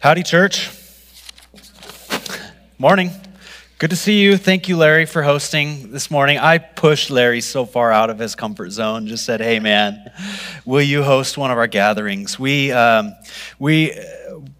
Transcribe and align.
Howdy, 0.00 0.22
church. 0.22 0.70
Morning. 2.78 3.10
Good 3.76 3.90
to 3.90 3.96
see 3.96 4.18
you. 4.22 4.38
Thank 4.38 4.66
you, 4.66 4.78
Larry, 4.78 5.04
for 5.04 5.22
hosting 5.22 5.92
this 5.92 6.10
morning. 6.10 6.38
I 6.38 6.56
pushed 6.56 7.10
Larry 7.10 7.42
so 7.42 7.66
far 7.66 7.92
out 7.92 8.08
of 8.08 8.18
his 8.18 8.34
comfort 8.34 8.70
zone. 8.70 9.06
Just 9.06 9.26
said, 9.26 9.42
"Hey, 9.42 9.60
man, 9.60 10.10
will 10.64 10.80
you 10.80 11.02
host 11.02 11.36
one 11.36 11.50
of 11.50 11.58
our 11.58 11.66
gatherings?" 11.66 12.38
We, 12.38 12.72
um, 12.72 13.14
we, 13.58 13.94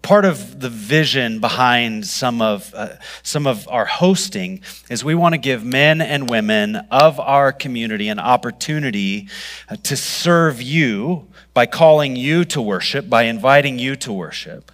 part 0.03 0.25
of 0.25 0.59
the 0.59 0.69
vision 0.69 1.39
behind 1.39 2.05
some 2.05 2.39
of 2.39 2.71
uh, 2.75 2.89
some 3.23 3.47
of 3.47 3.67
our 3.67 3.85
hosting 3.85 4.61
is 4.91 5.03
we 5.03 5.15
want 5.15 5.33
to 5.33 5.39
give 5.39 5.65
men 5.65 6.01
and 6.01 6.29
women 6.29 6.75
of 6.91 7.19
our 7.19 7.51
community 7.51 8.09
an 8.09 8.19
opportunity 8.19 9.27
uh, 9.69 9.75
to 9.81 9.97
serve 9.97 10.61
you 10.61 11.27
by 11.55 11.65
calling 11.65 12.15
you 12.15 12.45
to 12.45 12.61
worship, 12.61 13.09
by 13.09 13.23
inviting 13.23 13.79
you 13.79 13.95
to 13.95 14.13
worship. 14.13 14.71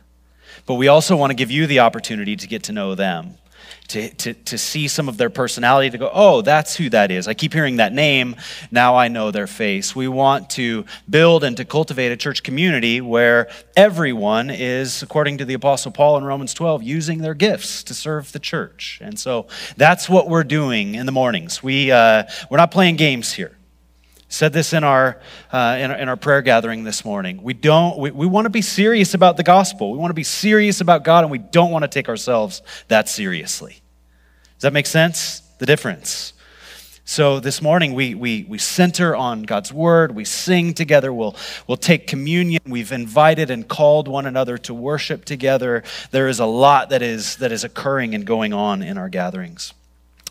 But 0.67 0.76
we 0.76 0.89
also 0.89 1.16
want 1.16 1.31
to 1.31 1.34
give 1.34 1.49
you 1.49 1.66
the 1.66 1.80
opportunity 1.80 2.35
to 2.35 2.45
get 2.45 2.63
to 2.63 2.73
know 2.73 2.94
them, 2.94 3.35
to, 3.88 4.09
to, 4.16 4.34
to 4.34 4.58
see 4.58 4.89
some 4.89 5.08
of 5.08 5.16
their 5.16 5.30
personality, 5.30 5.89
to 5.91 5.98
go, 5.98 6.12
oh, 6.13 6.41
that's 6.41 6.75
who 6.75 6.89
that 6.89 7.09
is. 7.09 7.25
I 7.25 7.34
keep 7.34 7.53
hearing 7.53 7.77
that 7.77 7.94
name. 7.94 8.35
Now 8.70 8.98
I 8.98 9.08
know 9.08 9.31
their 9.31 9.48
face. 9.48 9.95
We 9.95 10.09
want 10.09 10.49
to 10.52 10.85
build 11.09 11.45
and 11.45 11.55
to 11.55 11.63
cultivate 11.63 12.11
a 12.11 12.17
church 12.17 12.44
community 12.44 12.99
where 12.99 13.49
everyone 13.77 14.49
is, 14.49 15.02
according 15.02 15.38
to 15.38 15.45
the 15.45 15.53
Apostle 15.53 15.94
Paul 15.94 16.17
in 16.17 16.25
Romans 16.25 16.53
12, 16.53 16.84
using 16.84 17.20
their 17.20 17.34
gifts 17.34 17.81
to 17.84 17.94
serve 17.94 18.34
the 18.34 18.39
church. 18.39 18.99
And 19.02 19.17
so 19.17 19.47
that's 19.77 20.09
what 20.09 20.27
we're 20.27 20.44
doing 20.44 20.95
in 20.95 21.05
the 21.05 21.13
mornings. 21.13 21.63
We, 21.63 21.94
uh, 21.94 22.23
we're 22.52 22.58
not 22.58 22.72
playing 22.72 22.97
games 22.97 23.31
here 23.31 23.56
said 24.37 24.53
this 24.53 24.71
in 24.71 24.83
our, 24.83 25.19
uh, 25.51 25.77
in, 25.79 25.91
in, 25.91 26.07
our 26.07 26.15
prayer 26.15 26.43
gathering 26.43 26.83
this 26.83 27.03
morning. 27.03 27.41
We 27.41 27.53
don't 27.53 27.97
we, 27.97 28.11
we 28.11 28.27
want 28.27 28.45
to 28.45 28.51
be 28.51 28.61
serious 28.61 29.15
about 29.15 29.35
the 29.35 29.43
gospel. 29.43 29.91
We 29.91 29.97
want 29.97 30.11
to 30.11 30.16
be 30.16 30.23
serious 30.23 30.79
about 30.79 31.03
god 31.03 31.23
and 31.23 31.31
we 31.31 31.39
don't 31.39 31.71
want 31.71 31.81
to 31.83 31.88
take 31.88 32.07
ourselves 32.07 32.61
that 32.88 33.09
seriously. 33.09 33.81
Does 34.55 34.61
that 34.61 34.73
make 34.73 34.85
sense? 34.85 35.41
The 35.57 35.66
difference. 35.66 36.33
So 37.03 37.39
this 37.39 37.63
morning 37.63 37.95
we, 37.95 38.13
we, 38.13 38.45
we 38.47 38.59
center 38.59 39.16
on 39.16 39.41
god's 39.41 39.73
word. 39.73 40.13
We 40.13 40.23
sing 40.23 40.75
together. 40.75 41.11
We'll, 41.11 41.35
we'll 41.66 41.77
take 41.77 42.05
communion. 42.05 42.61
We've 42.67 42.91
invited 42.91 43.49
and 43.49 43.67
called 43.67 44.07
one 44.07 44.27
another 44.27 44.59
to 44.59 44.73
worship 44.73 45.25
together. 45.25 45.83
There 46.11 46.27
is 46.27 46.39
a 46.39 46.45
lot 46.45 46.89
that 46.89 47.01
is 47.01 47.38
that 47.38 47.51
is 47.51 47.63
occurring 47.63 48.13
and 48.13 48.23
going 48.23 48.53
on 48.53 48.83
in 48.83 48.99
our 48.99 49.09
gatherings 49.09 49.73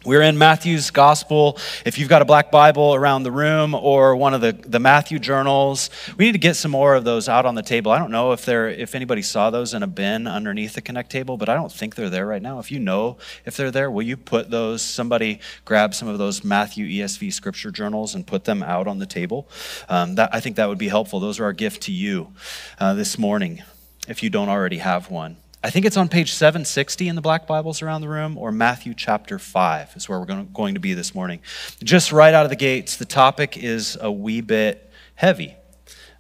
we're 0.07 0.23
in 0.23 0.39
Matthew's 0.39 0.93
gospel. 0.93 1.59
If 1.85 1.99
you've 1.99 2.09
got 2.09 2.23
a 2.23 2.25
black 2.25 2.53
Bible 2.53 2.95
around 2.95 3.25
the 3.25 3.33
room 3.33 3.75
or 3.75 4.15
one 4.15 4.35
of 4.35 4.41
the, 4.41 4.53
the 4.53 4.79
Matthew 4.79 5.19
journals, 5.19 5.91
we 6.17 6.27
need 6.27 6.33
to 6.33 6.39
get 6.39 6.55
some 6.55 6.71
more 6.71 6.95
of 6.95 7.03
those 7.03 7.29
out 7.29 7.45
on 7.45 7.57
the 7.57 7.63
table. 7.63 7.91
I 7.91 7.99
don't 7.99 8.13
know 8.13 8.31
if 8.31 8.45
they're 8.45 8.69
if 8.69 8.95
anybody 8.95 9.21
saw 9.21 9.51
those 9.51 9.75
in 9.75 9.83
a 9.83 9.89
bin 9.89 10.29
underneath 10.29 10.75
the 10.75 10.81
Connect 10.81 11.11
table, 11.11 11.37
but 11.37 11.49
I 11.49 11.55
don't 11.55 11.73
think 11.73 11.97
they're 11.97 12.09
there 12.09 12.25
right 12.25 12.41
now. 12.41 12.61
If 12.61 12.71
you 12.71 12.79
know 12.79 13.19
if 13.45 13.57
they're 13.57 13.73
there, 13.73 13.91
will 13.91 14.05
you 14.05 14.17
put 14.17 14.49
those, 14.49 14.81
somebody 14.81 15.41
grab 15.65 15.93
some 15.93 16.07
of 16.07 16.19
those 16.19 16.45
Matthew 16.45 16.87
ESV 16.87 17.33
scripture 17.33 17.73
journals 17.73 18.15
and 18.15 18.25
put 18.25 18.45
them 18.45 18.63
out 18.63 18.87
on 18.87 19.01
the 19.01 19.07
table? 19.07 19.49
Um, 19.89 20.15
that, 20.15 20.33
I 20.33 20.39
think 20.39 20.55
that 20.55 20.69
would 20.69 20.79
be 20.79 20.89
helpful. 20.89 21.19
Those 21.19 21.41
are 21.41 21.45
our 21.45 21.53
gift 21.53 21.83
to 21.83 21.93
you 21.93 22.33
uh, 22.79 22.95
this 22.95 23.19
morning 23.19 23.65
if 24.07 24.23
you 24.23 24.31
don't 24.31 24.49
already 24.49 24.79
have 24.79 25.11
one. 25.11 25.37
I 25.67 25.71
think 25.71 25.85
it's 25.85 25.97
on 25.97 26.09
page 26.09 26.33
760 26.33 27.09
in 27.09 27.17
the 27.17 27.21
black 27.21 27.49
Bibles 27.49 27.83
around 27.83 28.01
the 28.01 28.09
room, 28.09 28.39
or 28.39 28.53
Matthew 28.53 28.95
chapter 28.95 29.37
5 29.37 29.97
is 29.97 30.09
where 30.09 30.21
we're 30.21 30.45
going 30.45 30.75
to 30.75 30.81
be 30.81 30.95
this 30.95 31.13
morning. 31.13 31.41
Just 31.83 32.13
right 32.13 32.33
out 32.33 32.47
of 32.47 32.51
the 32.51 32.57
gates, 32.57 32.95
the 32.95 33.05
topic 33.05 33.57
is 33.57 33.99
a 34.01 34.13
wee 34.13 34.41
bit 34.41 34.93
heavy. 35.17 35.57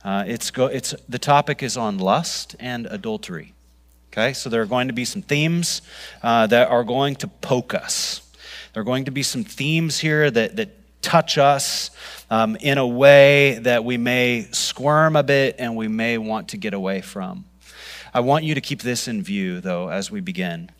Uh, 0.02 0.24
it's, 0.26 0.50
go, 0.50 0.66
it's, 0.66 0.96
the 1.08 1.20
topic 1.20 1.62
is 1.62 1.76
on 1.76 1.98
lust 1.98 2.56
and 2.58 2.86
adultery. 2.86 3.54
Okay, 4.08 4.32
so 4.32 4.50
there 4.50 4.62
are 4.62 4.66
going 4.66 4.88
to 4.88 4.92
be 4.92 5.04
some 5.04 5.22
themes 5.22 5.80
uh, 6.24 6.48
that 6.48 6.68
are 6.68 6.82
going 6.82 7.14
to 7.14 7.28
poke 7.28 7.72
us. 7.72 8.28
There 8.72 8.80
are 8.80 8.84
going 8.84 9.04
to 9.04 9.12
be 9.12 9.22
some 9.22 9.44
themes 9.44 10.00
here 10.00 10.28
that, 10.28 10.56
that 10.56 11.02
touch 11.02 11.38
us 11.38 11.92
um, 12.30 12.56
in 12.56 12.78
a 12.78 12.86
way 12.86 13.60
that 13.60 13.84
we 13.84 13.96
may 13.96 14.48
squirm 14.50 15.14
a 15.14 15.22
bit 15.22 15.54
and 15.60 15.76
we 15.76 15.86
may 15.86 16.18
want 16.18 16.48
to 16.48 16.56
get 16.56 16.74
away 16.74 17.00
from. 17.00 17.44
I 18.16 18.20
want 18.20 18.44
you 18.44 18.54
to 18.54 18.62
keep 18.62 18.80
this 18.80 19.08
in 19.08 19.22
view, 19.22 19.60
though, 19.60 19.90
as 19.90 20.10
we 20.10 20.22
begin. 20.22 20.70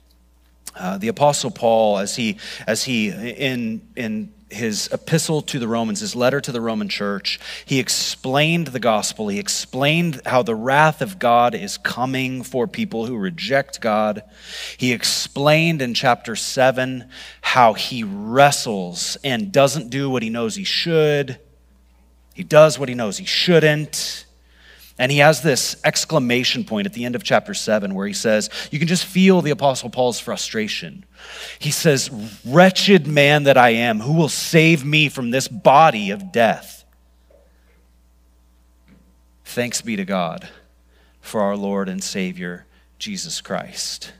Uh, 0.74 0.96
the 0.96 1.08
Apostle 1.08 1.50
Paul, 1.50 1.98
as 1.98 2.16
he, 2.16 2.38
as 2.66 2.84
he 2.84 3.10
in, 3.10 3.86
in 3.94 4.32
his 4.48 4.88
epistle 4.90 5.42
to 5.42 5.58
the 5.58 5.68
Romans, 5.68 6.00
his 6.00 6.16
letter 6.16 6.40
to 6.40 6.50
the 6.50 6.62
Roman 6.62 6.88
church, 6.88 7.38
he 7.66 7.78
explained 7.78 8.68
the 8.68 8.80
gospel. 8.80 9.28
He 9.28 9.38
explained 9.38 10.22
how 10.24 10.42
the 10.42 10.54
wrath 10.54 11.02
of 11.02 11.18
God 11.18 11.54
is 11.54 11.76
coming 11.76 12.42
for 12.42 12.66
people 12.66 13.04
who 13.04 13.18
reject 13.18 13.82
God. 13.82 14.22
He 14.78 14.94
explained 14.94 15.82
in 15.82 15.92
chapter 15.92 16.36
7 16.36 17.06
how 17.42 17.74
he 17.74 18.02
wrestles 18.02 19.18
and 19.22 19.52
doesn't 19.52 19.90
do 19.90 20.08
what 20.08 20.22
he 20.22 20.30
knows 20.30 20.54
he 20.54 20.64
should. 20.64 21.38
He 22.32 22.44
does 22.44 22.78
what 22.78 22.88
he 22.88 22.94
knows 22.94 23.18
he 23.18 23.26
shouldn't. 23.26 24.25
And 24.98 25.12
he 25.12 25.18
has 25.18 25.42
this 25.42 25.76
exclamation 25.84 26.64
point 26.64 26.86
at 26.86 26.94
the 26.94 27.04
end 27.04 27.14
of 27.14 27.22
chapter 27.22 27.52
7 27.52 27.94
where 27.94 28.06
he 28.06 28.14
says, 28.14 28.48
You 28.70 28.78
can 28.78 28.88
just 28.88 29.04
feel 29.04 29.42
the 29.42 29.50
Apostle 29.50 29.90
Paul's 29.90 30.20
frustration. 30.20 31.04
He 31.58 31.70
says, 31.70 32.10
Wretched 32.46 33.06
man 33.06 33.42
that 33.44 33.58
I 33.58 33.70
am, 33.70 34.00
who 34.00 34.14
will 34.14 34.30
save 34.30 34.84
me 34.84 35.08
from 35.08 35.30
this 35.30 35.48
body 35.48 36.10
of 36.10 36.32
death? 36.32 36.84
Thanks 39.44 39.82
be 39.82 39.96
to 39.96 40.04
God 40.04 40.48
for 41.20 41.42
our 41.42 41.56
Lord 41.56 41.88
and 41.88 42.02
Savior, 42.02 42.66
Jesus 42.98 43.42
Christ. 43.42 44.12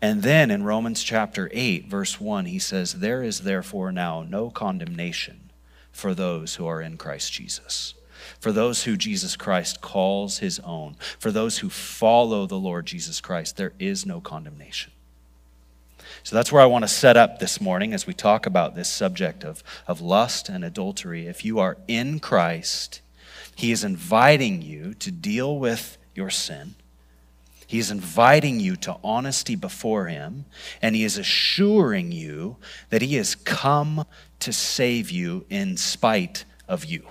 And 0.00 0.22
then 0.22 0.50
in 0.50 0.62
Romans 0.62 1.02
chapter 1.02 1.50
8, 1.52 1.88
verse 1.88 2.20
1, 2.20 2.46
he 2.46 2.58
says, 2.60 2.94
There 2.94 3.22
is 3.22 3.40
therefore 3.40 3.90
now 3.90 4.22
no 4.22 4.50
condemnation 4.50 5.50
for 5.90 6.14
those 6.14 6.54
who 6.54 6.66
are 6.66 6.80
in 6.80 6.96
Christ 6.96 7.32
Jesus 7.32 7.94
for 8.38 8.52
those 8.52 8.84
who 8.84 8.96
Jesus 8.96 9.36
Christ 9.36 9.80
calls 9.80 10.38
his 10.38 10.58
own, 10.60 10.96
for 11.18 11.30
those 11.30 11.58
who 11.58 11.70
follow 11.70 12.46
the 12.46 12.58
Lord 12.58 12.86
Jesus 12.86 13.20
Christ, 13.20 13.56
there 13.56 13.72
is 13.78 14.06
no 14.06 14.20
condemnation. 14.20 14.92
So 16.22 16.36
that's 16.36 16.52
where 16.52 16.62
I 16.62 16.66
want 16.66 16.84
to 16.84 16.88
set 16.88 17.16
up 17.16 17.38
this 17.38 17.60
morning 17.60 17.94
as 17.94 18.06
we 18.06 18.12
talk 18.12 18.44
about 18.44 18.74
this 18.74 18.88
subject 18.88 19.42
of, 19.44 19.62
of 19.86 20.00
lust 20.00 20.48
and 20.48 20.64
adultery. 20.64 21.26
If 21.26 21.44
you 21.44 21.58
are 21.58 21.78
in 21.88 22.20
Christ, 22.20 23.00
he 23.54 23.72
is 23.72 23.84
inviting 23.84 24.62
you 24.62 24.94
to 24.94 25.10
deal 25.10 25.58
with 25.58 25.98
your 26.14 26.30
sin. 26.30 26.74
He 27.66 27.78
is 27.78 27.90
inviting 27.90 28.58
you 28.58 28.74
to 28.76 28.96
honesty 29.04 29.54
before 29.54 30.06
Him, 30.06 30.46
and 30.82 30.96
He 30.96 31.04
is 31.04 31.16
assuring 31.16 32.10
you 32.10 32.56
that 32.88 33.00
He 33.00 33.14
has 33.14 33.36
come 33.36 34.06
to 34.40 34.52
save 34.52 35.10
you 35.10 35.46
in 35.48 35.76
spite 35.76 36.44
of 36.66 36.84
you 36.84 37.06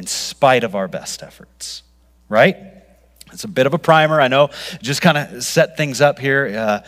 in 0.00 0.06
spite 0.06 0.64
of 0.64 0.74
our 0.74 0.88
best 0.88 1.22
efforts, 1.22 1.82
right? 2.30 2.56
It's 3.32 3.44
a 3.44 3.48
bit 3.48 3.66
of 3.66 3.74
a 3.74 3.78
primer, 3.78 4.18
I 4.18 4.28
know. 4.28 4.48
Just 4.80 5.02
kind 5.02 5.18
of 5.18 5.44
set 5.44 5.76
things 5.76 6.00
up 6.00 6.18
here. 6.18 6.56
Uh, 6.56 6.80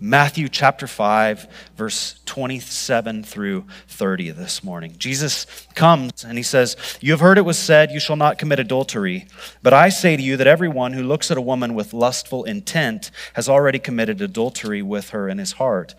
Matthew 0.00 0.48
chapter 0.48 0.88
5, 0.88 1.46
verse 1.76 2.18
27 2.26 3.22
through 3.22 3.64
30 3.86 4.32
this 4.32 4.64
morning. 4.64 4.96
Jesus 4.98 5.46
comes 5.76 6.24
and 6.24 6.36
he 6.36 6.42
says, 6.42 6.76
You 7.00 7.12
have 7.12 7.20
heard 7.20 7.38
it 7.38 7.42
was 7.42 7.60
said, 7.60 7.92
You 7.92 8.00
shall 8.00 8.16
not 8.16 8.38
commit 8.38 8.58
adultery. 8.58 9.26
But 9.62 9.72
I 9.72 9.88
say 9.88 10.16
to 10.16 10.22
you 10.22 10.36
that 10.36 10.48
everyone 10.48 10.94
who 10.94 11.04
looks 11.04 11.30
at 11.30 11.36
a 11.36 11.40
woman 11.40 11.74
with 11.74 11.94
lustful 11.94 12.42
intent 12.42 13.12
has 13.34 13.48
already 13.48 13.78
committed 13.78 14.20
adultery 14.20 14.82
with 14.82 15.10
her 15.10 15.28
in 15.28 15.38
his 15.38 15.52
heart. 15.52 15.94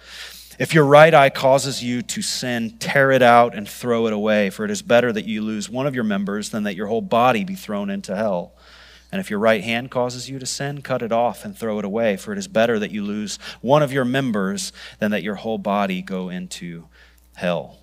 If 0.60 0.74
your 0.74 0.86
right 0.86 1.14
eye 1.14 1.30
causes 1.30 1.84
you 1.84 2.02
to 2.04 2.22
sin, 2.22 2.78
tear 2.80 3.12
it 3.12 3.22
out 3.22 3.56
and 3.56 3.68
throw 3.68 4.08
it 4.08 4.14
away, 4.14 4.50
for 4.50 4.66
it 4.66 4.72
is 4.72 4.82
better 4.82 5.12
that 5.12 5.26
you 5.26 5.42
lose 5.42 5.70
one 5.70 5.88
of 5.88 5.96
your 5.96 6.04
members 6.04 6.50
than 6.50 6.64
that 6.64 6.76
your 6.76 6.88
whole 6.88 7.02
body 7.02 7.44
be 7.44 7.56
thrown 7.56 7.90
into 7.90 8.16
hell. 8.16 8.54
And 9.12 9.20
if 9.20 9.30
your 9.30 9.40
right 9.40 9.64
hand 9.64 9.92
causes 9.92 10.30
you 10.30 10.40
to 10.40 10.46
sin, 10.46 10.82
cut 10.82 11.02
it 11.02 11.12
off 11.12 11.46
and 11.46 11.58
throw 11.58 11.80
it 11.80 11.86
away, 11.86 12.18
for 12.18 12.34
it 12.34 12.40
is 12.40 12.48
better 12.48 12.80
that 12.80 12.92
you 12.92 13.04
lose 13.04 13.38
one 13.62 13.84
of 13.84 13.94
your 13.94 14.06
members 14.06 14.74
than 15.00 15.12
that 15.12 15.24
your 15.24 15.36
whole 15.36 15.60
body 15.60 16.02
go 16.02 16.30
into 16.30 16.88
hell. 17.36 17.78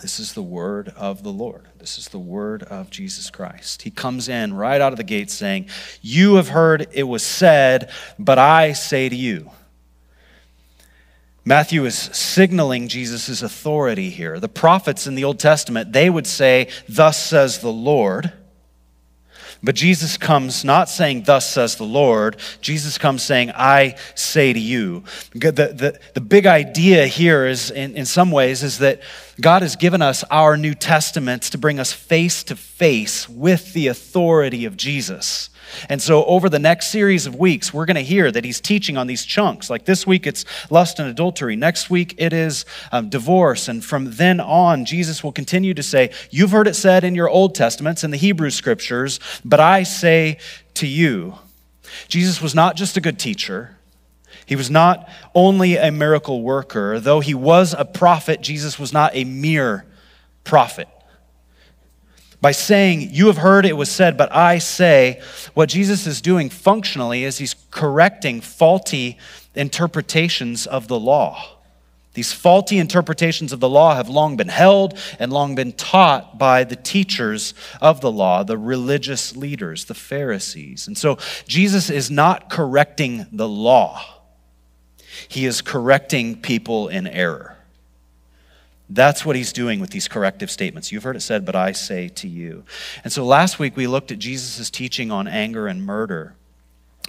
This 0.00 0.18
is 0.18 0.32
the 0.32 0.42
word 0.42 0.88
of 0.96 1.22
the 1.22 1.32
Lord. 1.32 1.68
This 1.78 1.96
is 1.96 2.08
the 2.08 2.18
word 2.18 2.62
of 2.64 2.90
Jesus 2.90 3.30
Christ. 3.30 3.82
He 3.82 3.90
comes 3.90 4.28
in 4.28 4.54
right 4.54 4.80
out 4.80 4.92
of 4.92 4.96
the 4.96 5.04
gate 5.04 5.30
saying, 5.30 5.68
You 6.00 6.36
have 6.36 6.48
heard 6.48 6.88
it 6.92 7.04
was 7.04 7.22
said, 7.22 7.90
but 8.18 8.38
I 8.38 8.72
say 8.72 9.08
to 9.08 9.14
you. 9.14 9.50
Matthew 11.44 11.84
is 11.84 11.96
signaling 11.98 12.86
Jesus' 12.86 13.42
authority 13.42 14.10
here. 14.10 14.38
The 14.38 14.48
prophets 14.48 15.06
in 15.06 15.16
the 15.16 15.24
Old 15.24 15.40
Testament, 15.40 15.92
they 15.92 16.08
would 16.08 16.26
say, 16.26 16.68
Thus 16.88 17.20
says 17.20 17.58
the 17.58 17.72
Lord. 17.72 18.32
But 19.64 19.76
Jesus 19.76 20.16
comes 20.16 20.64
not 20.64 20.88
saying, 20.88 21.22
Thus 21.22 21.48
says 21.48 21.76
the 21.76 21.84
Lord. 21.84 22.36
Jesus 22.60 22.98
comes 22.98 23.22
saying, 23.22 23.52
I 23.54 23.96
say 24.14 24.52
to 24.52 24.58
you. 24.58 25.04
The, 25.34 25.52
the, 25.52 26.00
the 26.14 26.20
big 26.20 26.46
idea 26.46 27.06
here 27.06 27.46
is, 27.46 27.70
in, 27.70 27.96
in 27.96 28.04
some 28.04 28.30
ways, 28.32 28.62
is 28.62 28.78
that 28.78 29.00
God 29.40 29.62
has 29.62 29.76
given 29.76 30.02
us 30.02 30.24
our 30.30 30.56
New 30.56 30.74
Testaments 30.74 31.50
to 31.50 31.58
bring 31.58 31.78
us 31.78 31.92
face 31.92 32.42
to 32.44 32.56
face 32.56 33.28
with 33.28 33.72
the 33.72 33.86
authority 33.86 34.64
of 34.64 34.76
Jesus. 34.76 35.50
And 35.88 36.00
so, 36.00 36.24
over 36.24 36.48
the 36.48 36.58
next 36.58 36.88
series 36.88 37.26
of 37.26 37.36
weeks, 37.36 37.72
we're 37.72 37.86
going 37.86 37.96
to 37.96 38.02
hear 38.02 38.30
that 38.30 38.44
he's 38.44 38.60
teaching 38.60 38.96
on 38.96 39.06
these 39.06 39.24
chunks. 39.24 39.70
Like 39.70 39.84
this 39.84 40.06
week, 40.06 40.26
it's 40.26 40.44
lust 40.70 40.98
and 40.98 41.08
adultery. 41.08 41.56
Next 41.56 41.90
week, 41.90 42.14
it 42.18 42.32
is 42.32 42.64
um, 42.90 43.08
divorce. 43.08 43.68
And 43.68 43.84
from 43.84 44.12
then 44.12 44.40
on, 44.40 44.84
Jesus 44.84 45.22
will 45.22 45.32
continue 45.32 45.74
to 45.74 45.82
say, 45.82 46.10
You've 46.30 46.50
heard 46.50 46.68
it 46.68 46.74
said 46.74 47.04
in 47.04 47.14
your 47.14 47.28
Old 47.28 47.54
Testaments, 47.54 48.04
in 48.04 48.10
the 48.10 48.16
Hebrew 48.16 48.50
scriptures, 48.50 49.20
but 49.44 49.60
I 49.60 49.82
say 49.82 50.38
to 50.74 50.86
you. 50.86 51.34
Jesus 52.08 52.40
was 52.40 52.54
not 52.54 52.76
just 52.76 52.96
a 52.96 53.00
good 53.00 53.18
teacher. 53.18 53.76
He 54.46 54.56
was 54.56 54.70
not 54.70 55.08
only 55.34 55.76
a 55.76 55.90
miracle 55.90 56.42
worker. 56.42 56.98
Though 56.98 57.20
he 57.20 57.34
was 57.34 57.74
a 57.76 57.84
prophet, 57.84 58.40
Jesus 58.40 58.78
was 58.78 58.92
not 58.92 59.14
a 59.14 59.24
mere 59.24 59.84
prophet 60.44 60.88
by 62.42 62.50
saying, 62.50 63.08
You 63.12 63.28
have 63.28 63.38
heard 63.38 63.64
it 63.64 63.76
was 63.76 63.90
said, 63.90 64.18
but 64.18 64.30
I 64.34 64.58
say, 64.58 65.22
what 65.54 65.70
Jesus 65.70 66.06
is 66.06 66.20
doing 66.20 66.50
functionally 66.50 67.24
is 67.24 67.38
he's 67.38 67.54
correcting 67.70 68.42
faulty 68.42 69.16
interpretations 69.54 70.66
of 70.66 70.88
the 70.88 70.98
law. 70.98 71.58
These 72.14 72.32
faulty 72.32 72.78
interpretations 72.78 73.54
of 73.54 73.60
the 73.60 73.70
law 73.70 73.94
have 73.94 74.10
long 74.10 74.36
been 74.36 74.48
held 74.48 74.98
and 75.18 75.32
long 75.32 75.54
been 75.54 75.72
taught 75.72 76.36
by 76.36 76.64
the 76.64 76.76
teachers 76.76 77.54
of 77.80 78.02
the 78.02 78.12
law, 78.12 78.42
the 78.42 78.58
religious 78.58 79.34
leaders, 79.34 79.86
the 79.86 79.94
Pharisees. 79.94 80.86
And 80.86 80.98
so 80.98 81.16
Jesus 81.46 81.88
is 81.88 82.10
not 82.10 82.50
correcting 82.50 83.26
the 83.32 83.48
law, 83.48 84.02
he 85.28 85.46
is 85.46 85.62
correcting 85.62 86.40
people 86.42 86.88
in 86.88 87.06
error. 87.06 87.56
That's 88.88 89.24
what 89.24 89.36
he's 89.36 89.52
doing 89.52 89.80
with 89.80 89.90
these 89.90 90.08
corrective 90.08 90.50
statements. 90.50 90.92
You've 90.92 91.04
heard 91.04 91.16
it 91.16 91.20
said, 91.20 91.46
but 91.46 91.56
I 91.56 91.72
say 91.72 92.08
to 92.08 92.28
you. 92.28 92.64
And 93.04 93.12
so 93.12 93.24
last 93.24 93.58
week 93.58 93.76
we 93.76 93.86
looked 93.86 94.12
at 94.12 94.18
Jesus' 94.18 94.70
teaching 94.70 95.10
on 95.10 95.26
anger 95.26 95.66
and 95.66 95.84
murder. 95.84 96.34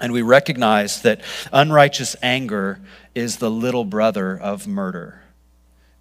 And 0.01 0.11
we 0.11 0.21
recognized 0.21 1.03
that 1.03 1.21
unrighteous 1.51 2.15
anger 2.21 2.79
is 3.13 3.37
the 3.37 3.51
little 3.51 3.85
brother 3.85 4.37
of 4.37 4.67
murder. 4.67 5.21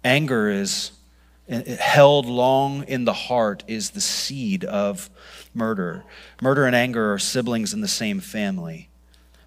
Anger 0.03 0.49
is 0.49 0.91
eh, 1.47 1.63
eh, 1.65 1.75
held 1.75 2.25
long 2.25 2.83
in 2.83 3.05
the 3.05 3.13
heart 3.13 3.63
is 3.67 3.91
the 3.91 4.01
seed 4.01 4.63
of 4.63 5.09
murder. 5.53 6.03
Murder 6.41 6.65
and 6.65 6.75
anger 6.75 7.13
are 7.13 7.19
siblings 7.19 7.73
in 7.73 7.81
the 7.81 7.87
same 7.87 8.19
family. 8.19 8.89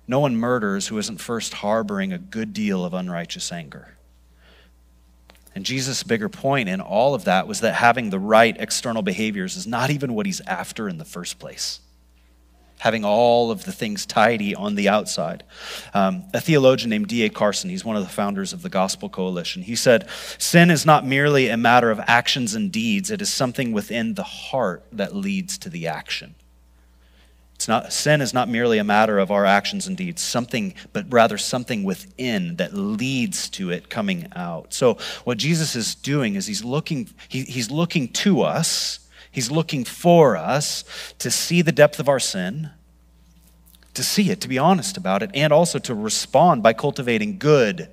No 0.06 0.20
one 0.20 0.36
murders 0.36 0.86
who 0.86 0.98
isn't 0.98 1.20
first 1.20 1.54
harboring 1.54 2.12
a 2.12 2.18
good 2.18 2.52
deal 2.52 2.84
of 2.84 2.94
unrighteous 2.94 3.50
anger. 3.50 3.95
And 5.56 5.64
Jesus' 5.64 6.02
bigger 6.02 6.28
point 6.28 6.68
in 6.68 6.82
all 6.82 7.14
of 7.14 7.24
that 7.24 7.48
was 7.48 7.60
that 7.60 7.72
having 7.72 8.10
the 8.10 8.18
right 8.18 8.54
external 8.60 9.00
behaviors 9.00 9.56
is 9.56 9.66
not 9.66 9.88
even 9.88 10.12
what 10.12 10.26
he's 10.26 10.42
after 10.42 10.86
in 10.86 10.98
the 10.98 11.04
first 11.06 11.38
place. 11.38 11.80
Having 12.80 13.06
all 13.06 13.50
of 13.50 13.64
the 13.64 13.72
things 13.72 14.04
tidy 14.04 14.54
on 14.54 14.74
the 14.74 14.90
outside. 14.90 15.44
Um, 15.94 16.24
a 16.34 16.42
theologian 16.42 16.90
named 16.90 17.08
D.A. 17.08 17.30
Carson, 17.30 17.70
he's 17.70 17.86
one 17.86 17.96
of 17.96 18.02
the 18.02 18.12
founders 18.12 18.52
of 18.52 18.60
the 18.60 18.68
Gospel 18.68 19.08
Coalition, 19.08 19.62
he 19.62 19.76
said, 19.76 20.10
Sin 20.36 20.70
is 20.70 20.84
not 20.84 21.06
merely 21.06 21.48
a 21.48 21.56
matter 21.56 21.90
of 21.90 22.00
actions 22.06 22.54
and 22.54 22.70
deeds, 22.70 23.10
it 23.10 23.22
is 23.22 23.32
something 23.32 23.72
within 23.72 24.12
the 24.12 24.24
heart 24.24 24.84
that 24.92 25.16
leads 25.16 25.56
to 25.56 25.70
the 25.70 25.86
action. 25.86 26.34
It's 27.56 27.68
not, 27.68 27.90
sin 27.90 28.20
is 28.20 28.34
not 28.34 28.50
merely 28.50 28.76
a 28.76 28.84
matter 28.84 29.18
of 29.18 29.30
our 29.30 29.46
actions 29.46 29.86
and 29.86 29.96
deeds, 29.96 30.20
something, 30.20 30.74
but 30.92 31.06
rather 31.08 31.38
something 31.38 31.84
within 31.84 32.56
that 32.56 32.74
leads 32.74 33.48
to 33.50 33.70
it 33.70 33.88
coming 33.88 34.28
out. 34.36 34.74
So 34.74 34.98
what 35.24 35.38
Jesus 35.38 35.74
is 35.74 35.94
doing 35.94 36.34
is 36.34 36.46
he's 36.46 36.62
looking, 36.62 37.08
he, 37.28 37.44
he's 37.44 37.70
looking 37.70 38.08
to 38.08 38.42
us, 38.42 39.00
he's 39.32 39.50
looking 39.50 39.86
for 39.86 40.36
us 40.36 40.84
to 41.18 41.30
see 41.30 41.62
the 41.62 41.72
depth 41.72 41.98
of 41.98 42.10
our 42.10 42.20
sin, 42.20 42.68
to 43.94 44.02
see 44.02 44.30
it, 44.30 44.42
to 44.42 44.48
be 44.48 44.58
honest 44.58 44.98
about 44.98 45.22
it, 45.22 45.30
and 45.32 45.50
also 45.50 45.78
to 45.78 45.94
respond 45.94 46.62
by 46.62 46.74
cultivating 46.74 47.38
good, 47.38 47.88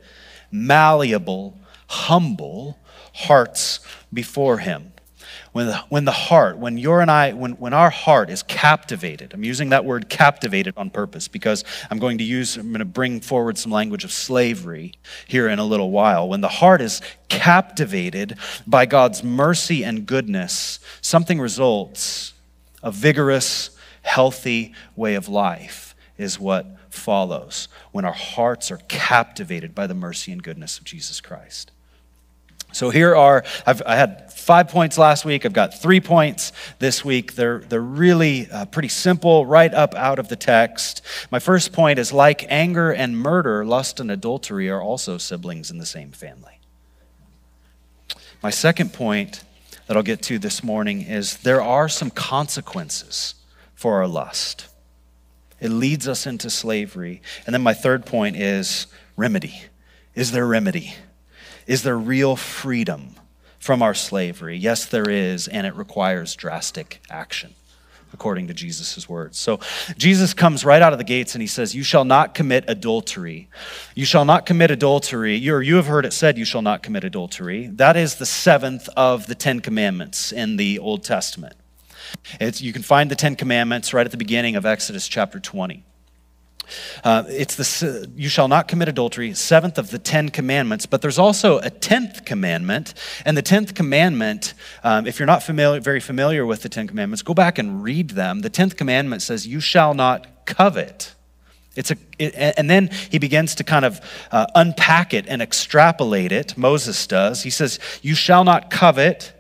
malleable, 0.51 1.57
humble 1.87 2.79
hearts 3.13 3.79
before 4.11 4.57
him 4.57 4.92
when 5.53 5.67
the, 5.67 5.77
when 5.89 6.03
the 6.03 6.11
heart, 6.11 6.57
when 6.57 6.77
your 6.77 6.99
and 6.99 7.09
I, 7.09 7.31
when, 7.33 7.53
when 7.53 7.73
our 7.73 7.91
heart 7.91 8.29
is 8.29 8.43
captivated, 8.43 9.33
I'm 9.33 9.43
using 9.43 9.69
that 9.69 9.85
word 9.85 10.09
captivated 10.09 10.73
on 10.75 10.89
purpose 10.89 11.27
because 11.27 11.63
I'm 11.89 11.99
going 11.99 12.17
to 12.17 12.23
use, 12.23 12.57
I'm 12.57 12.69
going 12.69 12.79
to 12.79 12.85
bring 12.85 13.21
forward 13.21 13.57
some 13.57 13.71
language 13.71 14.03
of 14.03 14.11
slavery 14.11 14.93
here 15.27 15.47
in 15.47 15.59
a 15.59 15.63
little 15.63 15.91
while. 15.91 16.27
When 16.27 16.41
the 16.41 16.49
heart 16.49 16.81
is 16.81 17.01
captivated 17.29 18.37
by 18.65 18.87
God's 18.87 19.23
mercy 19.23 19.83
and 19.83 20.05
goodness, 20.07 20.79
something 21.01 21.39
results. 21.39 22.33
A 22.81 22.91
vigorous, 22.91 23.77
healthy 24.01 24.73
way 24.95 25.15
of 25.15 25.29
life 25.29 25.95
is 26.17 26.39
what 26.39 26.65
follows 26.89 27.67
when 27.91 28.05
our 28.05 28.13
hearts 28.13 28.71
are 28.71 28.77
captivated 28.87 29.75
by 29.75 29.87
the 29.87 29.93
mercy 29.93 30.31
and 30.31 30.41
goodness 30.41 30.77
of 30.77 30.83
Jesus 30.83 31.21
Christ. 31.21 31.71
So 32.73 32.89
here 32.89 33.15
are, 33.15 33.43
I've, 33.65 33.81
i 33.85 33.95
had 33.95 34.33
five 34.33 34.67
points 34.67 34.97
last 34.97 35.23
week. 35.23 35.45
I've 35.45 35.53
got 35.53 35.79
three 35.79 36.01
points 36.01 36.51
this 36.79 37.05
week. 37.05 37.35
They're, 37.35 37.59
they're 37.59 37.79
really 37.79 38.49
uh, 38.51 38.65
pretty 38.65 38.89
simple, 38.89 39.45
right 39.45 39.73
up 39.73 39.93
out 39.95 40.19
of 40.19 40.27
the 40.27 40.35
text. 40.35 41.01
My 41.31 41.39
first 41.39 41.71
point 41.71 41.99
is 41.99 42.11
like 42.11 42.45
anger 42.49 42.91
and 42.91 43.17
murder, 43.17 43.63
lust 43.63 43.99
and 43.99 44.11
adultery 44.11 44.69
are 44.69 44.81
also 44.81 45.17
siblings 45.17 45.71
in 45.71 45.77
the 45.77 45.85
same 45.85 46.11
family. 46.11 46.59
My 48.41 48.49
second 48.49 48.91
point 48.91 49.43
that 49.87 49.95
I'll 49.95 50.03
get 50.03 50.21
to 50.23 50.39
this 50.39 50.63
morning 50.63 51.01
is 51.01 51.37
there 51.37 51.61
are 51.61 51.87
some 51.87 52.09
consequences 52.09 53.35
for 53.75 53.97
our 53.97 54.07
lust. 54.07 54.67
It 55.61 55.69
leads 55.69 56.07
us 56.07 56.25
into 56.25 56.49
slavery. 56.49 57.21
And 57.45 57.53
then 57.53 57.61
my 57.61 57.73
third 57.73 58.05
point 58.05 58.35
is 58.35 58.87
remedy. 59.15 59.61
Is 60.15 60.31
there 60.31 60.45
remedy? 60.45 60.93
Is 61.67 61.83
there 61.83 61.97
real 61.97 62.35
freedom 62.35 63.15
from 63.59 63.81
our 63.81 63.93
slavery? 63.93 64.57
Yes, 64.57 64.85
there 64.85 65.09
is, 65.09 65.47
and 65.47 65.65
it 65.65 65.75
requires 65.75 66.35
drastic 66.35 67.01
action, 67.09 67.53
according 68.11 68.47
to 68.47 68.53
Jesus' 68.53 69.07
words. 69.07 69.37
So 69.37 69.59
Jesus 69.97 70.33
comes 70.33 70.65
right 70.65 70.81
out 70.81 70.93
of 70.93 70.99
the 70.99 71.05
gates 71.05 71.35
and 71.35 71.41
he 71.41 71.47
says, 71.47 71.73
You 71.73 71.83
shall 71.83 72.05
not 72.05 72.35
commit 72.35 72.65
adultery. 72.67 73.47
You 73.95 74.05
shall 74.05 74.25
not 74.25 74.45
commit 74.45 74.71
adultery. 74.71 75.35
You, 75.35 75.59
you 75.59 75.75
have 75.77 75.87
heard 75.87 76.05
it 76.05 76.13
said, 76.13 76.37
You 76.37 76.45
shall 76.45 76.61
not 76.61 76.83
commit 76.83 77.03
adultery. 77.03 77.67
That 77.67 77.95
is 77.95 78.15
the 78.15 78.25
seventh 78.25 78.89
of 78.97 79.27
the 79.27 79.35
Ten 79.35 79.61
Commandments 79.61 80.31
in 80.31 80.57
the 80.57 80.79
Old 80.79 81.03
Testament. 81.03 81.55
It's, 82.39 82.61
you 82.61 82.73
can 82.73 82.83
find 82.83 83.09
the 83.09 83.15
Ten 83.15 83.35
Commandments 83.35 83.93
right 83.93 84.05
at 84.05 84.11
the 84.11 84.17
beginning 84.17 84.55
of 84.55 84.65
Exodus 84.65 85.07
chapter 85.07 85.39
20. 85.39 85.83
Uh, 87.03 87.23
it's 87.27 87.55
the 87.55 88.09
you 88.15 88.29
shall 88.29 88.47
not 88.47 88.67
commit 88.67 88.87
adultery, 88.87 89.33
seventh 89.33 89.77
of 89.77 89.91
the 89.91 89.99
Ten 89.99 90.29
Commandments. 90.29 90.85
But 90.85 91.01
there's 91.01 91.19
also 91.19 91.59
a 91.59 91.69
tenth 91.69 92.25
commandment, 92.25 92.93
and 93.25 93.37
the 93.37 93.41
tenth 93.41 93.75
commandment. 93.75 94.53
Um, 94.83 95.05
if 95.07 95.19
you're 95.19 95.27
not 95.27 95.43
familiar, 95.43 95.79
very 95.79 95.99
familiar 95.99 96.45
with 96.45 96.61
the 96.61 96.69
Ten 96.69 96.87
Commandments, 96.87 97.21
go 97.21 97.33
back 97.33 97.57
and 97.57 97.83
read 97.83 98.11
them. 98.11 98.41
The 98.41 98.49
tenth 98.49 98.77
commandment 98.77 99.21
says, 99.21 99.47
"You 99.47 99.59
shall 99.59 99.93
not 99.93 100.45
covet." 100.45 101.13
It's 101.75 101.89
a, 101.89 101.97
it, 102.19 102.35
and 102.35 102.69
then 102.69 102.89
he 103.09 103.17
begins 103.17 103.55
to 103.55 103.63
kind 103.63 103.83
of 103.83 103.99
uh, 104.31 104.45
unpack 104.53 105.13
it 105.13 105.25
and 105.27 105.41
extrapolate 105.41 106.31
it. 106.31 106.55
Moses 106.57 107.07
does. 107.07 107.43
He 107.43 107.49
says, 107.49 107.79
"You 108.01 108.15
shall 108.15 108.43
not 108.43 108.69
covet 108.69 109.33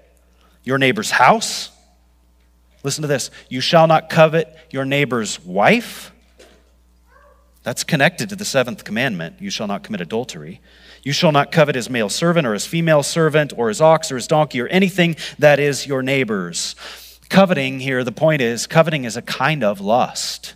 your 0.63 0.77
neighbor's 0.77 1.11
house." 1.11 1.69
Listen 2.83 3.03
to 3.03 3.07
this: 3.07 3.31
"You 3.49 3.61
shall 3.61 3.87
not 3.87 4.09
covet 4.09 4.55
your 4.71 4.85
neighbor's 4.85 5.39
wife." 5.43 6.12
That's 7.63 7.85
connected 7.85 8.29
to 8.29 8.35
the 8.35 8.45
seventh 8.45 8.83
commandment 8.83 9.35
you 9.39 9.49
shall 9.49 9.67
not 9.67 9.83
commit 9.83 10.01
adultery. 10.01 10.59
You 11.01 11.13
shall 11.13 11.31
not 11.31 11.51
covet 11.51 11.75
his 11.75 11.89
male 11.89 12.09
servant 12.09 12.45
or 12.45 12.53
his 12.53 12.65
female 12.65 13.03
servant 13.03 13.53
or 13.57 13.69
his 13.69 13.81
ox 13.81 14.11
or 14.11 14.15
his 14.15 14.27
donkey 14.27 14.61
or 14.61 14.67
anything 14.67 15.15
that 15.39 15.59
is 15.59 15.87
your 15.87 16.03
neighbor's. 16.03 16.75
Coveting 17.29 17.79
here, 17.79 18.03
the 18.03 18.11
point 18.11 18.41
is, 18.41 18.67
coveting 18.67 19.05
is 19.05 19.17
a 19.17 19.21
kind 19.21 19.63
of 19.63 19.81
lust, 19.81 20.55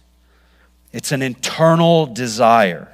it's 0.91 1.11
an 1.11 1.21
internal 1.21 2.05
desire. 2.05 2.93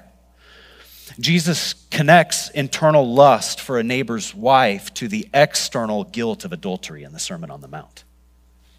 Jesus 1.20 1.74
connects 1.92 2.50
internal 2.50 3.14
lust 3.14 3.62
for 3.62 3.78
a 3.78 3.84
neighbor's 3.84 4.34
wife 4.34 4.92
to 4.96 5.08
the 5.08 5.28
external 5.32 6.06
guilt 6.06 6.44
of 6.44 6.52
adultery 6.52 7.04
in 7.04 7.14
the 7.14 7.20
Sermon 7.20 7.52
on 7.52 7.62
the 7.62 7.68
Mount. 7.68 8.04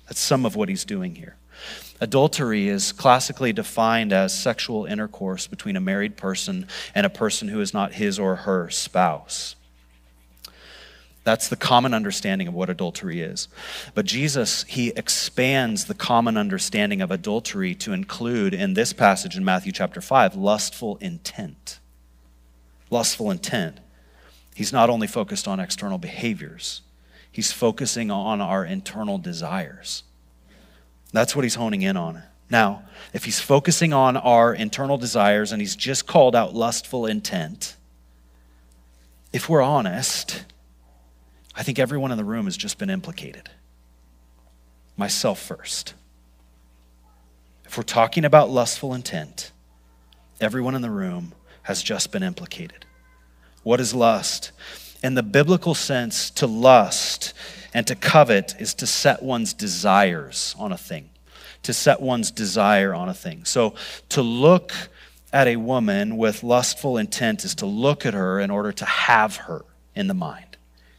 That's 0.07 0.21
some 0.21 0.45
of 0.45 0.57
what 0.57 0.69
he's 0.69 0.85
doing 0.85 1.15
here. 1.15 1.37
Adultery 2.01 2.69
is 2.69 2.93
classically 2.93 3.53
defined 3.53 4.13
as 4.13 4.37
sexual 4.39 4.85
intercourse 4.85 5.47
between 5.47 5.77
a 5.77 5.81
married 5.81 6.17
person 6.17 6.67
and 6.95 7.07
a 7.07 7.11
person 7.11 7.49
who 7.49 7.61
is 7.61 7.73
not 7.73 7.95
his 7.95 8.19
or 8.19 8.37
her 8.37 8.69
spouse. 8.69 9.55
That's 11.25 11.49
the 11.49 11.57
common 11.57 11.95
understanding 11.95 12.49
of 12.49 12.55
what 12.55 12.69
adultery 12.69 13.23
is. 13.23 13.49
But 13.95 14.05
Jesus, 14.05 14.65
he 14.65 14.89
expands 14.91 15.87
the 15.87 15.95
common 15.95 16.37
understanding 16.37 17.01
of 17.01 17.11
adultery 17.11 17.75
to 17.77 17.95
include, 17.95 18.53
in 18.53 18.75
this 18.75 18.93
passage 18.93 19.35
in 19.35 19.45
Matthew 19.45 19.73
chapter 19.73 20.03
5, 20.03 20.37
lustful 20.37 20.99
intent. 21.01 21.79
Lustful 22.91 23.31
intent. 23.31 23.81
He's 24.55 24.73
not 24.73 24.91
only 24.91 25.07
focused 25.07 25.49
on 25.49 25.61
external 25.61 25.97
behaviors, 25.97 26.83
he's 27.33 27.53
focusing 27.53 28.11
on 28.11 28.43
our 28.43 28.65
internal 28.65 29.17
desires. 29.17 30.03
That's 31.15 31.37
what 31.37 31.45
he's 31.45 31.55
honing 31.55 31.83
in 31.83 31.97
on. 31.97 32.25
Now, 32.51 32.83
if 33.13 33.25
he's 33.25 33.39
focusing 33.39 33.93
on 33.93 34.17
our 34.17 34.53
internal 34.53 34.99
desires 34.99 35.53
and 35.53 35.63
he's 35.63 35.77
just 35.77 36.09
called 36.09 36.35
out 36.35 36.55
lustful 36.55 37.07
intent, 37.07 37.77
if 39.33 39.49
we're 39.49 39.63
honest, 39.63 40.45
I 41.55 41.63
think 41.63 41.79
everyone 41.79 42.11
in 42.11 42.19
the 42.19 42.25
room 42.25 42.47
has 42.47 42.57
just 42.57 42.79
been 42.79 42.91
implicated. 42.91 43.49
Myself 44.97 45.41
first. 45.41 45.95
If 47.65 47.77
we're 47.77 47.85
talking 47.85 48.25
about 48.25 48.51
lustful 48.51 48.93
intent, 48.93 49.53
everyone 50.41 50.75
in 50.75 50.83
the 50.83 50.91
room 50.91 51.33
has 51.63 51.81
just 51.81 52.11
been 52.11 52.25
implicated. 52.25 52.87
What 53.63 53.81
is 53.81 53.95
lust? 53.95 54.51
In 55.05 55.13
the 55.13 55.23
biblical 55.23 55.75
sense, 55.75 56.31
to 56.31 56.47
lust 56.47 57.35
and 57.75 57.87
to 57.89 57.95
covet 57.95 58.55
is 58.59 58.73
to 58.77 58.87
set 58.87 59.23
one's 59.23 59.53
desires 59.53 60.57
on 60.59 60.73
a 60.73 60.79
thing, 60.79 61.11
to 61.63 61.75
set 61.75 62.01
one's 62.01 62.31
desire 62.31 62.95
on 62.95 63.11
a 63.11 63.15
thing. 63.15 63.45
So 63.45 63.75
to 64.09 64.23
look 64.23 64.73
at 65.31 65.47
a 65.47 65.57
woman 65.57 66.17
with 66.17 66.43
lustful 66.43 66.97
intent 66.97 67.45
is 67.45 67.55
to 67.57 67.67
look 67.67 68.07
at 68.07 68.15
her 68.15 68.41
in 68.41 68.51
order 68.51 68.73
to 68.73 68.87
have 68.87 69.37
her 69.37 69.67
in 69.95 70.07
the 70.07 70.15
mind 70.15 70.57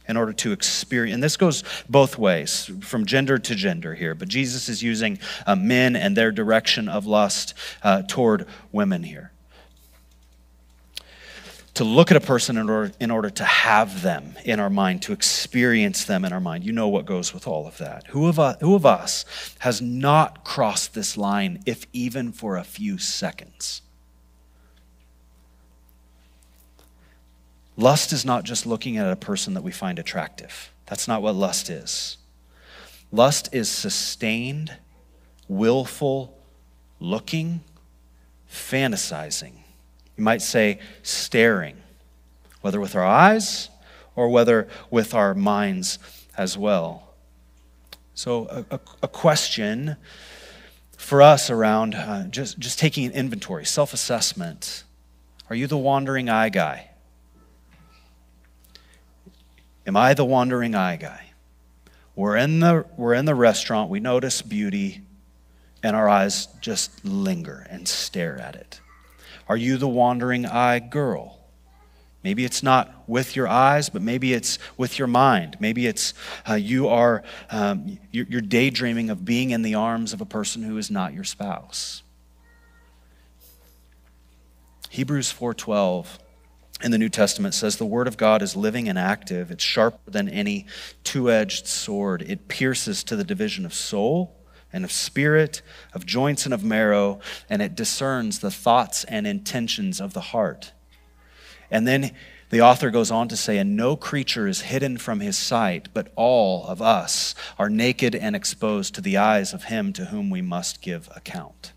in 0.08 0.16
order 0.16 0.32
to 0.32 0.52
experience. 0.52 1.14
And 1.14 1.20
this 1.20 1.36
goes 1.36 1.64
both 1.88 2.16
ways, 2.16 2.70
from 2.82 3.06
gender 3.06 3.38
to 3.38 3.54
gender 3.56 3.92
here. 3.92 4.14
But 4.14 4.28
Jesus 4.28 4.68
is 4.68 4.80
using 4.80 5.18
uh, 5.48 5.56
men 5.56 5.96
and 5.96 6.16
their 6.16 6.30
direction 6.30 6.88
of 6.88 7.06
lust 7.06 7.54
uh, 7.82 8.02
toward 8.02 8.46
women 8.70 9.02
here. 9.02 9.32
To 11.76 11.84
look 11.84 12.10
at 12.10 12.16
a 12.16 12.20
person 12.20 12.56
in 12.56 12.70
order, 12.70 12.92
in 13.00 13.10
order 13.10 13.28
to 13.28 13.44
have 13.44 14.00
them 14.00 14.34
in 14.46 14.60
our 14.60 14.70
mind, 14.70 15.02
to 15.02 15.12
experience 15.12 16.04
them 16.04 16.24
in 16.24 16.32
our 16.32 16.40
mind. 16.40 16.64
You 16.64 16.72
know 16.72 16.88
what 16.88 17.04
goes 17.04 17.34
with 17.34 17.46
all 17.46 17.66
of 17.66 17.76
that. 17.78 18.06
Who 18.08 18.26
of, 18.28 18.38
us, 18.38 18.56
who 18.60 18.74
of 18.74 18.86
us 18.86 19.26
has 19.58 19.82
not 19.82 20.42
crossed 20.42 20.94
this 20.94 21.18
line, 21.18 21.62
if 21.66 21.86
even 21.92 22.32
for 22.32 22.56
a 22.56 22.64
few 22.64 22.96
seconds? 22.96 23.82
Lust 27.76 28.10
is 28.10 28.24
not 28.24 28.44
just 28.44 28.64
looking 28.64 28.96
at 28.96 29.10
a 29.10 29.16
person 29.16 29.52
that 29.52 29.62
we 29.62 29.70
find 29.70 29.98
attractive. 29.98 30.72
That's 30.86 31.06
not 31.06 31.20
what 31.20 31.34
lust 31.34 31.68
is. 31.68 32.16
Lust 33.12 33.50
is 33.52 33.68
sustained, 33.68 34.78
willful 35.46 36.38
looking, 37.00 37.60
fantasizing. 38.50 39.52
You 40.16 40.24
might 40.24 40.42
say 40.42 40.78
staring, 41.02 41.76
whether 42.60 42.80
with 42.80 42.94
our 42.94 43.04
eyes 43.04 43.68
or 44.14 44.28
whether 44.28 44.68
with 44.90 45.14
our 45.14 45.34
minds 45.34 45.98
as 46.36 46.56
well. 46.56 47.14
So, 48.14 48.46
a, 48.46 48.76
a, 48.76 48.80
a 49.02 49.08
question 49.08 49.96
for 50.96 51.20
us 51.20 51.50
around 51.50 51.94
uh, 51.94 52.24
just, 52.24 52.58
just 52.58 52.78
taking 52.78 53.04
an 53.06 53.12
inventory, 53.12 53.66
self 53.66 53.92
assessment. 53.92 54.84
Are 55.50 55.56
you 55.56 55.66
the 55.66 55.76
wandering 55.76 56.28
eye 56.28 56.48
guy? 56.48 56.90
Am 59.86 59.96
I 59.96 60.14
the 60.14 60.24
wandering 60.24 60.74
eye 60.74 60.96
guy? 60.96 61.26
We're 62.16 62.36
in 62.36 62.60
the, 62.60 62.86
we're 62.96 63.14
in 63.14 63.26
the 63.26 63.34
restaurant, 63.34 63.90
we 63.90 64.00
notice 64.00 64.40
beauty, 64.42 65.02
and 65.82 65.94
our 65.94 66.08
eyes 66.08 66.48
just 66.60 67.04
linger 67.04 67.66
and 67.70 67.86
stare 67.86 68.40
at 68.40 68.56
it. 68.56 68.80
Are 69.48 69.56
you 69.56 69.76
the 69.76 69.88
wandering 69.88 70.46
eye 70.46 70.78
girl? 70.80 71.38
Maybe 72.26 72.44
it's 72.44 72.60
not 72.60 72.92
with 73.06 73.36
your 73.36 73.46
eyes, 73.46 73.88
but 73.88 74.02
maybe 74.02 74.32
it's 74.32 74.58
with 74.76 74.98
your 74.98 75.06
mind. 75.06 75.58
Maybe 75.60 75.86
it's 75.86 76.12
uh, 76.48 76.54
you 76.54 76.88
are 76.88 77.22
um, 77.50 78.00
you're, 78.10 78.40
daydreaming 78.40 79.10
of 79.10 79.24
being 79.24 79.50
in 79.50 79.62
the 79.62 79.76
arms 79.76 80.12
of 80.12 80.20
a 80.20 80.24
person 80.24 80.64
who 80.64 80.76
is 80.76 80.90
not 80.90 81.14
your 81.14 81.22
spouse. 81.22 82.02
Hebrews 84.90 85.32
4:12 85.32 86.18
in 86.82 86.90
the 86.90 86.98
New 86.98 87.08
Testament 87.08 87.54
says 87.54 87.76
the 87.76 87.86
Word 87.86 88.08
of 88.08 88.16
God 88.16 88.42
is 88.42 88.56
living 88.56 88.88
and 88.88 88.98
active. 88.98 89.52
It's 89.52 89.62
sharper 89.62 90.10
than 90.10 90.28
any 90.28 90.66
two 91.04 91.30
edged 91.30 91.68
sword. 91.68 92.22
It 92.22 92.48
pierces 92.48 93.04
to 93.04 93.14
the 93.14 93.22
division 93.22 93.64
of 93.64 93.72
soul 93.72 94.35
and 94.76 94.84
of 94.84 94.92
spirit, 94.92 95.62
of 95.92 96.06
joints 96.06 96.44
and 96.44 96.54
of 96.54 96.62
marrow, 96.62 97.18
and 97.50 97.60
it 97.60 97.74
discerns 97.74 98.38
the 98.38 98.50
thoughts 98.50 99.02
and 99.04 99.26
intentions 99.26 100.00
of 100.00 100.12
the 100.12 100.20
heart. 100.20 100.72
And 101.70 101.88
then 101.88 102.12
the 102.50 102.60
author 102.60 102.90
goes 102.90 103.10
on 103.10 103.26
to 103.28 103.36
say, 103.36 103.58
And 103.58 103.76
no 103.76 103.96
creature 103.96 104.46
is 104.46 104.60
hidden 104.60 104.98
from 104.98 105.18
his 105.18 105.36
sight, 105.36 105.88
but 105.92 106.12
all 106.14 106.64
of 106.66 106.80
us 106.80 107.34
are 107.58 107.68
naked 107.68 108.14
and 108.14 108.36
exposed 108.36 108.94
to 108.94 109.00
the 109.00 109.16
eyes 109.16 109.52
of 109.52 109.64
him 109.64 109.92
to 109.94 110.06
whom 110.06 110.30
we 110.30 110.42
must 110.42 110.80
give 110.80 111.08
account 111.16 111.72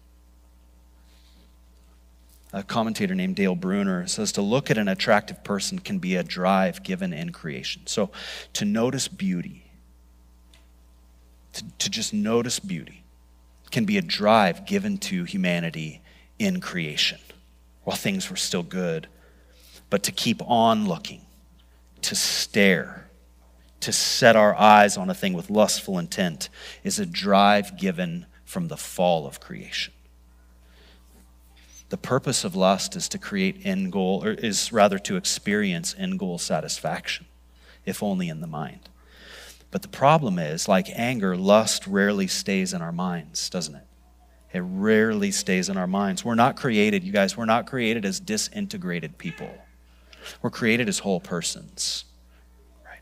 a 2.51 2.63
commentator 2.63 3.13
named 3.13 3.36
Dale 3.36 3.56
Bruner 3.56 4.08
says 4.08 4.32
to 4.34 4.41
look 4.41 4.72
at 4.72 4.77
an 4.77 4.88
attractive 4.88 5.44
person 5.44 5.79
can 5.79 6.00
be 6.00 6.15
a 6.15 6.24
drive 6.24 6.84
given 6.84 7.13
in 7.13 7.32
creation. 7.32 7.84
So 7.86 8.10
to 8.53 8.65
notice 8.65 9.08
beauty, 9.08 9.69
to, 11.53 11.63
to 11.79 11.89
just 11.89 12.13
notice 12.13 12.60
beauty, 12.60 13.03
can 13.72 13.86
be 13.86 13.98
a 13.98 14.01
drive 14.01 14.65
given 14.65 14.98
to 14.98 15.24
humanity 15.24 16.01
in 16.38 16.60
creation 16.62 17.20
while 17.84 17.98
things 17.98 18.29
were 18.29 18.36
still 18.36 18.63
good. 18.63 19.08
But 19.89 20.03
to 20.03 20.12
keep 20.12 20.41
on 20.46 20.88
looking, 20.88 21.22
to 22.03 22.15
stare, 22.15 23.10
to 23.79 23.91
set 23.91 24.36
our 24.36 24.56
eyes 24.56 24.98
on 24.98 25.10
a 25.10 25.13
thing 25.13 25.34
with 25.34 25.50
lustful 25.50 25.98
intent 25.98 26.50
is 26.84 27.00
a 27.00 27.06
drive 27.06 27.77
given 27.77 28.25
from 28.46 28.68
the 28.68 28.77
fall 28.77 29.25
of 29.25 29.39
creation. 29.39 29.94
The 31.89 31.98
purpose 31.98 32.44
of 32.44 32.56
lust 32.56 32.96
is 32.96 33.10
to 33.10 33.18
create 33.18 33.62
end 33.63 33.91
goal, 33.91 34.24
or 34.24 34.32
is 34.32 34.72
rather 34.72 35.00
to 35.00 35.15
experience 35.15 35.96
end 35.98 36.20
goal 36.20 36.38
satisfaction, 36.38 37.25
if 37.86 38.03
only 38.03 38.29
in 38.29 38.41
the 38.41 38.48
mind. 38.48 38.89
But 39.72 39.82
the 39.82 39.88
problem 39.88 40.40
is, 40.40 40.68
like 40.68 40.88
anger, 40.94 41.36
lust 41.36 41.86
rarely 41.86 42.28
stays 42.28 42.74
in 42.74 42.82
our 42.82 42.92
minds, 42.92 43.50
doesn't 43.50 43.76
it? 43.76 43.86
It 44.52 44.62
rarely 44.62 45.32
stays 45.32 45.70
in 45.70 45.78
our 45.78 45.88
minds. 45.88 46.26
We're 46.26 46.36
not 46.36 46.56
created, 46.56 47.04
you 47.04 47.12
guys, 47.12 47.38
we're 47.38 47.46
not 47.46 47.68
created 47.68 48.04
as 48.04 48.20
disintegrated 48.20 49.18
people. 49.20 49.52
We're 50.42 50.50
created 50.50 50.90
as 50.90 51.00
whole 51.00 51.20
persons. 51.20 52.06
Right? 52.84 53.02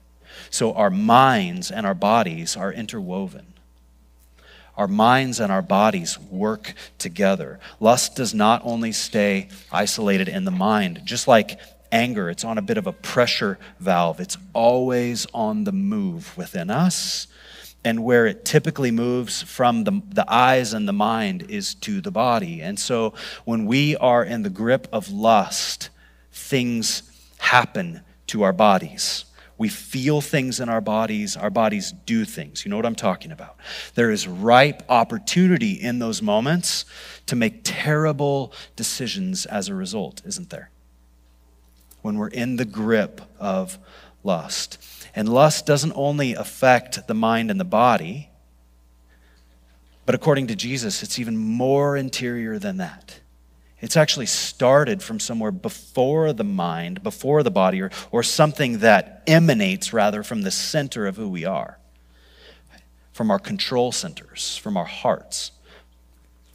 So 0.49 0.73
our 0.73 0.89
minds 0.89 1.71
and 1.71 1.85
our 1.85 1.95
bodies 1.95 2.57
are 2.57 2.71
interwoven 2.71 3.53
our 4.77 4.87
minds 4.87 5.39
and 5.39 5.51
our 5.51 5.61
bodies 5.61 6.19
work 6.19 6.73
together. 6.99 7.59
Lust 7.79 8.15
does 8.15 8.33
not 8.33 8.61
only 8.63 8.91
stay 8.91 9.49
isolated 9.71 10.29
in 10.29 10.45
the 10.45 10.51
mind, 10.51 11.01
just 11.03 11.27
like 11.27 11.59
anger, 11.91 12.29
it's 12.29 12.43
on 12.43 12.57
a 12.57 12.61
bit 12.61 12.77
of 12.77 12.87
a 12.87 12.93
pressure 12.93 13.57
valve. 13.79 14.19
It's 14.19 14.37
always 14.53 15.27
on 15.33 15.63
the 15.63 15.71
move 15.71 16.35
within 16.37 16.69
us. 16.69 17.27
And 17.83 18.03
where 18.03 18.25
it 18.25 18.43
typically 18.43 18.91
moves 18.91 19.43
from 19.43 19.83
the, 19.85 20.01
the 20.09 20.25
eyes 20.27 20.73
and 20.73 20.87
the 20.87 20.93
mind 20.93 21.45
is 21.49 21.73
to 21.75 22.01
the 22.01 22.11
body. 22.11 22.61
And 22.61 22.77
so 22.77 23.13
when 23.45 23.65
we 23.65 23.95
are 23.97 24.23
in 24.23 24.43
the 24.43 24.49
grip 24.49 24.87
of 24.91 25.09
lust, 25.09 25.89
things 26.31 27.03
happen 27.37 28.01
to 28.27 28.43
our 28.43 28.51
bodies. 28.51 29.25
We 29.57 29.69
feel 29.69 30.21
things 30.21 30.59
in 30.59 30.69
our 30.69 30.81
bodies, 30.81 31.35
our 31.35 31.49
bodies 31.49 31.91
do 32.05 32.25
things. 32.25 32.63
You 32.63 32.69
know 32.69 32.77
what 32.77 32.85
I'm 32.85 32.95
talking 32.95 33.31
about. 33.31 33.57
There 33.95 34.11
is 34.11 34.27
ripe 34.27 34.83
opportunity 34.87 35.71
in 35.71 35.99
those 35.99 36.21
moments 36.21 36.85
to 37.25 37.35
make 37.35 37.61
terrible 37.63 38.53
decisions 38.75 39.45
as 39.45 39.67
a 39.67 39.75
result, 39.75 40.21
isn't 40.25 40.49
there? 40.49 40.69
When 42.07 42.17
we're 42.17 42.29
in 42.29 42.55
the 42.55 42.63
grip 42.63 43.19
of 43.37 43.77
lust. 44.23 44.77
And 45.13 45.27
lust 45.27 45.65
doesn't 45.65 45.91
only 45.93 46.35
affect 46.35 47.05
the 47.05 47.13
mind 47.13 47.51
and 47.51 47.59
the 47.59 47.65
body, 47.65 48.29
but 50.05 50.15
according 50.15 50.47
to 50.47 50.55
Jesus, 50.55 51.03
it's 51.03 51.19
even 51.19 51.37
more 51.37 51.97
interior 51.97 52.59
than 52.59 52.77
that. 52.77 53.19
It's 53.81 53.97
actually 53.97 54.27
started 54.27 55.03
from 55.03 55.19
somewhere 55.19 55.51
before 55.51 56.31
the 56.31 56.45
mind, 56.45 57.03
before 57.03 57.43
the 57.43 57.51
body, 57.51 57.81
or, 57.81 57.91
or 58.09 58.23
something 58.23 58.77
that 58.77 59.21
emanates 59.27 59.91
rather 59.91 60.23
from 60.23 60.43
the 60.43 60.51
center 60.51 61.07
of 61.07 61.17
who 61.17 61.27
we 61.27 61.43
are, 61.43 61.77
from 63.11 63.29
our 63.29 63.37
control 63.37 63.91
centers, 63.91 64.55
from 64.55 64.77
our 64.77 64.85
hearts. 64.85 65.51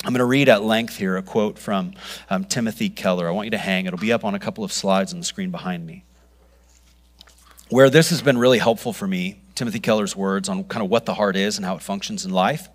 I'm 0.05 0.13
going 0.13 0.19
to 0.19 0.25
read 0.25 0.49
at 0.49 0.65
length 0.65 0.97
here 0.97 1.17
a 1.17 1.23
quote 1.23 1.61
from 1.61 1.95
um, 2.29 2.45
Timothy 2.45 2.91
Keller. 2.91 3.29
I 3.29 3.31
want 3.31 3.47
you 3.47 3.53
to 3.53 3.59
hang, 3.59 3.87
it'll 3.87 4.01
be 4.01 4.13
up 4.13 4.25
on 4.25 4.35
a 4.35 4.41
couple 4.41 4.65
of 4.65 4.73
slides 4.73 5.13
on 5.13 5.21
the 5.21 5.25
screen 5.25 5.53
behind 5.53 5.87
me. 5.87 6.05
where 7.69 7.89
this 7.89 8.11
has 8.11 8.21
been 8.21 8.37
really 8.37 8.59
helpful 8.59 8.93
for 8.93 9.07
me, 9.07 9.41
Timothy 9.55 9.81
Keller's 9.81 10.15
words 10.15 10.49
on 10.49 10.65
kind 10.65 10.85
of 10.85 10.91
what 10.91 11.07
the 11.07 11.15
heart 11.15 11.37
is 11.37 11.57
and 11.57 11.65
how 11.65 11.77
it 11.77 11.83
functions 11.83 12.25
in 12.25 12.31
life. 12.31 12.69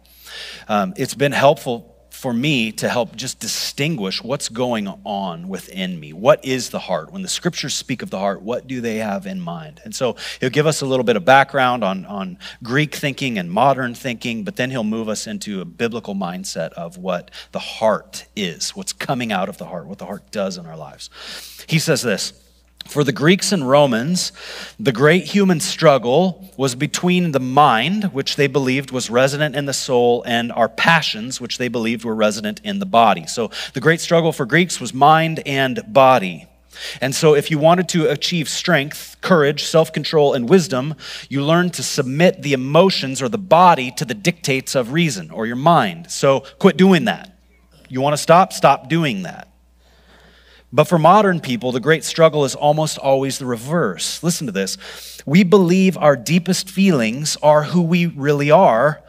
Um, 0.67 0.93
it's 0.97 1.13
been 1.15 1.33
helpful 1.33 1.96
for 2.17 2.33
me 2.33 2.71
to 2.71 2.89
help 2.89 3.15
just 3.15 3.39
distinguish 3.39 4.23
what's 4.23 4.49
going 4.49 4.87
on 5.03 5.47
within 5.47 5.99
me. 5.99 6.13
What 6.13 6.43
is 6.43 6.71
the 6.71 6.79
heart? 6.79 7.13
When 7.13 7.21
the 7.21 7.27
scriptures 7.27 7.75
speak 7.75 8.01
of 8.01 8.09
the 8.09 8.17
heart, 8.17 8.41
what 8.41 8.65
do 8.65 8.81
they 8.81 8.97
have 8.97 9.27
in 9.27 9.39
mind? 9.39 9.81
And 9.83 9.93
so 9.93 10.15
he'll 10.39 10.49
give 10.49 10.65
us 10.65 10.81
a 10.81 10.87
little 10.87 11.03
bit 11.03 11.15
of 11.15 11.25
background 11.25 11.83
on, 11.83 12.07
on 12.07 12.39
Greek 12.63 12.95
thinking 12.95 13.37
and 13.37 13.51
modern 13.51 13.93
thinking, 13.93 14.43
but 14.43 14.55
then 14.55 14.71
he'll 14.71 14.83
move 14.83 15.09
us 15.09 15.27
into 15.27 15.61
a 15.61 15.65
biblical 15.65 16.15
mindset 16.15 16.73
of 16.73 16.97
what 16.97 17.29
the 17.51 17.59
heart 17.59 18.25
is, 18.35 18.75
what's 18.75 18.93
coming 18.93 19.31
out 19.31 19.47
of 19.47 19.59
the 19.59 19.65
heart, 19.65 19.85
what 19.85 19.99
the 19.99 20.05
heart 20.07 20.31
does 20.31 20.57
in 20.57 20.65
our 20.65 20.75
lives. 20.75 21.11
He 21.67 21.77
says 21.77 22.01
this. 22.01 22.33
For 22.87 23.03
the 23.03 23.11
Greeks 23.11 23.51
and 23.51 23.67
Romans, 23.67 24.31
the 24.79 24.91
great 24.91 25.25
human 25.25 25.59
struggle 25.59 26.51
was 26.55 26.73
between 26.73 27.31
the 27.31 27.39
mind, 27.39 28.05
which 28.05 28.37
they 28.37 28.47
believed 28.47 28.91
was 28.91 29.09
resident 29.09 29.55
in 29.55 29.65
the 29.65 29.73
soul, 29.73 30.23
and 30.25 30.51
our 30.53 30.69
passions, 30.69 31.41
which 31.41 31.57
they 31.57 31.67
believed 31.67 32.05
were 32.05 32.15
resident 32.15 32.61
in 32.63 32.79
the 32.79 32.85
body. 32.85 33.27
So 33.27 33.51
the 33.73 33.81
great 33.81 33.99
struggle 33.99 34.31
for 34.31 34.45
Greeks 34.45 34.79
was 34.79 34.93
mind 34.93 35.41
and 35.45 35.81
body. 35.87 36.47
And 37.01 37.13
so, 37.13 37.33
if 37.33 37.49
you 37.49 37.57
wanted 37.57 37.89
to 37.89 38.07
achieve 38.07 38.47
strength, 38.47 39.17
courage, 39.21 39.63
self 39.63 39.91
control, 39.91 40.33
and 40.33 40.47
wisdom, 40.47 40.93
you 41.27 41.43
learned 41.43 41.73
to 41.73 41.83
submit 41.83 42.43
the 42.43 42.53
emotions 42.53 43.19
or 43.19 43.29
the 43.29 43.39
body 43.39 43.89
to 43.91 44.05
the 44.05 44.13
dictates 44.13 44.75
of 44.75 44.93
reason 44.93 45.31
or 45.31 45.47
your 45.47 45.55
mind. 45.55 46.11
So, 46.11 46.41
quit 46.59 46.77
doing 46.77 47.05
that. 47.05 47.35
You 47.89 47.99
want 47.99 48.13
to 48.13 48.21
stop? 48.21 48.53
Stop 48.53 48.89
doing 48.89 49.23
that. 49.23 49.47
But 50.77 50.87
for 50.87 50.99
modern 50.99 51.39
people, 51.39 51.71
the 51.71 51.79
great 51.79 52.03
struggle 52.03 52.45
is 52.45 52.53
almost 52.53 52.99
always 52.99 53.39
the 53.39 53.47
reverse. 53.47 54.21
Listen 54.21 54.45
to 54.45 54.53
this. 54.53 54.77
We 55.25 55.41
believe 55.41 55.97
our 55.97 56.15
deepest 56.15 56.69
feelings 56.69 57.35
are 57.41 57.63
who 57.63 57.81
we 57.81 58.05
really 58.05 58.51
are, 58.51 59.01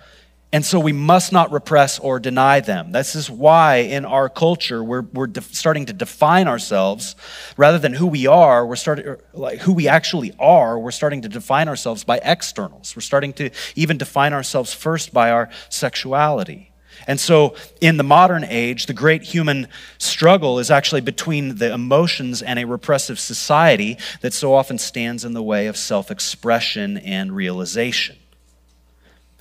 and 0.51 0.65
so 0.65 0.81
we 0.81 0.93
must 0.93 1.31
not 1.31 1.53
repress 1.53 1.99
or 1.99 2.21
deny 2.21 2.61
them. 2.61 2.93
This 2.93 3.15
is 3.15 3.31
why 3.31 3.81
in 3.81 4.07
our 4.07 4.31
culture 4.31 4.83
we're, 4.83 5.03
we're 5.13 5.27
de- 5.27 5.43
starting 5.43 5.85
to 5.85 5.93
define 5.93 6.49
ourselves 6.49 7.15
rather 7.59 7.79
than 7.79 7.93
who 7.93 8.07
we 8.07 8.27
are. 8.27 8.67
We're 8.67 8.77
starting 8.77 9.05
er, 9.05 9.19
like 9.35 9.59
who 9.59 9.75
we 9.75 9.89
actually 9.89 10.33
are. 10.39 10.79
We're 10.79 10.91
starting 10.91 11.21
to 11.21 11.29
define 11.29 11.69
ourselves 11.69 12.03
by 12.03 12.17
externals. 12.25 12.97
We're 12.97 13.03
starting 13.03 13.35
to 13.35 13.51
even 13.77 13.99
define 13.99 14.33
ourselves 14.33 14.73
first 14.73 15.13
by 15.13 15.31
our 15.31 15.51
sexuality. 15.69 16.68
And 17.07 17.19
so, 17.21 17.55
in 17.81 17.97
the 17.97 18.03
modern 18.03 18.45
age, 18.45 18.87
the 18.87 18.93
great 18.93 19.23
human 19.23 19.69
struggle 19.99 20.59
is 20.59 20.71
actually 20.71 21.01
between 21.01 21.57
the 21.57 21.73
emotions 21.73 22.43
and 22.43 22.59
a 22.59 22.67
repressive 22.67 23.19
society 23.19 23.99
that 24.21 24.33
so 24.33 24.55
often 24.55 24.79
stands 24.79 25.25
in 25.25 25.33
the 25.33 25.43
way 25.43 25.67
of 25.67 25.77
self 25.77 26.11
expression 26.11 26.99
and 26.99 27.35
realization. 27.35 28.17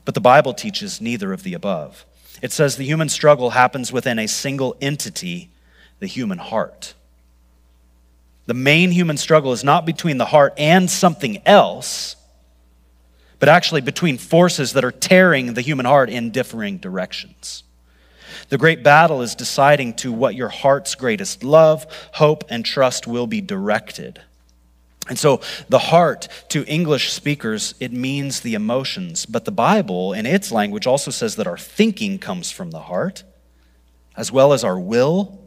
But 0.05 0.13
the 0.13 0.21
Bible 0.21 0.53
teaches 0.53 1.01
neither 1.01 1.33
of 1.33 1.43
the 1.43 1.53
above. 1.53 2.05
It 2.41 2.51
says 2.51 2.77
the 2.77 2.85
human 2.85 3.09
struggle 3.09 3.51
happens 3.51 3.91
within 3.91 4.19
a 4.19 4.27
single 4.27 4.75
entity, 4.79 5.49
the 5.99 6.07
human 6.07 6.37
heart. 6.37 6.93
The 8.45 8.53
main 8.53 8.91
human 8.91 9.17
struggle 9.17 9.51
is 9.51 9.63
not 9.63 9.85
between 9.85 10.17
the 10.17 10.25
heart 10.25 10.53
and 10.57 10.89
something 10.89 11.41
else, 11.45 12.15
but 13.39 13.50
actually 13.50 13.82
between 13.82 14.17
forces 14.17 14.74
that 14.74 14.86
are 14.86 14.91
tearing 14.91 15.53
the 15.53 15.62
human 15.62 15.86
heart 15.86 16.10
in 16.10 16.32
differing 16.32 16.77
directions. 16.77 17.63
The 18.50 18.58
great 18.58 18.84
battle 18.84 19.22
is 19.22 19.36
deciding 19.36 19.94
to 19.96 20.12
what 20.12 20.36
your 20.36 20.50
heart's 20.50 20.96
greatest 20.96 21.44
love, 21.44 21.86
hope, 22.13 22.46
and 22.50 22.65
trust 22.65 23.06
will 23.08 23.27
be 23.27 23.41
directed. 23.41 24.22
And 25.10 25.17
so, 25.17 25.41
the 25.70 25.79
heart 25.79 26.27
to 26.50 26.65
English 26.65 27.13
speakers, 27.13 27.75
it 27.79 27.94
means 27.94 28.41
the 28.41 28.56
emotions. 28.56 29.25
But 29.25 29.46
the 29.46 29.51
Bible, 29.51 30.13
in 30.13 30.25
its 30.25 30.51
language, 30.51 30.86
also 30.86 31.12
says 31.12 31.38
that 31.38 31.48
our 31.48 31.58
thinking 31.58 32.20
comes 32.20 32.51
from 32.51 32.72
the 32.72 32.82
heart, 32.82 33.24
as 34.17 34.32
well 34.32 34.51
as 34.51 34.63
our 34.63 34.79
will, 34.79 35.39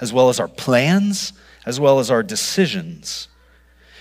as 0.00 0.12
well 0.12 0.28
as 0.28 0.40
our 0.40 0.48
plans, 0.48 1.32
as 1.64 1.78
well 1.78 1.98
as 1.98 2.10
our 2.10 2.22
decisions. 2.22 3.28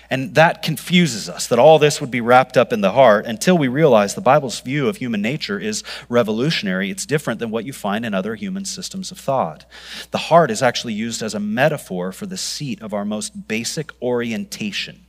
And 0.10 0.36
that 0.36 0.62
confuses 0.62 1.28
us, 1.28 1.48
that 1.48 1.60
all 1.60 1.80
this 1.80 2.00
would 2.00 2.12
be 2.12 2.22
wrapped 2.22 2.56
up 2.56 2.72
in 2.72 2.80
the 2.80 2.94
heart 2.94 3.26
until 3.26 3.58
we 3.58 3.68
realize 3.68 4.16
the 4.16 4.22
Bible's 4.22 4.62
view 4.62 4.88
of 4.88 4.98
human 4.98 5.22
nature 5.22 5.60
is 5.60 5.84
revolutionary. 6.08 6.90
It's 6.90 7.06
different 7.06 7.40
than 7.40 7.52
what 7.52 7.66
you 7.66 7.74
find 7.74 8.06
in 8.06 8.14
other 8.14 8.36
human 8.36 8.64
systems 8.64 9.12
of 9.12 9.20
thought. 9.20 9.66
The 10.12 10.18
heart 10.18 10.50
is 10.50 10.64
actually 10.64 10.94
used 10.94 11.22
as 11.22 11.34
a 11.34 11.40
metaphor 11.42 12.14
for 12.14 12.26
the 12.26 12.38
seat 12.38 12.82
of 12.82 12.94
our 12.94 13.04
most 13.04 13.48
basic 13.50 13.92
orientation, 14.02 15.06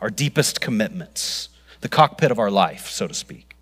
our 0.00 0.10
deepest 0.10 0.62
commitments, 0.62 1.50
the 1.82 1.88
cockpit 1.88 2.30
of 2.30 2.38
our 2.38 2.50
life, 2.50 2.88
so 2.88 3.06
to 3.06 3.14
speak. 3.14 3.54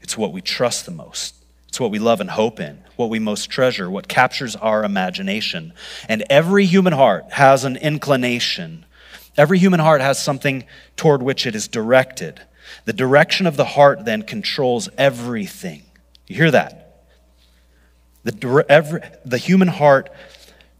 It's 0.00 0.16
what 0.16 0.32
we 0.32 0.40
trust 0.40 0.86
the 0.86 0.92
most. 0.92 1.34
It's 1.68 1.78
what 1.78 1.90
we 1.90 1.98
love 1.98 2.22
and 2.22 2.30
hope 2.30 2.58
in, 2.58 2.82
what 2.96 3.10
we 3.10 3.18
most 3.18 3.50
treasure, 3.50 3.90
what 3.90 4.08
captures 4.08 4.56
our 4.56 4.82
imagination. 4.82 5.74
And 6.08 6.24
every 6.30 6.64
human 6.64 6.94
heart 6.94 7.32
has 7.32 7.64
an 7.64 7.76
inclination 7.76 8.85
Every 9.36 9.58
human 9.58 9.80
heart 9.80 10.00
has 10.00 10.22
something 10.22 10.64
toward 10.96 11.22
which 11.22 11.46
it 11.46 11.54
is 11.54 11.68
directed. 11.68 12.40
The 12.84 12.92
direction 12.92 13.46
of 13.46 13.56
the 13.56 13.64
heart 13.64 14.04
then 14.04 14.22
controls 14.22 14.88
everything. 14.96 15.84
You 16.26 16.36
hear 16.36 16.50
that? 16.50 17.04
The, 18.24 18.64
every, 18.68 19.00
the 19.24 19.38
human 19.38 19.68
heart 19.68 20.10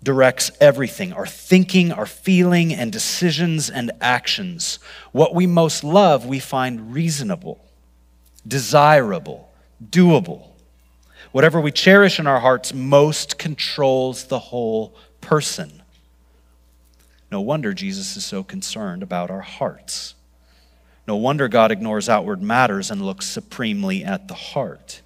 directs 0.03 0.51
everything 0.61 1.12
our 1.12 1.27
thinking, 1.27 1.92
our 1.92 2.07
feeling, 2.07 2.73
and 2.73 2.92
decisions 2.92 3.71
and 3.71 3.90
actions. 4.01 4.79
What 5.12 5.35
we 5.35 5.47
most 5.47 5.85
love, 5.85 6.27
we 6.27 6.38
find 6.38 6.92
reasonable, 6.92 7.64
desirable, 8.47 9.53
doable. 9.85 10.49
Whatever 11.33 11.61
we 11.61 11.71
cherish 11.71 12.19
in 12.19 12.27
our 12.27 12.40
hearts 12.40 12.73
most 12.73 13.38
controls 13.38 14.25
the 14.25 14.38
whole 14.38 14.95
person. 15.21 15.83
No 17.31 17.41
wonder 17.41 17.73
Jesus 17.73 18.17
is 18.17 18.25
so 18.25 18.43
concerned 18.43 19.03
about 19.03 19.31
our 19.31 19.41
hearts. 19.41 20.15
No 21.07 21.17
wonder 21.17 21.49
God 21.49 21.71
ignores 21.71 22.09
outward 22.09 22.43
matters 22.43 22.91
and 22.91 23.03
looks 23.03 23.27
supremely 23.27 24.05
at 24.05 24.29
the 24.29 24.35
heart. 24.35 25.03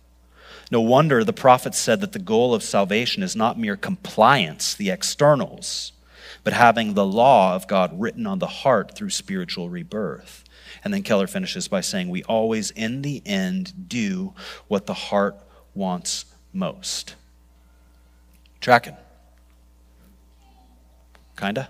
No 0.70 0.80
wonder 0.80 1.24
the 1.24 1.32
prophet 1.32 1.74
said 1.74 2.00
that 2.00 2.12
the 2.12 2.18
goal 2.18 2.54
of 2.54 2.62
salvation 2.62 3.22
is 3.22 3.34
not 3.34 3.58
mere 3.58 3.76
compliance, 3.76 4.74
the 4.74 4.90
externals, 4.90 5.92
but 6.44 6.52
having 6.52 6.94
the 6.94 7.04
law 7.04 7.54
of 7.54 7.66
God 7.66 7.98
written 8.00 8.26
on 8.26 8.38
the 8.38 8.46
heart 8.46 8.94
through 8.94 9.10
spiritual 9.10 9.68
rebirth. 9.68 10.44
And 10.84 10.94
then 10.94 11.02
Keller 11.02 11.26
finishes 11.26 11.68
by 11.68 11.80
saying, 11.80 12.08
We 12.08 12.22
always, 12.24 12.70
in 12.70 13.02
the 13.02 13.22
end, 13.26 13.88
do 13.88 14.32
what 14.68 14.86
the 14.86 14.94
heart 14.94 15.36
wants 15.74 16.24
most. 16.52 17.16
Tracking? 18.60 18.96
Kinda? 21.36 21.68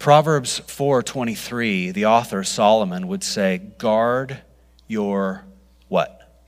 Proverbs 0.00 0.60
4:23, 0.60 1.90
the 1.90 2.06
author 2.06 2.42
Solomon 2.42 3.06
would 3.06 3.22
say, 3.22 3.58
"Guard 3.58 4.40
your 4.88 5.44
what? 5.88 6.40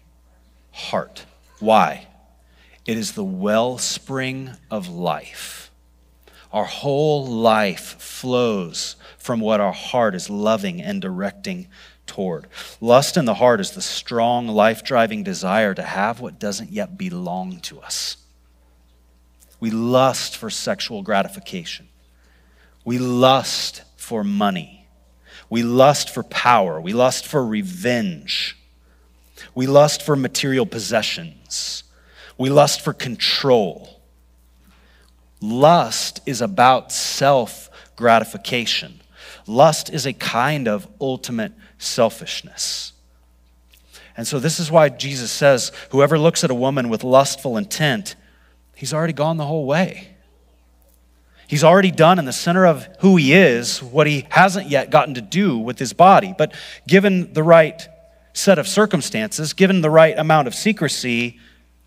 Heart. 0.70 1.26
Why? 1.60 2.06
It 2.86 2.96
is 2.96 3.12
the 3.12 3.22
wellspring 3.22 4.52
of 4.70 4.88
life. 4.88 5.70
Our 6.50 6.64
whole 6.64 7.26
life 7.26 8.00
flows 8.00 8.96
from 9.18 9.38
what 9.40 9.60
our 9.60 9.74
heart 9.74 10.14
is 10.14 10.30
loving 10.30 10.80
and 10.80 11.02
directing 11.02 11.68
toward. 12.06 12.46
Lust 12.80 13.18
in 13.18 13.26
the 13.26 13.34
heart 13.34 13.60
is 13.60 13.72
the 13.72 13.82
strong, 13.82 14.48
life 14.48 14.82
driving 14.82 15.22
desire 15.22 15.74
to 15.74 15.82
have 15.82 16.20
what 16.20 16.38
doesn't 16.38 16.72
yet 16.72 16.96
belong 16.96 17.60
to 17.60 17.82
us. 17.82 18.16
We 19.60 19.70
lust 19.70 20.38
for 20.38 20.48
sexual 20.48 21.02
gratification. 21.02 21.90
We 22.84 22.98
lust 22.98 23.82
for 23.96 24.24
money. 24.24 24.86
We 25.48 25.62
lust 25.62 26.10
for 26.10 26.22
power. 26.22 26.80
We 26.80 26.92
lust 26.92 27.26
for 27.26 27.44
revenge. 27.44 28.56
We 29.54 29.66
lust 29.66 30.02
for 30.02 30.16
material 30.16 30.66
possessions. 30.66 31.84
We 32.38 32.50
lust 32.50 32.80
for 32.80 32.92
control. 32.92 34.00
Lust 35.40 36.20
is 36.24 36.40
about 36.40 36.92
self 36.92 37.68
gratification. 37.96 39.00
Lust 39.46 39.90
is 39.90 40.06
a 40.06 40.12
kind 40.12 40.68
of 40.68 40.88
ultimate 41.00 41.52
selfishness. 41.78 42.92
And 44.16 44.26
so, 44.26 44.38
this 44.38 44.60
is 44.60 44.70
why 44.70 44.88
Jesus 44.88 45.30
says 45.30 45.72
whoever 45.90 46.18
looks 46.18 46.44
at 46.44 46.50
a 46.50 46.54
woman 46.54 46.88
with 46.88 47.02
lustful 47.02 47.56
intent, 47.56 48.14
he's 48.74 48.92
already 48.92 49.12
gone 49.12 49.36
the 49.36 49.46
whole 49.46 49.66
way. 49.66 50.11
He's 51.52 51.64
already 51.64 51.90
done 51.90 52.18
in 52.18 52.24
the 52.24 52.32
center 52.32 52.64
of 52.64 52.88
who 53.00 53.16
he 53.16 53.34
is 53.34 53.82
what 53.82 54.06
he 54.06 54.26
hasn't 54.30 54.70
yet 54.70 54.88
gotten 54.88 55.12
to 55.16 55.20
do 55.20 55.58
with 55.58 55.78
his 55.78 55.92
body. 55.92 56.34
But 56.38 56.54
given 56.88 57.34
the 57.34 57.42
right 57.42 57.86
set 58.32 58.58
of 58.58 58.66
circumstances, 58.66 59.52
given 59.52 59.82
the 59.82 59.90
right 59.90 60.16
amount 60.16 60.48
of 60.48 60.54
secrecy, 60.54 61.38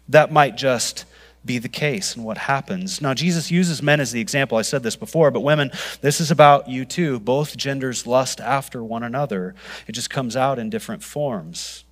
that 0.07 0.31
might 0.31 0.55
just 0.55 1.05
be 1.43 1.57
the 1.57 1.67
case 1.67 2.15
and 2.15 2.23
what 2.23 2.37
happens. 2.37 3.01
Now, 3.01 3.15
Jesus 3.15 3.49
uses 3.49 3.81
men 3.81 3.99
as 3.99 4.11
the 4.11 4.21
example. 4.21 4.55
I 4.59 4.61
said 4.61 4.83
this 4.83 4.95
before, 4.95 5.31
but 5.31 5.39
women, 5.39 5.71
this 5.99 6.21
is 6.21 6.29
about 6.29 6.69
you 6.69 6.85
too. 6.85 7.19
Both 7.19 7.57
genders 7.57 8.05
lust 8.05 8.39
after 8.39 8.83
one 8.83 9.01
another, 9.01 9.55
it 9.87 9.93
just 9.93 10.11
comes 10.11 10.35
out 10.35 10.59
in 10.59 10.69
different 10.69 11.01
forms 11.03 11.85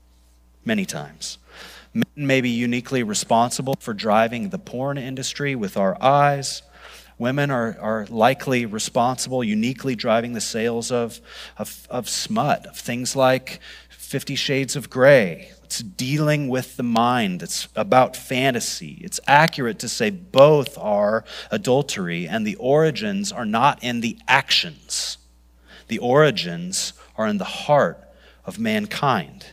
many 0.63 0.86
times. 0.86 1.39
Men 1.91 2.27
may 2.27 2.39
be 2.39 2.51
uniquely 2.51 3.01
responsible 3.01 3.77
for 3.79 3.95
driving 3.95 4.49
the 4.49 4.59
porn 4.59 4.99
industry 4.99 5.55
with 5.55 5.75
our 5.75 5.99
eyes. 5.99 6.62
Women 7.17 7.52
are, 7.52 7.78
are 7.80 8.06
likely 8.10 8.65
responsible, 8.65 9.43
uniquely 9.43 9.95
driving 9.95 10.34
the 10.34 10.41
sales 10.41 10.91
of, 10.91 11.21
of, 11.58 11.88
of 11.89 12.10
smut, 12.10 12.65
of 12.65 12.78
things 12.78 13.15
like 13.15 13.60
Fifty 13.89 14.36
Shades 14.36 14.76
of 14.76 14.89
Grey. 14.89 15.52
It's 15.63 15.80
dealing 15.80 16.47
with 16.49 16.78
the 16.78 16.84
mind. 16.84 17.41
It's 17.41 17.67
about 17.76 18.15
fantasy. 18.15 18.99
It's 19.02 19.19
accurate 19.26 19.80
to 19.80 19.89
say 19.89 20.12
both 20.12 20.78
are 20.78 21.23
adultery, 21.49 22.28
and 22.28 22.45
the 22.45 22.56
origins 22.56 23.32
are 23.32 23.45
not 23.45 23.84
in 23.84 24.02
the 24.02 24.17
actions, 24.28 25.17
the 25.88 25.99
origins 25.99 26.93
are 27.15 27.28
in 27.28 27.38
the 27.39 27.43
heart 27.43 27.99
of 28.45 28.60
mankind. 28.60 29.47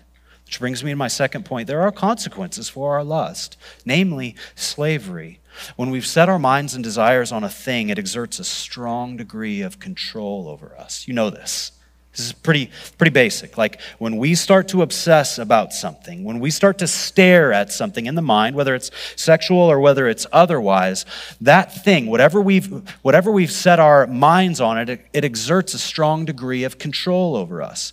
Which 0.51 0.59
brings 0.59 0.83
me 0.83 0.91
to 0.91 0.97
my 0.97 1.07
second 1.07 1.45
point. 1.45 1.69
There 1.69 1.83
are 1.83 1.93
consequences 1.93 2.69
for 2.69 2.97
our 2.97 3.05
lust, 3.05 3.57
namely 3.85 4.35
slavery. 4.57 5.39
When 5.77 5.91
we've 5.91 6.05
set 6.05 6.29
our 6.29 6.41
minds 6.41 6.75
and 6.75 6.83
desires 6.83 7.31
on 7.31 7.45
a 7.45 7.49
thing, 7.49 7.89
it 7.89 8.01
exerts 8.01 8.41
a 8.41 8.45
strong 8.45 9.17
degree 9.17 9.61
of 9.61 9.79
control 9.79 10.49
over 10.49 10.77
us. 10.77 11.07
You 11.07 11.15
know 11.15 11.31
this. 11.31 11.71
This 12.11 12.27
is 12.27 12.33
pretty, 12.33 12.69
pretty 12.99 13.13
basic. 13.13 13.57
Like 13.57 13.81
when 14.01 14.17
we 14.17 14.35
start 14.35 14.67
to 14.71 14.83
obsess 14.83 15.39
about 15.39 15.73
something, 15.73 16.25
when 16.25 16.41
we 16.41 16.51
start 16.51 16.79
to 16.79 16.89
stare 16.89 17.53
at 17.53 17.71
something 17.71 18.07
in 18.07 18.17
the 18.17 18.21
mind, 18.21 18.57
whether 18.57 18.75
it's 18.75 18.91
sexual 19.15 19.61
or 19.61 19.79
whether 19.79 20.09
it's 20.09 20.27
otherwise, 20.33 21.07
that 21.43 21.85
thing, 21.85 22.07
whatever 22.07 22.41
we've, 22.41 22.93
whatever 23.03 23.31
we've 23.31 23.53
set 23.53 23.79
our 23.79 24.05
minds 24.09 24.61
on 24.61 24.79
it, 24.79 25.01
it, 25.13 25.25
exerts 25.25 25.75
a 25.75 25.79
strong 25.79 26.25
degree 26.25 26.65
of 26.65 26.77
control 26.77 27.37
over 27.37 27.63
us. 27.63 27.93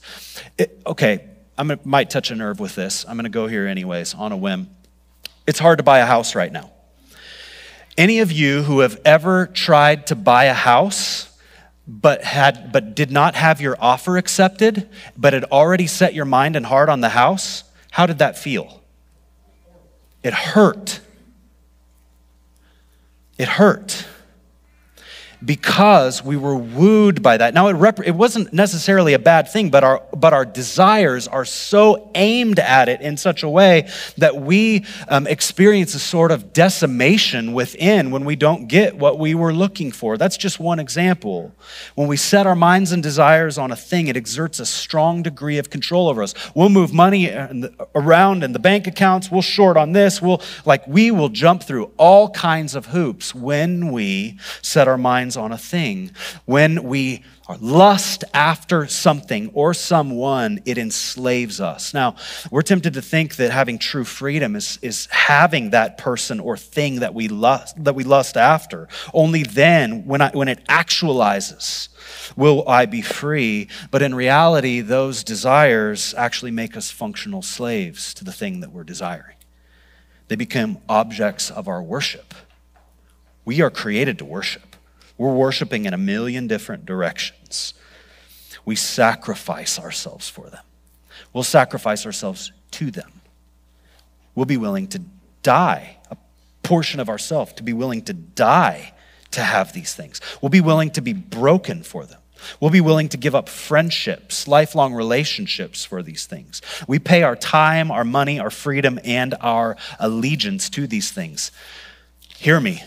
It, 0.58 0.82
okay, 0.88 1.37
I 1.58 1.78
might 1.84 2.10
touch 2.10 2.30
a 2.30 2.36
nerve 2.36 2.60
with 2.60 2.76
this. 2.76 3.06
I'm 3.08 3.16
going 3.16 3.24
to 3.24 3.30
go 3.30 3.48
here 3.48 3.66
anyways 3.66 4.14
on 4.14 4.32
a 4.32 4.38
whim. 4.38 4.70
It's 5.48 5.60
hard 5.60 5.80
to 5.80 5.84
buy 5.84 6.00
a 6.00 6.06
house 6.06 6.36
right 6.36 6.52
now. 6.52 6.72
Any 7.98 8.20
of 8.20 8.32
you 8.32 8.64
who 8.64 8.80
have 8.82 9.00
ever 9.04 9.48
tried 9.48 10.08
to 10.08 10.16
buy 10.16 10.46
a 10.46 10.54
house 10.54 11.36
but 11.88 12.24
had 12.24 12.72
but 12.72 12.96
did 12.96 13.12
not 13.12 13.34
have 13.34 13.62
your 13.62 13.78
offer 13.80 14.18
accepted, 14.18 14.90
but 15.18 15.34
had 15.34 15.46
already 15.46 15.88
set 15.88 16.14
your 16.14 16.26
mind 16.26 16.56
and 16.56 16.66
heart 16.66 16.90
on 16.90 17.02
the 17.02 17.10
house, 17.10 17.64
how 17.92 18.06
did 18.06 18.20
that 18.20 18.38
feel? 18.38 18.84
It 20.22 20.34
hurt. 20.34 21.00
It 23.38 23.48
hurt 23.48 24.06
because 25.44 26.24
we 26.24 26.36
were 26.36 26.56
wooed 26.56 27.22
by 27.22 27.38
that. 27.38 27.54
Now, 27.54 27.68
it, 27.68 27.74
rep- 27.74 28.06
it 28.06 28.16
wasn't 28.16 28.52
necessarily 28.54 29.14
a 29.14 29.20
bad 29.20 29.50
thing, 29.50 29.70
but 29.70 29.84
our, 29.84 30.04
but 30.16 30.34
our 30.34 30.46
desires 30.46 31.28
are 31.28 31.46
so 31.46 32.10
aimed 32.16 32.60
at 32.60 32.90
it 32.90 33.02
in 33.02 33.18
such 33.18 33.44
a 33.44 33.50
way 33.50 33.90
that 34.18 34.36
we 34.36 34.86
um, 35.08 35.28
experience 35.28 35.94
a 35.94 36.00
sort 36.00 36.32
of 36.32 36.54
decimation 36.54 37.54
within 37.54 38.10
when 38.12 38.26
we 38.26 38.36
don't 38.36 38.68
get 38.68 38.98
what 38.98 39.20
we 39.20 39.36
were 39.36 39.54
looking 39.54 39.92
for. 39.92 40.18
That's 40.18 40.38
just 40.38 40.60
one 40.60 40.80
example. 40.80 41.54
When 41.96 42.08
we 42.08 42.18
set 42.18 42.48
our 42.48 42.56
minds 42.56 42.92
and 42.92 43.04
desires 43.04 43.58
on 43.58 43.72
a 43.72 43.76
thing, 43.76 44.08
it 44.08 44.18
exerts 44.18 44.60
a 44.60 44.66
strong 44.66 45.22
degree 45.22 45.60
of 45.60 45.70
control 45.70 46.10
over 46.10 46.24
us. 46.24 46.34
We'll 46.56 46.70
move 46.70 46.94
money 46.94 47.32
around 47.94 48.44
in 48.44 48.54
the 48.54 48.60
bank 48.60 48.88
accounts, 48.88 49.30
we'll 49.30 49.42
short 49.42 49.78
on 49.78 49.92
this, 49.92 50.22
we'll, 50.22 50.42
like, 50.66 50.88
we 50.88 51.12
will 51.12 51.30
jump 51.30 51.64
through 51.64 51.92
all 51.98 52.30
kinds 52.32 52.74
of 52.74 52.88
hoops 52.88 53.36
when 53.36 53.92
we 53.92 54.40
set 54.62 54.88
our 54.88 54.98
minds 54.98 55.27
on 55.36 55.52
a 55.52 55.58
thing. 55.58 56.12
When 56.46 56.84
we 56.84 57.24
lust 57.60 58.24
after 58.34 58.88
something 58.88 59.50
or 59.54 59.74
someone, 59.74 60.60
it 60.66 60.78
enslaves 60.78 61.60
us. 61.60 61.94
Now, 61.94 62.16
we're 62.52 62.62
tempted 62.62 62.94
to 62.94 63.02
think 63.02 63.38
that 63.38 63.52
having 63.52 63.80
true 63.80 64.04
freedom 64.04 64.56
is, 64.56 64.80
is 64.82 65.08
having 65.08 65.72
that 65.72 65.98
person 65.98 66.40
or 66.40 66.58
thing 66.58 67.00
that 67.00 67.14
we 67.14 67.28
lust, 67.28 67.84
that 67.84 67.96
we 67.96 68.04
lust 68.04 68.38
after. 68.38 68.88
Only 69.14 69.44
then, 69.44 70.06
when, 70.06 70.22
I, 70.22 70.30
when 70.32 70.48
it 70.48 70.66
actualizes, 70.68 71.90
will 72.36 72.68
I 72.68 72.86
be 72.86 73.02
free. 73.02 73.70
But 73.92 74.02
in 74.02 74.14
reality, 74.14 74.82
those 74.82 75.24
desires 75.24 76.14
actually 76.18 76.52
make 76.52 76.78
us 76.78 76.92
functional 76.92 77.42
slaves 77.42 78.14
to 78.16 78.24
the 78.24 78.32
thing 78.32 78.60
that 78.60 78.72
we're 78.72 78.84
desiring. 78.84 79.36
They 80.28 80.36
become 80.36 80.80
objects 80.90 81.50
of 81.50 81.68
our 81.68 81.82
worship. 81.82 82.34
We 83.46 83.62
are 83.62 83.70
created 83.70 84.18
to 84.18 84.26
worship. 84.26 84.67
We're 85.18 85.34
worshiping 85.34 85.86
in 85.86 85.94
a 85.94 85.98
million 85.98 86.48
different 86.48 86.86
directions. 86.86 87.74
We 88.66 88.76
sacrifice 88.76 89.80
ourselves 89.80 90.30
for 90.30 90.50
them. 90.50 90.64
We'll 91.34 91.44
sacrifice 91.44 92.06
ourselves 92.06 92.52
to 92.72 92.92
them. 92.92 93.22
We'll 94.36 94.46
be 94.46 94.58
willing 94.58 94.88
to 94.90 95.02
die, 95.42 95.98
a 96.12 96.18
portion 96.62 97.00
of 97.00 97.10
ourselves, 97.10 97.54
to 97.54 97.64
be 97.64 97.74
willing 97.74 98.04
to 98.04 98.14
die 98.14 98.94
to 99.32 99.42
have 99.42 99.74
these 99.74 99.94
things. 99.96 100.22
We'll 100.42 100.50
be 100.50 100.62
willing 100.62 100.92
to 100.92 101.02
be 101.02 101.14
broken 101.14 101.82
for 101.82 102.06
them. 102.06 102.20
We'll 102.60 102.72
be 102.72 102.82
willing 102.82 103.10
to 103.10 103.18
give 103.18 103.34
up 103.34 103.50
friendships, 103.50 104.48
lifelong 104.48 104.94
relationships 104.94 105.84
for 105.84 106.04
these 106.04 106.28
things. 106.28 106.62
We 106.88 107.00
pay 107.00 107.24
our 107.24 107.36
time, 107.36 107.90
our 107.90 108.04
money, 108.04 108.40
our 108.40 108.52
freedom, 108.52 109.00
and 109.04 109.34
our 109.42 109.76
allegiance 110.00 110.70
to 110.72 110.86
these 110.86 111.12
things. 111.12 111.52
Hear 112.36 112.60
me, 112.60 112.84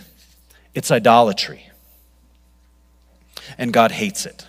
it's 0.73 0.93
idolatry 0.93 1.70
and 3.59 3.73
God 3.73 3.93
hates 3.93 4.27
it. 4.27 4.47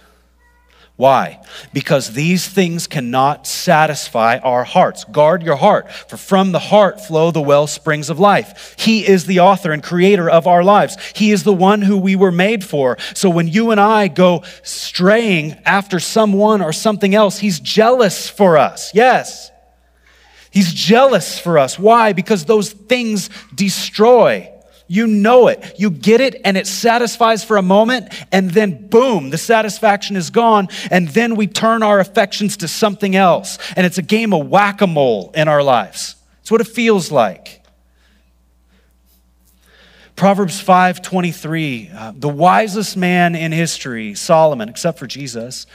Why? 1.02 1.40
Because 1.74 2.14
these 2.14 2.48
things 2.48 2.86
cannot 2.86 3.48
satisfy 3.48 4.38
our 4.38 4.64
hearts. 4.64 5.04
Guard 5.06 5.42
your 5.42 5.56
heart, 5.56 5.92
for 5.92 6.16
from 6.16 6.52
the 6.52 6.60
heart 6.60 7.02
flow 7.02 7.32
the 7.32 7.42
well 7.42 7.66
springs 7.66 8.12
of 8.12 8.20
life. 8.20 8.76
He 8.78 9.08
is 9.08 9.26
the 9.26 9.40
author 9.40 9.72
and 9.72 9.82
creator 9.82 10.30
of 10.30 10.46
our 10.46 10.64
lives. 10.64 10.98
He 11.16 11.32
is 11.32 11.44
the 11.44 11.54
one 11.54 11.82
who 11.82 11.98
we 11.98 12.16
were 12.16 12.32
made 12.32 12.64
for. 12.64 13.00
So 13.16 13.32
when 13.32 13.48
you 13.48 13.72
and 13.72 13.82
I 13.82 14.10
go 14.10 14.44
straying 14.62 15.54
after 15.66 16.00
someone 16.00 16.62
or 16.62 16.72
something 16.72 17.16
else, 17.16 17.40
He's 17.40 17.60
jealous 17.60 18.30
for 18.30 18.60
us. 18.60 18.92
Yes. 18.94 19.50
He's 20.52 20.72
jealous 20.72 21.40
for 21.40 21.58
us. 21.58 21.80
Why? 21.80 22.14
Because 22.14 22.46
those 22.46 22.74
things 22.74 23.32
destroy. 23.56 24.52
You 24.91 25.08
know 25.08 25.47
it. 25.47 25.80
You 25.80 25.89
get 25.89 26.19
it, 26.19 26.41
and 26.43 26.58
it 26.58 26.67
satisfies 26.67 27.45
for 27.45 27.56
a 27.56 27.62
moment, 27.62 28.13
and 28.30 28.51
then 28.51 28.89
boom, 28.89 29.30
the 29.30 29.38
satisfaction 29.38 30.17
is 30.17 30.32
gone. 30.32 30.67
And 30.91 31.08
then 31.08 31.38
we 31.38 31.47
turn 31.47 31.82
our 31.82 32.01
affections 32.01 32.58
to 32.58 32.67
something 32.67 33.15
else. 33.15 33.58
And 33.77 33.86
it's 33.86 33.97
a 33.97 34.01
game 34.01 34.34
of 34.34 34.49
whack 34.49 34.82
a 34.82 34.88
mole 34.88 35.32
in 35.34 35.47
our 35.47 35.63
lives. 35.63 36.17
It's 36.41 36.51
what 36.51 36.60
it 36.60 36.67
feels 36.67 37.10
like. 37.10 37.63
Proverbs 40.17 40.60
5:23, 40.60 41.89
uh, 41.95 42.12
the 42.13 42.27
wisest 42.27 42.97
man 42.97 43.34
in 43.34 43.54
history, 43.54 44.13
Solomon, 44.13 44.67
except 44.67 44.99
for 44.99 45.08
Jesus, 45.08 45.67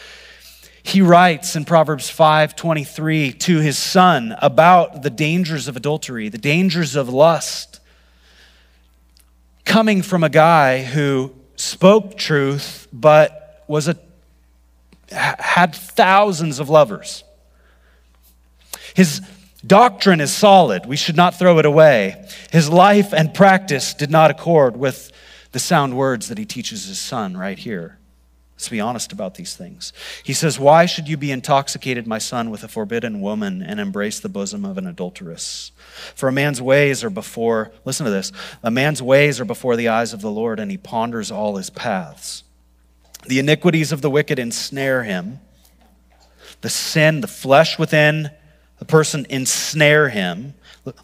he 0.82 1.00
writes 1.00 1.56
in 1.56 1.64
Proverbs 1.64 2.10
5:23 2.10 3.32
to 3.32 3.60
his 3.60 3.78
son 3.78 4.36
about 4.42 5.02
the 5.02 5.10
dangers 5.10 5.68
of 5.68 5.76
adultery, 5.78 6.28
the 6.28 6.36
dangers 6.36 6.96
of 6.96 7.08
lust 7.08 7.75
coming 9.66 10.00
from 10.00 10.24
a 10.24 10.30
guy 10.30 10.82
who 10.82 11.34
spoke 11.56 12.16
truth 12.16 12.88
but 12.92 13.62
was 13.68 13.88
a 13.88 13.96
had 15.10 15.74
thousands 15.74 16.58
of 16.58 16.70
lovers. 16.70 17.22
His 18.94 19.20
doctrine 19.64 20.20
is 20.20 20.32
solid. 20.32 20.86
We 20.86 20.96
should 20.96 21.16
not 21.16 21.38
throw 21.38 21.58
it 21.58 21.66
away. 21.66 22.26
His 22.50 22.68
life 22.70 23.12
and 23.12 23.34
practice 23.34 23.94
did 23.94 24.10
not 24.10 24.30
accord 24.30 24.76
with 24.76 25.12
the 25.52 25.58
sound 25.58 25.96
words 25.96 26.28
that 26.28 26.38
he 26.38 26.44
teaches 26.44 26.86
his 26.86 26.98
son 26.98 27.36
right 27.36 27.58
here. 27.58 27.98
Let's 28.56 28.70
be 28.70 28.80
honest 28.80 29.12
about 29.12 29.34
these 29.34 29.54
things. 29.54 29.92
He 30.24 30.32
says, 30.32 30.58
Why 30.58 30.86
should 30.86 31.08
you 31.08 31.18
be 31.18 31.30
intoxicated, 31.30 32.06
my 32.06 32.16
son, 32.16 32.48
with 32.48 32.64
a 32.64 32.68
forbidden 32.68 33.20
woman 33.20 33.62
and 33.62 33.78
embrace 33.78 34.18
the 34.18 34.30
bosom 34.30 34.64
of 34.64 34.78
an 34.78 34.86
adulteress? 34.86 35.72
For 36.14 36.28
a 36.30 36.32
man's 36.32 36.62
ways 36.62 37.04
are 37.04 37.10
before, 37.10 37.70
listen 37.84 38.06
to 38.06 38.10
this, 38.10 38.32
a 38.62 38.70
man's 38.70 39.02
ways 39.02 39.40
are 39.40 39.44
before 39.44 39.76
the 39.76 39.88
eyes 39.88 40.14
of 40.14 40.22
the 40.22 40.30
Lord, 40.30 40.58
and 40.58 40.70
he 40.70 40.78
ponders 40.78 41.30
all 41.30 41.56
his 41.56 41.68
paths. 41.68 42.44
The 43.26 43.38
iniquities 43.38 43.92
of 43.92 44.00
the 44.00 44.10
wicked 44.10 44.38
ensnare 44.38 45.02
him. 45.02 45.40
The 46.62 46.70
sin, 46.70 47.20
the 47.20 47.28
flesh 47.28 47.78
within 47.78 48.30
the 48.78 48.84
person 48.84 49.26
ensnare 49.28 50.08
him. 50.08 50.54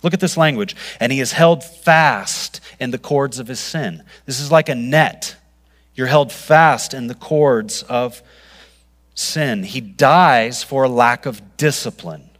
Look 0.02 0.14
at 0.14 0.20
this 0.20 0.36
language. 0.36 0.76
And 1.00 1.12
he 1.12 1.20
is 1.20 1.32
held 1.32 1.64
fast 1.64 2.60
in 2.78 2.90
the 2.90 2.98
cords 2.98 3.38
of 3.38 3.48
his 3.48 3.60
sin. 3.60 4.04
This 4.26 4.40
is 4.40 4.50
like 4.50 4.68
a 4.68 4.74
net 4.74 5.36
you're 5.94 6.06
held 6.06 6.32
fast 6.32 6.94
in 6.94 7.06
the 7.06 7.14
cords 7.14 7.82
of 7.84 8.22
sin. 9.14 9.62
He 9.62 9.80
dies 9.80 10.62
for 10.62 10.84
a 10.84 10.88
lack 10.88 11.26
of 11.26 11.56
discipline. 11.56 12.30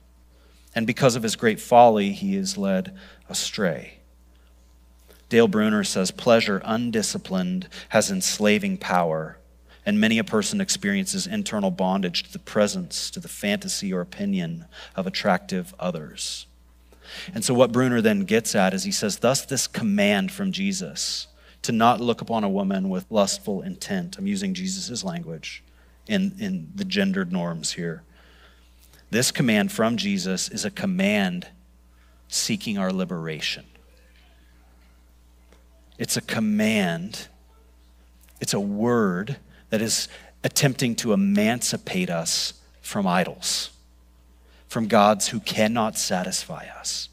And 0.75 0.87
because 0.87 1.17
of 1.17 1.23
his 1.23 1.37
great 1.37 1.61
folly, 1.61 2.12
he 2.12 2.35
is 2.35 2.57
led 2.57 2.97
astray. 3.29 3.99
Dale 5.29 5.49
Bruner 5.49 5.85
says 5.85 6.11
pleasure 6.11 6.61
undisciplined 6.65 7.69
has 7.91 8.11
enslaving 8.11 8.79
power, 8.79 9.38
and 9.85 10.01
many 10.01 10.19
a 10.19 10.25
person 10.25 10.61
experiences 10.61 11.27
internal 11.27 11.71
bondage 11.71 12.23
to 12.25 12.33
the 12.33 12.38
presence, 12.38 13.11
to 13.11 13.21
the 13.21 13.29
fantasy 13.29 13.93
or 13.93 14.01
opinion 14.01 14.67
of 14.95 15.07
attractive 15.07 15.75
others. 15.79 16.47
And 17.35 17.45
so, 17.45 17.53
what 17.53 17.73
Bruner 17.73 18.01
then 18.01 18.25
gets 18.25 18.55
at 18.55 18.73
is 18.73 18.85
he 18.85 18.93
says, 18.93 19.19
Thus, 19.19 19.45
this 19.45 19.67
command 19.67 20.33
from 20.33 20.53
Jesus 20.53 21.29
to 21.62 21.72
not 21.72 22.01
look 22.01 22.20
upon 22.20 22.44
a 22.44 22.48
woman 22.48 22.88
with 22.88 23.07
lustful 23.11 23.62
intent. 23.62 24.18
I'm 24.18 24.27
using 24.27 24.53
Jesus' 24.55 25.05
language 25.05 25.62
in, 26.07 26.35
in 26.38 26.72
the 26.75 26.85
gendered 26.85 27.33
norms 27.33 27.72
here. 27.72 28.03
This 29.11 29.31
command 29.31 29.70
from 29.70 29.96
Jesus 29.96 30.48
is 30.48 30.64
a 30.64 30.70
command 30.70 31.48
seeking 32.29 32.79
our 32.79 32.92
liberation. 32.92 33.64
It's 35.98 36.16
a 36.16 36.22
command, 36.22 37.29
it's 38.40 38.55
a 38.55 38.61
word 38.61 39.37
that 39.70 39.83
is 39.83 40.09
attempting 40.42 40.96
to 40.96 41.12
emancipate 41.12 42.11
us 42.11 42.55
from 42.81 43.07
idols, 43.07 43.70
from 44.66 44.88
gods 44.88 45.29
who 45.29 45.38
cannot 45.40 45.96
satisfy 45.96 46.66
us. 46.79 47.09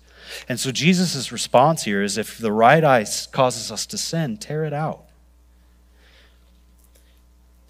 And 0.48 0.60
so 0.60 0.72
Jesus' 0.72 1.32
response 1.32 1.84
here 1.84 2.02
is 2.02 2.18
if 2.18 2.38
the 2.38 2.52
right 2.52 2.84
eye 2.84 3.06
causes 3.32 3.72
us 3.72 3.86
to 3.88 3.98
sin, 3.98 4.38
tear 4.38 4.64
it 4.64 4.74
out. 4.74 5.06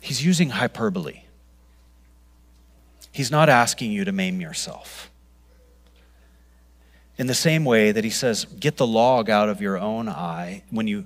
He's 0.02 0.26
using 0.26 0.52
hyperbole. 0.52 1.24
He's 3.12 3.32
not 3.32 3.50
asking 3.50 3.91
you 3.91 4.06
to 4.06 4.12
maim 4.12 4.39
yourself. 4.39 5.10
In 7.17 7.28
the 7.28 7.34
same 7.34 7.65
way 7.65 7.91
that 7.91 8.04
he 8.04 8.10
says, 8.10 8.45
get 8.45 8.78
the 8.78 8.88
log 8.88 9.30
out 9.30 9.50
of 9.50 9.62
your 9.62 9.78
own 9.78 10.08
eye 10.08 10.63
when 10.69 10.88
you 10.88 11.06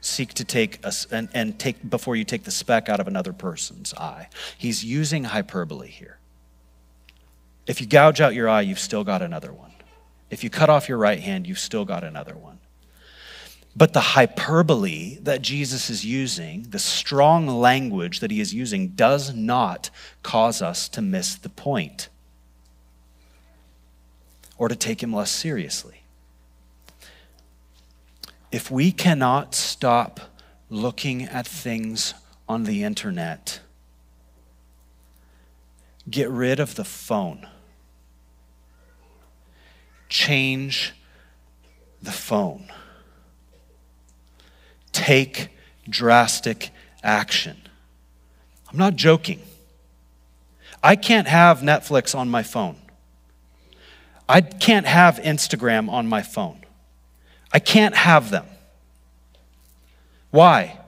seek 0.00 0.32
to 0.34 0.44
take 0.44 0.78
a, 0.84 0.92
and, 1.10 1.28
and 1.34 1.58
take 1.58 1.88
before 1.88 2.14
you 2.14 2.24
take 2.24 2.44
the 2.44 2.50
speck 2.52 2.88
out 2.88 3.00
of 3.00 3.08
another 3.08 3.32
person's 3.32 3.92
eye. 3.94 4.28
He's 4.56 4.84
using 4.84 5.24
hyperbole 5.24 5.88
here. 5.88 6.18
If 7.66 7.80
you 7.80 7.86
gouge 7.86 8.20
out 8.20 8.34
your 8.34 8.48
eye, 8.48 8.60
you've 8.60 8.78
still 8.78 9.04
got 9.04 9.20
another 9.20 9.52
one. 9.52 9.72
If 10.30 10.44
you 10.44 10.50
cut 10.50 10.68
off 10.68 10.88
your 10.88 10.98
right 10.98 11.20
hand, 11.20 11.46
you've 11.46 11.58
still 11.58 11.84
got 11.84 12.04
another 12.04 12.36
one. 12.36 12.58
But 13.76 13.92
the 13.92 14.00
hyperbole 14.00 15.18
that 15.22 15.40
Jesus 15.40 15.88
is 15.88 16.04
using, 16.04 16.64
the 16.70 16.78
strong 16.78 17.46
language 17.46 18.20
that 18.20 18.30
he 18.30 18.40
is 18.40 18.52
using, 18.52 18.88
does 18.88 19.34
not 19.34 19.90
cause 20.22 20.60
us 20.60 20.88
to 20.90 21.00
miss 21.00 21.36
the 21.36 21.48
point 21.48 22.08
or 24.56 24.68
to 24.68 24.74
take 24.74 25.02
him 25.02 25.12
less 25.12 25.30
seriously. 25.30 26.02
If 28.50 28.70
we 28.70 28.90
cannot 28.90 29.54
stop 29.54 30.20
looking 30.68 31.22
at 31.22 31.46
things 31.46 32.14
on 32.48 32.64
the 32.64 32.82
internet, 32.82 33.60
get 36.10 36.28
rid 36.30 36.58
of 36.58 36.74
the 36.74 36.84
phone 36.84 37.46
change 40.28 40.92
the 42.02 42.12
phone. 42.12 42.70
Take 44.92 45.48
drastic 45.88 46.68
action. 47.02 47.56
I'm 48.70 48.76
not 48.76 48.94
joking. 48.96 49.40
I 50.82 50.96
can't 50.96 51.26
have 51.26 51.60
Netflix 51.60 52.14
on 52.14 52.28
my 52.28 52.42
phone. 52.42 52.76
I 54.28 54.42
can't 54.42 54.84
have 54.84 55.16
Instagram 55.16 55.88
on 55.88 56.06
my 56.06 56.20
phone. 56.20 56.60
I 57.50 57.58
can't 57.58 57.96
have 57.96 58.30
them. 58.30 58.44
Why? 60.30 60.78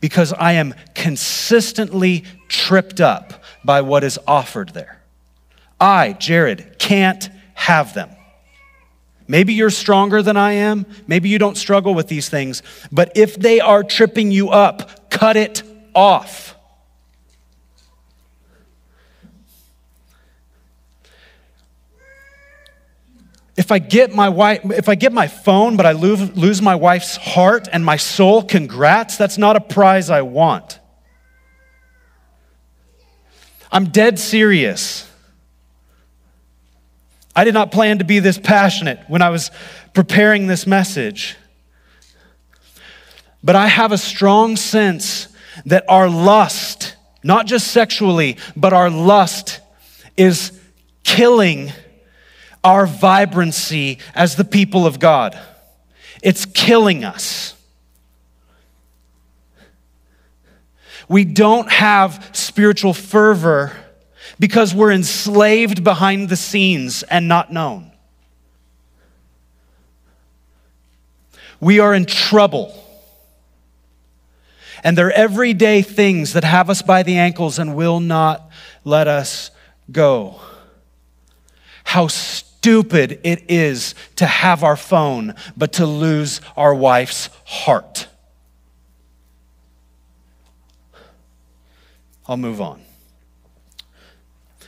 Because 0.00 0.34
I 0.34 0.52
am 0.52 0.74
consistently 0.94 2.24
tripped 2.48 3.00
up 3.00 3.42
by 3.64 3.80
what 3.80 4.04
is 4.04 4.18
offered 4.26 4.74
there. 4.74 5.00
I, 5.80 6.12
Jared, 6.12 6.78
can't 6.78 7.30
have 7.54 7.94
them. 7.94 8.10
Maybe 9.26 9.54
you're 9.54 9.70
stronger 9.70 10.22
than 10.22 10.36
I 10.36 10.52
am. 10.52 10.86
Maybe 11.06 11.28
you 11.28 11.38
don't 11.38 11.56
struggle 11.56 11.94
with 11.94 12.08
these 12.08 12.28
things. 12.28 12.62
But 12.92 13.12
if 13.16 13.36
they 13.36 13.60
are 13.60 13.82
tripping 13.82 14.30
you 14.30 14.50
up, 14.50 15.10
cut 15.10 15.36
it 15.36 15.62
off. 15.94 16.54
If 23.56 23.70
I 23.70 23.78
get 23.78 24.12
my 24.12 24.28
wife, 24.30 24.60
if 24.64 24.88
I 24.88 24.96
get 24.96 25.12
my 25.12 25.28
phone, 25.28 25.76
but 25.76 25.86
I 25.86 25.92
lose, 25.92 26.36
lose 26.36 26.60
my 26.60 26.74
wife's 26.74 27.16
heart 27.16 27.68
and 27.72 27.84
my 27.84 27.96
soul, 27.96 28.42
congrats, 28.42 29.16
that's 29.16 29.38
not 29.38 29.54
a 29.54 29.60
prize 29.60 30.10
I 30.10 30.22
want. 30.22 30.80
I'm 33.70 33.86
dead 33.86 34.18
serious. 34.18 35.08
I 37.36 37.44
did 37.44 37.54
not 37.54 37.72
plan 37.72 37.98
to 37.98 38.04
be 38.04 38.20
this 38.20 38.38
passionate 38.38 39.00
when 39.08 39.22
I 39.22 39.30
was 39.30 39.50
preparing 39.92 40.46
this 40.46 40.66
message. 40.66 41.36
But 43.42 43.56
I 43.56 43.66
have 43.66 43.92
a 43.92 43.98
strong 43.98 44.56
sense 44.56 45.28
that 45.66 45.84
our 45.88 46.08
lust, 46.08 46.96
not 47.22 47.46
just 47.46 47.68
sexually, 47.68 48.38
but 48.56 48.72
our 48.72 48.88
lust 48.90 49.60
is 50.16 50.58
killing 51.02 51.72
our 52.62 52.86
vibrancy 52.86 53.98
as 54.14 54.36
the 54.36 54.44
people 54.44 54.86
of 54.86 54.98
God. 54.98 55.38
It's 56.22 56.46
killing 56.46 57.04
us. 57.04 57.54
We 61.08 61.24
don't 61.26 61.70
have 61.70 62.30
spiritual 62.32 62.94
fervor 62.94 63.76
because 64.38 64.74
we're 64.74 64.92
enslaved 64.92 65.84
behind 65.84 66.28
the 66.28 66.36
scenes 66.36 67.02
and 67.04 67.28
not 67.28 67.52
known. 67.52 67.92
We 71.60 71.80
are 71.80 71.94
in 71.94 72.04
trouble. 72.04 72.80
And 74.82 74.98
they're 74.98 75.12
everyday 75.12 75.80
things 75.80 76.34
that 76.34 76.44
have 76.44 76.68
us 76.68 76.82
by 76.82 77.02
the 77.02 77.16
ankles 77.16 77.58
and 77.58 77.74
will 77.74 78.00
not 78.00 78.50
let 78.84 79.08
us 79.08 79.50
go. 79.90 80.40
How 81.84 82.08
stupid 82.08 83.20
it 83.22 83.44
is 83.48 83.94
to 84.16 84.26
have 84.26 84.62
our 84.62 84.76
phone, 84.76 85.34
but 85.56 85.74
to 85.74 85.86
lose 85.86 86.42
our 86.56 86.74
wife's 86.74 87.30
heart. 87.44 88.08
I'll 92.26 92.36
move 92.36 92.60
on. 92.60 92.83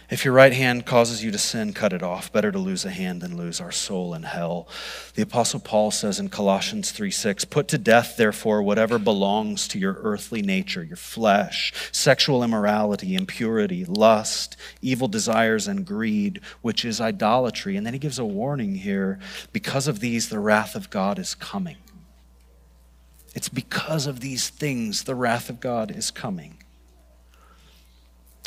If 0.09 0.25
your 0.25 0.35
right 0.35 0.53
hand 0.53 0.87
causes 0.87 1.25
you 1.25 1.33
to 1.33 1.38
sin, 1.38 1.73
cut 1.73 1.92
it 1.92 2.03
off. 2.03 2.33
Better 2.33 2.53
to 2.53 2.59
lose 2.59 2.85
a 2.85 2.90
hand 2.90 3.21
than 3.21 3.37
lose 3.37 3.61
our 3.61 3.73
soul 3.73 4.14
in 4.14 4.23
hell. 4.23 4.69
The 5.14 5.23
Apostle 5.23 5.59
Paul 5.59 5.90
says 5.90 6.21
in 6.21 6.29
Colossians 6.29 6.92
3 6.92 7.11
6, 7.11 7.45
Put 7.47 7.66
to 7.69 7.79
death, 7.79 8.16
therefore, 8.16 8.62
whatever 8.62 9.01
belongs 9.01 9.66
to 9.69 9.81
your 9.81 9.95
earthly 9.95 10.42
nature, 10.42 10.85
your 10.85 10.97
flesh, 10.97 11.73
sexual 11.90 12.45
immorality, 12.45 13.16
impurity, 13.16 13.85
lust, 13.85 14.57
evil 14.81 15.09
desires, 15.09 15.66
and 15.66 15.85
greed, 15.85 16.40
which 16.62 16.85
is 16.85 17.01
idolatry. 17.01 17.77
And 17.77 17.85
then 17.85 17.92
he 17.92 17.99
gives 17.99 18.21
a 18.21 18.25
warning 18.25 18.77
here 18.77 19.19
because 19.53 19.88
of 19.88 19.99
these, 19.99 20.29
the 20.29 20.38
wrath 20.38 20.77
of 20.77 20.88
God 20.88 21.19
is 21.19 21.35
coming. 21.35 21.79
It's 23.35 23.49
because 23.49 24.07
of 24.07 24.21
these 24.21 24.51
things 24.51 25.03
the 25.05 25.16
wrath 25.16 25.51
of 25.51 25.59
God 25.59 25.90
is 25.90 26.12
coming. 26.12 26.59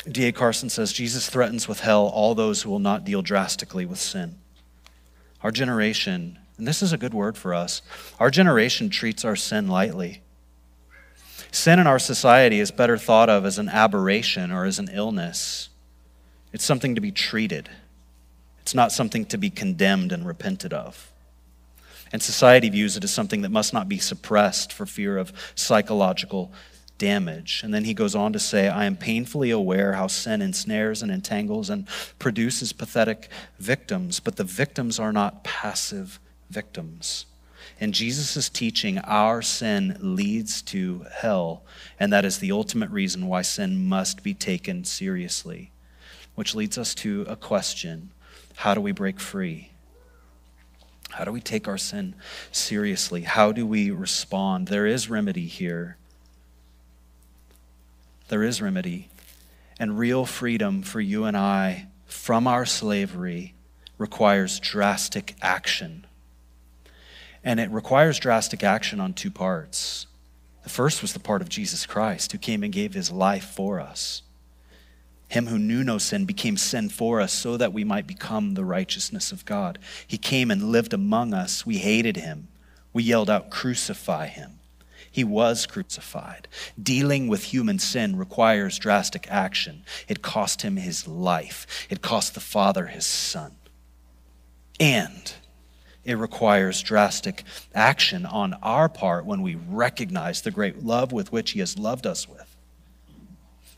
D.A. 0.08 0.32
Carson 0.32 0.70
says 0.70 0.92
Jesus 0.92 1.28
threatens 1.28 1.68
with 1.68 1.80
hell 1.80 2.06
all 2.06 2.34
those 2.34 2.62
who 2.62 2.70
will 2.70 2.78
not 2.78 3.04
deal 3.04 3.22
drastically 3.22 3.84
with 3.84 3.98
sin. 3.98 4.36
Our 5.42 5.50
generation, 5.50 6.38
and 6.56 6.66
this 6.66 6.82
is 6.82 6.92
a 6.92 6.98
good 6.98 7.14
word 7.14 7.36
for 7.36 7.52
us, 7.52 7.82
our 8.18 8.30
generation 8.30 8.88
treats 8.88 9.24
our 9.24 9.36
sin 9.36 9.68
lightly. 9.68 10.22
Sin 11.52 11.78
in 11.78 11.86
our 11.86 11.98
society 11.98 12.60
is 12.60 12.70
better 12.70 12.96
thought 12.96 13.28
of 13.28 13.44
as 13.44 13.58
an 13.58 13.68
aberration 13.68 14.50
or 14.52 14.64
as 14.64 14.78
an 14.78 14.88
illness. 14.92 15.68
It's 16.52 16.64
something 16.64 16.94
to 16.94 17.00
be 17.00 17.12
treated, 17.12 17.68
it's 18.62 18.74
not 18.74 18.92
something 18.92 19.26
to 19.26 19.38
be 19.38 19.50
condemned 19.50 20.12
and 20.12 20.26
repented 20.26 20.72
of. 20.72 21.10
And 22.12 22.22
society 22.22 22.68
views 22.68 22.96
it 22.96 23.04
as 23.04 23.12
something 23.12 23.42
that 23.42 23.50
must 23.50 23.72
not 23.72 23.88
be 23.88 23.98
suppressed 23.98 24.72
for 24.72 24.84
fear 24.84 25.16
of 25.16 25.32
psychological 25.54 26.50
damage. 27.00 27.62
And 27.64 27.74
then 27.74 27.84
he 27.84 27.94
goes 27.94 28.14
on 28.14 28.32
to 28.34 28.38
say, 28.38 28.68
I 28.68 28.84
am 28.84 28.94
painfully 28.94 29.50
aware 29.50 29.94
how 29.94 30.06
sin 30.06 30.40
ensnares 30.40 31.02
and 31.02 31.10
entangles 31.10 31.68
and 31.68 31.88
produces 32.20 32.72
pathetic 32.72 33.28
victims, 33.58 34.20
but 34.20 34.36
the 34.36 34.44
victims 34.44 35.00
are 35.00 35.12
not 35.12 35.42
passive 35.42 36.20
victims. 36.50 37.26
In 37.80 37.92
Jesus' 37.92 38.50
teaching, 38.50 38.98
our 38.98 39.40
sin 39.40 39.96
leads 40.00 40.60
to 40.62 41.06
hell, 41.10 41.62
and 41.98 42.12
that 42.12 42.26
is 42.26 42.38
the 42.38 42.52
ultimate 42.52 42.90
reason 42.90 43.26
why 43.26 43.42
sin 43.42 43.88
must 43.88 44.22
be 44.22 44.34
taken 44.34 44.84
seriously. 44.84 45.72
Which 46.34 46.54
leads 46.54 46.76
us 46.76 46.94
to 46.96 47.24
a 47.26 47.36
question 47.36 48.12
How 48.56 48.74
do 48.74 48.80
we 48.82 48.92
break 48.92 49.18
free? 49.18 49.70
How 51.08 51.24
do 51.24 51.32
we 51.32 51.40
take 51.40 51.66
our 51.66 51.78
sin 51.78 52.14
seriously? 52.52 53.22
How 53.22 53.50
do 53.50 53.66
we 53.66 53.90
respond? 53.90 54.68
There 54.68 54.86
is 54.86 55.10
remedy 55.10 55.46
here. 55.46 55.96
There 58.30 58.44
is 58.44 58.62
remedy. 58.62 59.08
And 59.80 59.98
real 59.98 60.24
freedom 60.24 60.82
for 60.82 61.00
you 61.00 61.24
and 61.24 61.36
I 61.36 61.88
from 62.06 62.46
our 62.46 62.64
slavery 62.64 63.54
requires 63.98 64.60
drastic 64.60 65.34
action. 65.42 66.06
And 67.42 67.58
it 67.58 67.70
requires 67.70 68.20
drastic 68.20 68.62
action 68.62 69.00
on 69.00 69.14
two 69.14 69.32
parts. 69.32 70.06
The 70.62 70.68
first 70.68 71.02
was 71.02 71.12
the 71.12 71.18
part 71.18 71.42
of 71.42 71.48
Jesus 71.48 71.86
Christ, 71.86 72.30
who 72.30 72.38
came 72.38 72.62
and 72.62 72.72
gave 72.72 72.94
his 72.94 73.10
life 73.10 73.46
for 73.46 73.80
us. 73.80 74.22
Him 75.26 75.48
who 75.48 75.58
knew 75.58 75.82
no 75.82 75.98
sin 75.98 76.24
became 76.24 76.56
sin 76.56 76.88
for 76.88 77.20
us 77.20 77.32
so 77.32 77.56
that 77.56 77.72
we 77.72 77.82
might 77.82 78.06
become 78.06 78.54
the 78.54 78.64
righteousness 78.64 79.32
of 79.32 79.44
God. 79.44 79.80
He 80.06 80.18
came 80.18 80.52
and 80.52 80.70
lived 80.70 80.92
among 80.92 81.34
us. 81.34 81.66
We 81.66 81.78
hated 81.78 82.16
him. 82.16 82.46
We 82.92 83.02
yelled 83.02 83.28
out, 83.28 83.50
Crucify 83.50 84.28
him. 84.28 84.59
He 85.10 85.24
was 85.24 85.66
crucified. 85.66 86.48
Dealing 86.80 87.28
with 87.28 87.44
human 87.44 87.78
sin 87.78 88.16
requires 88.16 88.78
drastic 88.78 89.26
action. 89.30 89.84
It 90.08 90.22
cost 90.22 90.62
him 90.62 90.76
his 90.76 91.08
life, 91.08 91.66
it 91.90 92.02
cost 92.02 92.34
the 92.34 92.40
Father 92.40 92.86
his 92.86 93.06
Son. 93.06 93.56
And 94.78 95.32
it 96.04 96.14
requires 96.14 96.82
drastic 96.82 97.44
action 97.74 98.24
on 98.24 98.54
our 98.62 98.88
part 98.88 99.26
when 99.26 99.42
we 99.42 99.54
recognize 99.54 100.42
the 100.42 100.50
great 100.50 100.82
love 100.82 101.12
with 101.12 101.32
which 101.32 101.50
he 101.50 101.60
has 101.60 101.78
loved 101.78 102.06
us 102.06 102.28
with 102.28 102.56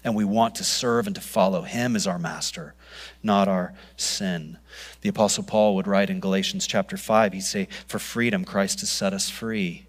and 0.04 0.14
we 0.14 0.24
want 0.24 0.54
to 0.56 0.64
serve 0.64 1.06
and 1.06 1.14
to 1.14 1.22
follow 1.22 1.62
him 1.62 1.94
as 1.94 2.06
our 2.06 2.18
master, 2.18 2.74
not 3.22 3.48
our 3.48 3.72
sin. 3.96 4.58
The 5.00 5.08
apostle 5.08 5.44
Paul 5.44 5.76
would 5.76 5.86
write 5.86 6.10
in 6.10 6.20
Galatians 6.20 6.66
chapter 6.66 6.96
5, 6.96 7.32
he'd 7.32 7.40
say, 7.42 7.68
"For 7.86 7.98
freedom 7.98 8.44
Christ 8.44 8.80
has 8.80 8.90
set 8.90 9.12
us 9.12 9.30
free." 9.30 9.86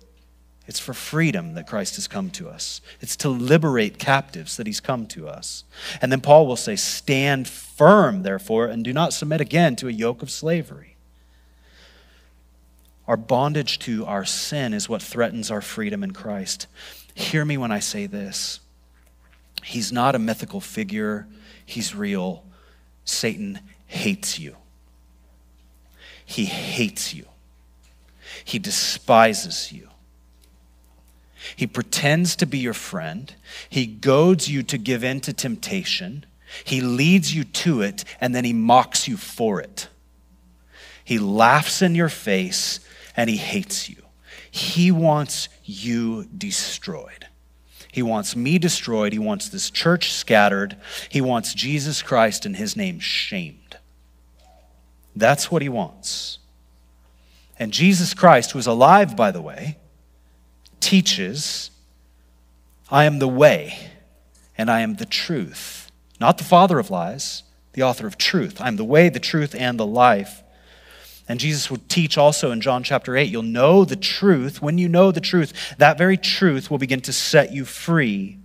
It's 0.65 0.80
for 0.80 0.93
freedom 0.93 1.56
that 1.56 1.67
Christ 1.67 1.95
has 1.95 2.08
come 2.08 2.30
to 2.32 2.47
us. 2.47 2.80
It's 3.02 3.17
to 3.17 3.30
liberate 3.30 3.99
captives 3.99 4.56
that 4.56 4.67
he's 4.67 4.80
come 4.80 5.08
to 5.08 5.28
us. 5.28 5.65
And 6.02 6.12
then 6.12 6.21
Paul 6.21 6.47
will 6.47 6.56
say, 6.56 6.78
Stand 6.78 7.47
firm, 7.47 8.23
therefore, 8.23 8.67
and 8.67 8.84
do 8.84 8.93
not 8.93 9.13
submit 9.13 9.41
again 9.41 9.76
to 9.78 9.89
a 9.89 9.91
yoke 9.91 10.21
of 10.21 10.32
slavery. 10.32 10.95
Our 13.08 13.17
bondage 13.17 13.80
to 13.80 14.06
our 14.06 14.23
sin 14.23 14.73
is 14.73 14.88
what 14.88 15.02
threatens 15.02 15.52
our 15.52 15.60
freedom 15.60 16.04
in 16.04 16.12
Christ. 16.12 16.67
Hear 17.13 17.43
me 17.43 17.58
when 17.58 17.71
I 17.71 17.80
say 17.80 18.06
this 18.06 18.62
He's 19.63 19.91
not 19.91 20.15
a 20.15 20.19
mythical 20.19 20.62
figure, 20.62 21.28
he's 21.65 21.93
real. 21.93 22.43
Satan 23.06 23.60
hates 23.86 24.39
you. 24.39 24.56
He 26.26 26.45
hates 26.45 27.13
you. 27.13 27.26
He 28.45 28.60
despises 28.60 29.73
you. 29.73 29.89
He 31.56 31.67
pretends 31.67 32.36
to 32.38 32.45
be 32.45 32.58
your 32.58 32.73
friend. 32.73 33.34
He 33.69 33.86
goads 33.86 34.49
you 34.49 34.63
to 34.63 34.77
give 34.77 35.03
in 35.03 35.21
to 35.21 35.34
temptation. 35.34 36.25
He 36.63 36.82
leads 36.82 37.36
you 37.36 37.43
to 37.43 37.82
it, 37.82 38.03
and 38.21 38.34
then 38.34 38.45
he 38.45 38.53
mocks 38.53 39.08
you 39.08 39.17
for 39.17 39.60
it. 39.60 39.88
He 41.03 41.19
laughs 41.19 41.82
in 41.82 41.95
your 41.95 42.10
face, 42.10 42.79
and 43.15 43.29
he 43.29 43.38
hates 43.38 43.89
you. 43.89 43.97
He 44.49 44.91
wants 44.91 45.49
you 45.63 46.25
destroyed. 46.25 47.27
He 47.91 48.01
wants 48.01 48.36
me 48.36 48.58
destroyed. 48.58 49.13
He 49.13 49.19
wants 49.19 49.49
this 49.49 49.69
church 49.69 50.12
scattered. 50.12 50.77
He 51.10 51.21
wants 51.21 51.53
Jesus 51.53 52.01
Christ 52.01 52.45
and 52.45 52.56
his 52.56 52.75
name 52.75 52.99
shamed. 52.99 53.77
That's 55.15 55.51
what 55.51 55.62
he 55.62 55.69
wants. 55.69 56.39
And 57.60 57.71
Jesus 57.71 58.13
Christ, 58.13 58.56
is 58.56 58.65
alive, 58.65 59.15
by 59.15 59.32
the 59.32 59.41
way, 59.41 59.77
teaches 60.84 61.72
I 62.89 63.06
am 63.06 63.19
the 63.19 63.28
way 63.28 63.89
and 64.58 64.69
I 64.69 64.82
am 64.82 64.96
the 64.96 65.06
truth. 65.06 65.91
Not 66.19 66.38
the 66.38 66.43
father 66.43 66.78
of 66.78 66.91
lies, 66.91 67.43
the 67.74 67.84
author 67.84 68.06
of 68.06 68.17
truth. 68.17 68.62
I 68.62 68.67
am 68.67 68.76
the 68.76 68.84
way, 68.84 69.10
the 69.10 69.19
truth, 69.19 69.56
and 69.56 69.80
the 69.80 69.86
life. 69.86 70.43
And 71.28 71.39
Jesus 71.39 71.72
would 71.72 71.89
teach 71.89 72.17
also 72.17 72.52
in 72.52 72.62
John 72.62 72.84
chapter 72.84 73.15
8 73.15 73.30
you'll 73.30 73.43
know 73.43 73.86
the 73.86 73.96
truth. 73.96 74.62
When 74.62 74.78
you 74.78 74.89
know 74.89 75.12
the 75.12 75.22
truth, 75.22 75.76
that 75.78 75.98
very 75.98 76.17
truth 76.17 76.69
will 76.69 76.78
begin 76.78 77.02
to 77.02 77.13
set 77.13 77.52
you 77.52 77.65
free. 77.65 78.38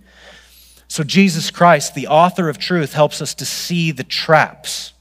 So, 0.87 1.03
Jesus 1.03 1.51
Christ, 1.51 1.93
the 1.93 2.07
author 2.07 2.49
of 2.49 2.57
truth, 2.57 2.93
helps 2.93 3.21
us 3.21 3.35
to 3.35 3.45
see 3.45 3.91
the 3.91 4.03
traps 4.03 4.93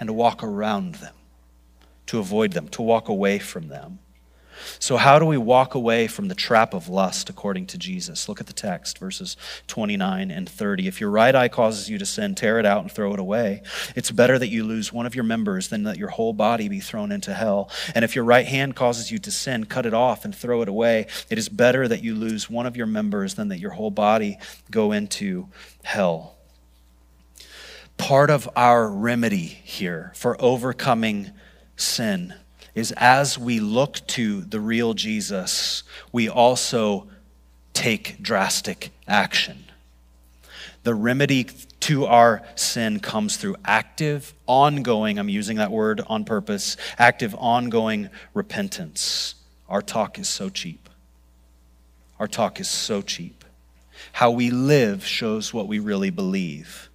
and 0.00 0.06
to 0.06 0.12
walk 0.14 0.42
around 0.42 0.94
them, 0.96 1.14
to 2.06 2.18
avoid 2.18 2.52
them, 2.52 2.68
to 2.68 2.82
walk 2.82 3.08
away 3.10 3.38
from 3.38 3.68
them. 3.68 3.98
So, 4.78 4.96
how 4.96 5.18
do 5.18 5.26
we 5.26 5.36
walk 5.36 5.74
away 5.74 6.06
from 6.06 6.28
the 6.28 6.34
trap 6.34 6.74
of 6.74 6.88
lust 6.88 7.28
according 7.28 7.66
to 7.66 7.78
Jesus? 7.78 8.28
Look 8.28 8.40
at 8.40 8.46
the 8.46 8.52
text, 8.52 8.98
verses 8.98 9.36
29 9.66 10.30
and 10.30 10.48
30. 10.48 10.86
If 10.86 11.00
your 11.00 11.10
right 11.10 11.34
eye 11.34 11.48
causes 11.48 11.88
you 11.90 11.98
to 11.98 12.06
sin, 12.06 12.34
tear 12.34 12.58
it 12.58 12.66
out 12.66 12.82
and 12.82 12.90
throw 12.90 13.12
it 13.12 13.20
away. 13.20 13.62
It's 13.94 14.10
better 14.10 14.38
that 14.38 14.48
you 14.48 14.64
lose 14.64 14.92
one 14.92 15.06
of 15.06 15.14
your 15.14 15.24
members 15.24 15.68
than 15.68 15.84
that 15.84 15.98
your 15.98 16.10
whole 16.10 16.32
body 16.32 16.68
be 16.68 16.80
thrown 16.80 17.12
into 17.12 17.34
hell. 17.34 17.70
And 17.94 18.04
if 18.04 18.14
your 18.14 18.24
right 18.24 18.46
hand 18.46 18.76
causes 18.76 19.10
you 19.10 19.18
to 19.20 19.30
sin, 19.30 19.64
cut 19.64 19.86
it 19.86 19.94
off 19.94 20.24
and 20.24 20.34
throw 20.34 20.62
it 20.62 20.68
away. 20.68 21.06
It 21.30 21.38
is 21.38 21.48
better 21.48 21.88
that 21.88 22.02
you 22.02 22.14
lose 22.14 22.50
one 22.50 22.66
of 22.66 22.76
your 22.76 22.86
members 22.86 23.34
than 23.34 23.48
that 23.48 23.60
your 23.60 23.72
whole 23.72 23.90
body 23.90 24.38
go 24.70 24.92
into 24.92 25.48
hell. 25.82 26.36
Part 27.98 28.30
of 28.30 28.48
our 28.54 28.90
remedy 28.90 29.46
here 29.46 30.12
for 30.14 30.36
overcoming 30.40 31.30
sin 31.76 32.34
is 32.76 32.92
as 32.98 33.38
we 33.38 33.58
look 33.58 34.06
to 34.06 34.42
the 34.42 34.60
real 34.60 34.94
Jesus, 34.94 35.82
we 36.12 36.28
also 36.28 37.08
take 37.72 38.22
drastic 38.22 38.90
action. 39.08 39.64
The 40.84 40.94
remedy 40.94 41.48
to 41.80 42.04
our 42.04 42.42
sin 42.54 43.00
comes 43.00 43.38
through 43.38 43.56
active, 43.64 44.34
ongoing, 44.46 45.18
I'm 45.18 45.30
using 45.30 45.56
that 45.56 45.72
word 45.72 46.02
on 46.06 46.24
purpose, 46.24 46.76
active, 46.98 47.34
ongoing 47.38 48.10
repentance. 48.34 49.34
Our 49.68 49.82
talk 49.82 50.18
is 50.18 50.28
so 50.28 50.48
cheap. 50.50 50.88
Our 52.20 52.28
talk 52.28 52.60
is 52.60 52.68
so 52.68 53.02
cheap. 53.02 53.44
How 54.12 54.30
we 54.30 54.50
live 54.50 55.04
shows 55.04 55.52
what 55.52 55.66
we 55.66 55.78
really 55.78 56.10
believe. 56.10 56.90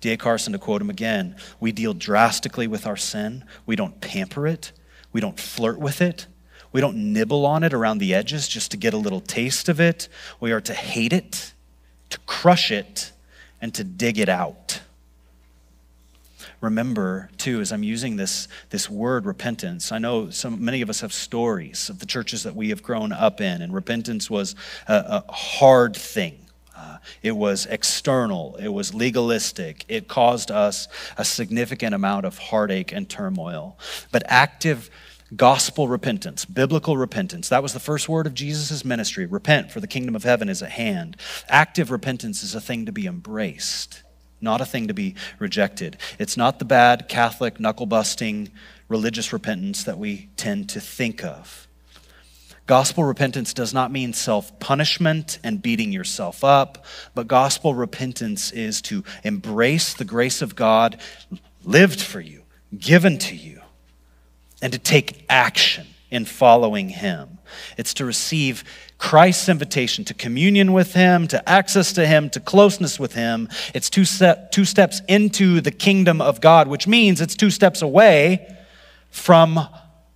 D.A. 0.00 0.16
Carson, 0.16 0.52
to 0.52 0.58
quote 0.58 0.82
him 0.82 0.90
again, 0.90 1.36
we 1.60 1.70
deal 1.72 1.94
drastically 1.94 2.66
with 2.66 2.86
our 2.86 2.96
sin. 2.96 3.44
We 3.64 3.76
don't 3.76 4.00
pamper 4.00 4.46
it. 4.46 4.72
We 5.12 5.20
don't 5.20 5.38
flirt 5.38 5.78
with 5.78 6.00
it. 6.00 6.26
We 6.72 6.80
don't 6.80 7.12
nibble 7.12 7.46
on 7.46 7.64
it 7.64 7.72
around 7.72 7.98
the 7.98 8.14
edges 8.14 8.46
just 8.46 8.70
to 8.72 8.76
get 8.76 8.92
a 8.92 8.98
little 8.98 9.20
taste 9.20 9.68
of 9.68 9.80
it. 9.80 10.08
We 10.38 10.52
are 10.52 10.60
to 10.60 10.74
hate 10.74 11.12
it, 11.12 11.52
to 12.10 12.18
crush 12.26 12.70
it, 12.70 13.12
and 13.60 13.74
to 13.74 13.84
dig 13.84 14.18
it 14.18 14.28
out. 14.28 14.80
Remember, 16.60 17.30
too, 17.38 17.60
as 17.60 17.72
I'm 17.72 17.84
using 17.84 18.16
this, 18.16 18.48
this 18.70 18.90
word 18.90 19.26
repentance, 19.26 19.92
I 19.92 19.98
know 19.98 20.30
some, 20.30 20.64
many 20.64 20.82
of 20.82 20.90
us 20.90 21.00
have 21.00 21.12
stories 21.12 21.88
of 21.88 22.00
the 22.00 22.06
churches 22.06 22.42
that 22.42 22.56
we 22.56 22.70
have 22.70 22.82
grown 22.82 23.12
up 23.12 23.40
in, 23.40 23.62
and 23.62 23.72
repentance 23.72 24.28
was 24.28 24.56
a, 24.88 25.22
a 25.28 25.32
hard 25.32 25.96
thing. 25.96 26.38
Uh, 26.78 26.98
it 27.22 27.32
was 27.32 27.66
external, 27.66 28.54
it 28.56 28.68
was 28.68 28.94
legalistic, 28.94 29.84
it 29.88 30.06
caused 30.06 30.50
us 30.50 30.86
a 31.16 31.24
significant 31.24 31.92
amount 31.92 32.24
of 32.24 32.38
heartache 32.38 32.92
and 32.92 33.08
turmoil. 33.08 33.76
But 34.12 34.22
active 34.26 34.88
gospel 35.34 35.88
repentance, 35.88 36.44
biblical 36.44 36.96
repentance, 36.96 37.48
that 37.48 37.64
was 37.64 37.72
the 37.72 37.80
first 37.80 38.08
word 38.08 38.28
of 38.28 38.34
Jesus' 38.34 38.84
ministry 38.84 39.26
repent, 39.26 39.72
for 39.72 39.80
the 39.80 39.88
kingdom 39.88 40.14
of 40.14 40.22
heaven 40.22 40.48
is 40.48 40.62
at 40.62 40.70
hand. 40.70 41.16
Active 41.48 41.90
repentance 41.90 42.44
is 42.44 42.54
a 42.54 42.60
thing 42.60 42.86
to 42.86 42.92
be 42.92 43.06
embraced, 43.06 44.04
not 44.40 44.60
a 44.60 44.66
thing 44.66 44.86
to 44.86 44.94
be 44.94 45.16
rejected. 45.40 45.96
It's 46.18 46.36
not 46.36 46.60
the 46.60 46.64
bad 46.64 47.08
Catholic 47.08 47.58
knuckle 47.58 47.86
busting 47.86 48.50
religious 48.88 49.32
repentance 49.32 49.82
that 49.82 49.98
we 49.98 50.28
tend 50.36 50.68
to 50.70 50.80
think 50.80 51.24
of. 51.24 51.67
Gospel 52.68 53.04
repentance 53.04 53.54
does 53.54 53.72
not 53.72 53.90
mean 53.90 54.12
self 54.12 54.60
punishment 54.60 55.38
and 55.42 55.62
beating 55.62 55.90
yourself 55.90 56.44
up, 56.44 56.84
but 57.14 57.26
gospel 57.26 57.72
repentance 57.72 58.52
is 58.52 58.82
to 58.82 59.04
embrace 59.24 59.94
the 59.94 60.04
grace 60.04 60.42
of 60.42 60.54
God 60.54 61.00
lived 61.64 61.98
for 61.98 62.20
you, 62.20 62.42
given 62.78 63.16
to 63.20 63.34
you, 63.34 63.62
and 64.60 64.70
to 64.74 64.78
take 64.78 65.24
action 65.30 65.86
in 66.10 66.26
following 66.26 66.90
Him. 66.90 67.38
It's 67.78 67.94
to 67.94 68.04
receive 68.04 68.64
Christ's 68.98 69.48
invitation 69.48 70.04
to 70.04 70.12
communion 70.12 70.74
with 70.74 70.92
Him, 70.92 71.26
to 71.28 71.48
access 71.48 71.94
to 71.94 72.06
Him, 72.06 72.28
to 72.30 72.40
closeness 72.40 73.00
with 73.00 73.14
Him. 73.14 73.48
It's 73.72 73.88
two, 73.88 74.04
step, 74.04 74.52
two 74.52 74.66
steps 74.66 75.00
into 75.08 75.62
the 75.62 75.70
kingdom 75.70 76.20
of 76.20 76.42
God, 76.42 76.68
which 76.68 76.86
means 76.86 77.22
it's 77.22 77.34
two 77.34 77.50
steps 77.50 77.80
away 77.80 78.54
from 79.10 79.58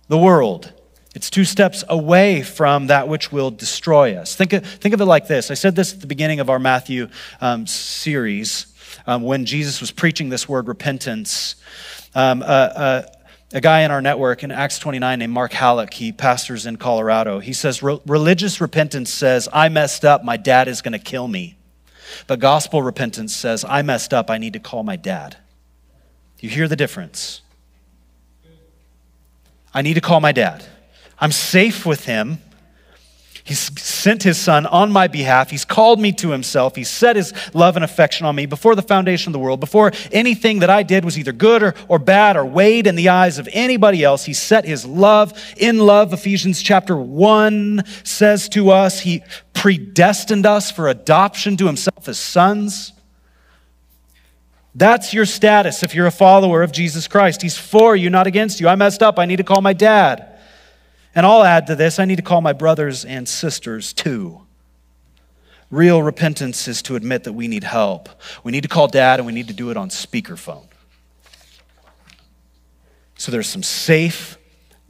the 0.07 0.19
world 0.19 0.71
it's 1.13 1.29
two 1.29 1.45
steps 1.45 1.83
away 1.87 2.41
from 2.41 2.87
that 2.87 3.07
which 3.07 3.31
will 3.31 3.51
destroy 3.51 4.15
us. 4.15 4.35
Think 4.35 4.53
of, 4.53 4.65
think 4.65 4.93
of 4.93 5.01
it 5.01 5.05
like 5.05 5.27
this. 5.27 5.51
I 5.51 5.53
said 5.53 5.75
this 5.75 5.93
at 5.93 6.01
the 6.01 6.07
beginning 6.07 6.39
of 6.39 6.49
our 6.49 6.59
Matthew 6.59 7.07
um, 7.39 7.67
series 7.67 8.67
um, 9.05 9.21
when 9.21 9.45
Jesus 9.45 9.79
was 9.79 9.91
preaching 9.91 10.29
this 10.29 10.49
word 10.49 10.67
repentance. 10.67 11.55
Um, 12.15 12.41
uh, 12.41 12.45
uh, 12.45 13.01
a 13.53 13.61
guy 13.61 13.81
in 13.81 13.91
our 13.91 14.01
network 14.01 14.43
in 14.43 14.51
Acts 14.51 14.79
29 14.79 15.19
named 15.19 15.31
Mark 15.31 15.53
Hallock, 15.53 15.93
he 15.93 16.11
pastors 16.11 16.65
in 16.65 16.77
Colorado. 16.77 17.39
He 17.39 17.53
says, 17.53 17.83
Religious 17.83 18.59
repentance 18.59 19.13
says, 19.13 19.47
I 19.53 19.69
messed 19.69 20.03
up, 20.03 20.23
my 20.23 20.37
dad 20.37 20.67
is 20.67 20.81
going 20.81 20.93
to 20.93 20.99
kill 20.99 21.27
me. 21.27 21.57
But 22.25 22.39
gospel 22.39 22.81
repentance 22.81 23.35
says, 23.35 23.63
I 23.67 23.83
messed 23.83 24.13
up, 24.13 24.31
I 24.31 24.39
need 24.39 24.53
to 24.53 24.59
call 24.59 24.81
my 24.81 24.95
dad. 24.95 25.37
You 26.39 26.49
hear 26.49 26.67
the 26.67 26.75
difference? 26.75 27.41
I 29.73 29.83
need 29.83 29.93
to 29.93 30.01
call 30.01 30.19
my 30.19 30.31
dad. 30.31 30.65
I'm 31.23 31.31
safe 31.31 31.85
with 31.85 32.03
him. 32.03 32.39
He's 33.45 33.81
sent 33.81 34.23
his 34.23 34.37
son 34.37 34.65
on 34.65 34.91
my 34.91 35.07
behalf. 35.07 35.51
He's 35.51 35.63
called 35.63 36.01
me 36.01 36.11
to 36.11 36.31
himself. 36.31 36.75
He's 36.75 36.89
set 36.89 37.15
his 37.15 37.33
love 37.53 37.77
and 37.77 37.85
affection 37.85 38.25
on 38.25 38.35
me 38.35 38.45
before 38.45 38.75
the 38.75 38.81
foundation 38.81 39.29
of 39.29 39.33
the 39.33 39.39
world. 39.39 39.61
Before 39.61 39.93
anything 40.11 40.59
that 40.59 40.69
I 40.69 40.83
did 40.83 41.05
was 41.05 41.17
either 41.17 41.31
good 41.31 41.63
or, 41.63 41.75
or 41.87 41.97
bad 41.97 42.35
or 42.35 42.43
weighed 42.43 42.87
in 42.87 42.95
the 42.95 43.07
eyes 43.07 43.39
of 43.39 43.47
anybody 43.53 44.03
else, 44.03 44.25
he 44.25 44.33
set 44.33 44.65
his 44.65 44.85
love 44.85 45.31
in 45.55 45.79
love. 45.79 46.11
Ephesians 46.11 46.61
chapter 46.61 46.97
1 46.97 47.85
says 48.03 48.49
to 48.49 48.71
us, 48.71 48.99
he 48.99 49.23
predestined 49.53 50.45
us 50.45 50.71
for 50.71 50.89
adoption 50.89 51.55
to 51.55 51.67
himself 51.67 52.09
as 52.09 52.19
sons. 52.19 52.91
That's 54.75 55.13
your 55.13 55.25
status 55.25 55.83
if 55.83 55.95
you're 55.95 56.07
a 56.07 56.11
follower 56.11 56.63
of 56.63 56.73
Jesus 56.73 57.07
Christ. 57.07 57.41
He's 57.41 57.57
for 57.57 57.95
you, 57.95 58.09
not 58.09 58.27
against 58.27 58.59
you. 58.59 58.67
I 58.67 58.75
messed 58.75 59.01
up. 59.01 59.17
I 59.19 59.25
need 59.25 59.37
to 59.37 59.45
call 59.45 59.61
my 59.61 59.71
dad. 59.71 60.32
And 61.15 61.25
I'll 61.25 61.43
add 61.43 61.67
to 61.67 61.75
this 61.75 61.99
I 61.99 62.05
need 62.05 62.17
to 62.17 62.21
call 62.21 62.41
my 62.41 62.53
brothers 62.53 63.05
and 63.05 63.27
sisters 63.27 63.93
too. 63.93 64.41
Real 65.69 66.03
repentance 66.03 66.67
is 66.67 66.81
to 66.83 66.95
admit 66.95 67.23
that 67.23 67.33
we 67.33 67.47
need 67.47 67.63
help. 67.63 68.09
We 68.43 68.51
need 68.51 68.61
to 68.61 68.69
call 68.69 68.87
dad 68.87 69.19
and 69.19 69.25
we 69.25 69.33
need 69.33 69.47
to 69.47 69.53
do 69.53 69.71
it 69.71 69.77
on 69.77 69.89
speakerphone. 69.89 70.65
So 73.17 73.31
there's 73.31 73.47
some 73.47 73.63
safe 73.63 74.37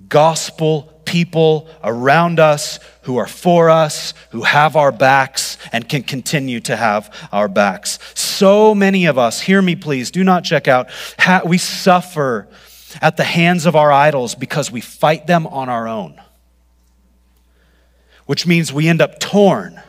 gospel 0.09 0.89
people 1.05 1.69
around 1.83 2.39
us 2.39 2.79
who 3.03 3.17
are 3.17 3.27
for 3.27 3.69
us, 3.69 4.13
who 4.31 4.41
have 4.41 4.75
our 4.75 4.91
backs, 4.91 5.57
and 5.71 5.87
can 5.87 6.03
continue 6.03 6.59
to 6.61 6.75
have 6.75 7.13
our 7.31 7.47
backs. 7.47 7.99
So 8.15 8.73
many 8.73 9.05
of 9.05 9.17
us, 9.17 9.41
hear 9.41 9.61
me 9.61 9.75
please, 9.75 10.11
do 10.11 10.23
not 10.23 10.43
check 10.43 10.67
out, 10.67 10.89
we 11.45 11.57
suffer 11.57 12.47
at 13.01 13.17
the 13.17 13.23
hands 13.23 13.65
of 13.65 13.75
our 13.75 13.91
idols 13.91 14.35
because 14.35 14.71
we 14.71 14.81
fight 14.81 15.27
them 15.27 15.47
on 15.47 15.69
our 15.69 15.87
own, 15.87 16.21
which 18.25 18.45
means 18.45 18.71
we 18.73 18.87
end 18.87 19.01
up 19.01 19.19
torn. 19.19 19.81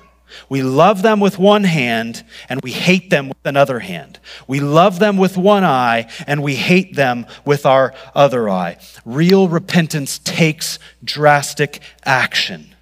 We 0.48 0.62
love 0.62 1.02
them 1.02 1.20
with 1.20 1.38
one 1.38 1.64
hand 1.64 2.24
and 2.48 2.60
we 2.62 2.72
hate 2.72 3.10
them 3.10 3.28
with 3.28 3.44
another 3.44 3.78
hand. 3.80 4.18
We 4.48 4.60
love 4.60 4.98
them 4.98 5.16
with 5.16 5.36
one 5.36 5.64
eye 5.64 6.10
and 6.26 6.42
we 6.42 6.56
hate 6.56 6.96
them 6.96 7.26
with 7.44 7.64
our 7.66 7.94
other 8.14 8.48
eye. 8.48 8.78
Real 9.04 9.48
repentance 9.48 10.18
takes 10.18 10.78
drastic 11.02 11.80
action. 12.04 12.74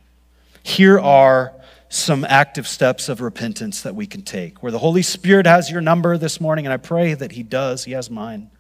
Here 0.62 0.98
are 0.98 1.52
some 1.88 2.24
active 2.24 2.66
steps 2.66 3.10
of 3.10 3.20
repentance 3.20 3.82
that 3.82 3.94
we 3.94 4.06
can 4.06 4.22
take. 4.22 4.62
Where 4.62 4.72
the 4.72 4.78
Holy 4.78 5.02
Spirit 5.02 5.46
has 5.46 5.70
your 5.70 5.82
number 5.82 6.16
this 6.16 6.40
morning, 6.40 6.64
and 6.64 6.72
I 6.72 6.78
pray 6.78 7.12
that 7.12 7.32
He 7.32 7.42
does, 7.42 7.84
He 7.84 7.92
has 7.92 8.08
mine 8.08 8.50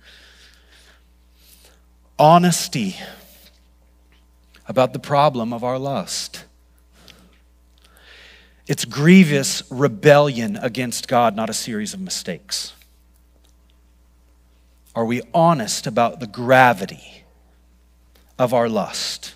honesty 2.18 2.96
about 4.66 4.92
the 4.92 4.98
problem 4.98 5.52
of 5.52 5.64
our 5.64 5.78
lust. 5.78 6.44
It's 8.66 8.84
grievous 8.84 9.62
rebellion 9.70 10.56
against 10.56 11.08
God, 11.08 11.34
not 11.34 11.50
a 11.50 11.54
series 11.54 11.94
of 11.94 12.00
mistakes. 12.00 12.72
Are 14.94 15.04
we 15.04 15.22
honest 15.34 15.86
about 15.86 16.20
the 16.20 16.26
gravity 16.26 17.24
of 18.38 18.54
our 18.54 18.68
lust, 18.68 19.34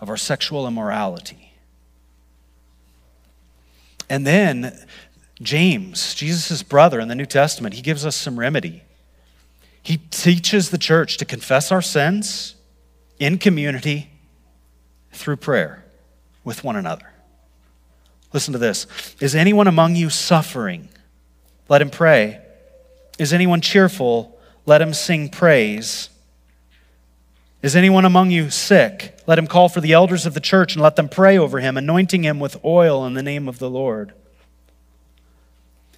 of 0.00 0.08
our 0.08 0.16
sexual 0.16 0.66
immorality? 0.66 1.52
And 4.08 4.26
then 4.26 4.86
James, 5.42 6.14
Jesus' 6.14 6.62
brother 6.62 6.98
in 6.98 7.08
the 7.08 7.14
New 7.14 7.26
Testament, 7.26 7.74
he 7.74 7.82
gives 7.82 8.06
us 8.06 8.16
some 8.16 8.38
remedy. 8.38 8.82
He 9.86 9.98
teaches 9.98 10.70
the 10.70 10.78
church 10.78 11.16
to 11.18 11.24
confess 11.24 11.70
our 11.70 11.80
sins 11.80 12.56
in 13.20 13.38
community 13.38 14.10
through 15.12 15.36
prayer 15.36 15.84
with 16.42 16.64
one 16.64 16.74
another. 16.74 17.12
Listen 18.32 18.50
to 18.52 18.58
this. 18.58 18.88
Is 19.20 19.36
anyone 19.36 19.68
among 19.68 19.94
you 19.94 20.10
suffering? 20.10 20.88
Let 21.68 21.82
him 21.82 21.90
pray. 21.90 22.40
Is 23.16 23.32
anyone 23.32 23.60
cheerful? 23.60 24.36
Let 24.66 24.82
him 24.82 24.92
sing 24.92 25.28
praise. 25.28 26.10
Is 27.62 27.76
anyone 27.76 28.04
among 28.04 28.32
you 28.32 28.50
sick? 28.50 29.16
Let 29.28 29.38
him 29.38 29.46
call 29.46 29.68
for 29.68 29.80
the 29.80 29.92
elders 29.92 30.26
of 30.26 30.34
the 30.34 30.40
church 30.40 30.74
and 30.74 30.82
let 30.82 30.96
them 30.96 31.08
pray 31.08 31.38
over 31.38 31.60
him, 31.60 31.76
anointing 31.76 32.24
him 32.24 32.40
with 32.40 32.56
oil 32.64 33.06
in 33.06 33.14
the 33.14 33.22
name 33.22 33.46
of 33.46 33.60
the 33.60 33.70
Lord. 33.70 34.14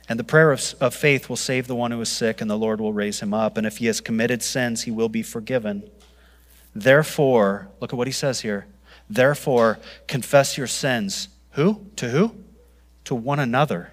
And 0.09 0.19
the 0.19 0.25
prayer 0.25 0.53
of, 0.53 0.75
of 0.81 0.95
faith 0.95 1.29
will 1.29 1.37
save 1.37 1.67
the 1.67 1.75
one 1.75 1.91
who 1.91 2.01
is 2.01 2.09
sick, 2.09 2.41
and 2.41 2.51
the 2.51 2.57
Lord 2.57 2.81
will 2.81 2.95
raise 2.95 3.21
him 3.21 3.35
up. 3.35 3.59
And 3.59 3.67
if 3.67 3.77
he 3.77 3.87
has 3.87 4.01
committed 4.01 4.43
sins, 4.43 4.83
he 4.83 4.91
will 4.91 5.11
be 5.11 5.23
forgiven. 5.23 5.89
Therefore, 6.75 7.69
look 7.81 7.93
at 7.93 7.97
what 7.97 8.07
he 8.07 8.13
says 8.13 8.41
here. 8.41 8.67
Therefore, 9.11 9.79
confess 10.07 10.57
your 10.57 10.67
sins. 10.67 11.29
Who? 11.53 11.87
To 11.97 12.09
who? 12.09 12.35
To 13.05 13.15
one 13.15 13.39
another. 13.39 13.93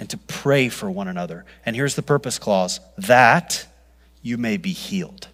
And 0.00 0.10
to 0.10 0.16
pray 0.16 0.68
for 0.68 0.90
one 0.90 1.08
another. 1.08 1.44
And 1.64 1.76
here's 1.76 1.94
the 1.94 2.02
purpose 2.02 2.38
clause 2.38 2.80
that 2.98 3.66
you 4.20 4.36
may 4.36 4.56
be 4.56 4.72
healed. 4.72 5.28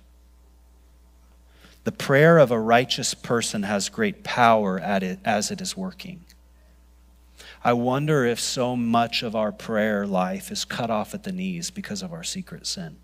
The 1.84 1.92
prayer 1.92 2.36
of 2.36 2.50
a 2.50 2.58
righteous 2.58 3.14
person 3.14 3.62
has 3.62 3.88
great 3.88 4.24
power 4.24 4.78
at 4.78 5.02
it 5.02 5.20
as 5.24 5.50
it 5.50 5.62
is 5.62 5.74
working. 5.74 6.24
I 7.64 7.72
wonder 7.72 8.24
if 8.24 8.38
so 8.38 8.76
much 8.76 9.22
of 9.22 9.34
our 9.34 9.50
prayer 9.52 10.06
life 10.06 10.50
is 10.50 10.64
cut 10.64 10.90
off 10.90 11.14
at 11.14 11.24
the 11.24 11.32
knees 11.32 11.70
because 11.70 12.02
of 12.02 12.12
our 12.12 12.22
secret 12.22 12.66
sin. 12.66 12.96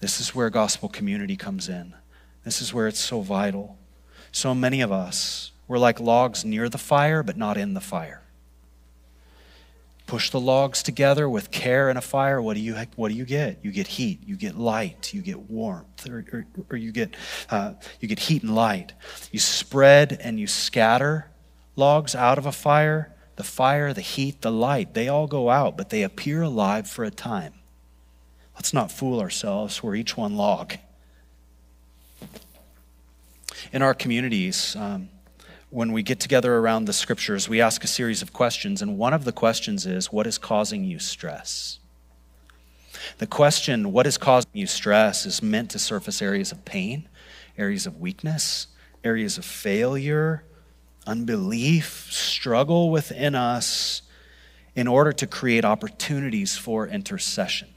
This 0.00 0.20
is 0.20 0.34
where 0.34 0.50
gospel 0.50 0.88
community 0.88 1.36
comes 1.36 1.68
in. 1.68 1.94
This 2.44 2.60
is 2.60 2.74
where 2.74 2.86
it's 2.86 3.00
so 3.00 3.22
vital. 3.22 3.78
So 4.30 4.54
many 4.54 4.82
of 4.82 4.92
us, 4.92 5.52
we're 5.66 5.78
like 5.78 5.98
logs 5.98 6.44
near 6.44 6.68
the 6.68 6.78
fire, 6.78 7.22
but 7.22 7.38
not 7.38 7.56
in 7.56 7.74
the 7.74 7.80
fire 7.80 8.25
push 10.06 10.30
the 10.30 10.40
logs 10.40 10.82
together 10.82 11.28
with 11.28 11.50
care 11.50 11.88
and 11.88 11.98
a 11.98 12.02
fire, 12.02 12.40
what 12.40 12.54
do 12.54 12.60
you, 12.60 12.76
what 12.94 13.08
do 13.08 13.14
you 13.14 13.24
get? 13.24 13.58
You 13.62 13.72
get 13.72 13.88
heat, 13.88 14.20
you 14.24 14.36
get 14.36 14.56
light, 14.56 15.12
you 15.12 15.20
get 15.20 15.38
warmth, 15.50 16.08
or, 16.08 16.24
or, 16.32 16.46
or 16.70 16.76
you, 16.76 16.92
get, 16.92 17.16
uh, 17.50 17.74
you 18.00 18.08
get 18.08 18.20
heat 18.20 18.42
and 18.42 18.54
light. 18.54 18.92
You 19.32 19.40
spread 19.40 20.18
and 20.22 20.38
you 20.38 20.46
scatter 20.46 21.30
logs 21.74 22.14
out 22.14 22.38
of 22.38 22.46
a 22.46 22.52
fire. 22.52 23.12
The 23.34 23.44
fire, 23.44 23.92
the 23.92 24.00
heat, 24.00 24.40
the 24.40 24.50
light, 24.50 24.94
they 24.94 25.08
all 25.08 25.26
go 25.26 25.50
out, 25.50 25.76
but 25.76 25.90
they 25.90 26.02
appear 26.02 26.42
alive 26.42 26.88
for 26.88 27.04
a 27.04 27.10
time. 27.10 27.52
Let's 28.54 28.72
not 28.72 28.90
fool 28.90 29.20
ourselves. 29.20 29.82
We're 29.82 29.96
each 29.96 30.16
one 30.16 30.36
log. 30.36 30.74
In 33.72 33.82
our 33.82 33.92
communities, 33.92 34.74
um, 34.76 35.10
when 35.76 35.92
we 35.92 36.02
get 36.02 36.18
together 36.18 36.56
around 36.56 36.86
the 36.86 36.92
scriptures, 36.94 37.50
we 37.50 37.60
ask 37.60 37.84
a 37.84 37.86
series 37.86 38.22
of 38.22 38.32
questions, 38.32 38.80
and 38.80 38.96
one 38.96 39.12
of 39.12 39.24
the 39.24 39.32
questions 39.32 39.84
is 39.84 40.10
what 40.10 40.26
is 40.26 40.38
causing 40.38 40.84
you 40.84 40.98
stress? 40.98 41.80
The 43.18 43.26
question, 43.26 43.92
what 43.92 44.06
is 44.06 44.16
causing 44.16 44.52
you 44.54 44.66
stress, 44.66 45.26
is 45.26 45.42
meant 45.42 45.70
to 45.72 45.78
surface 45.78 46.22
areas 46.22 46.50
of 46.50 46.64
pain, 46.64 47.10
areas 47.58 47.84
of 47.84 48.00
weakness, 48.00 48.68
areas 49.04 49.36
of 49.36 49.44
failure, 49.44 50.44
unbelief, 51.06 52.08
struggle 52.10 52.90
within 52.90 53.34
us 53.34 54.00
in 54.74 54.88
order 54.88 55.12
to 55.12 55.26
create 55.26 55.66
opportunities 55.66 56.56
for 56.56 56.88
intercession 56.88 57.68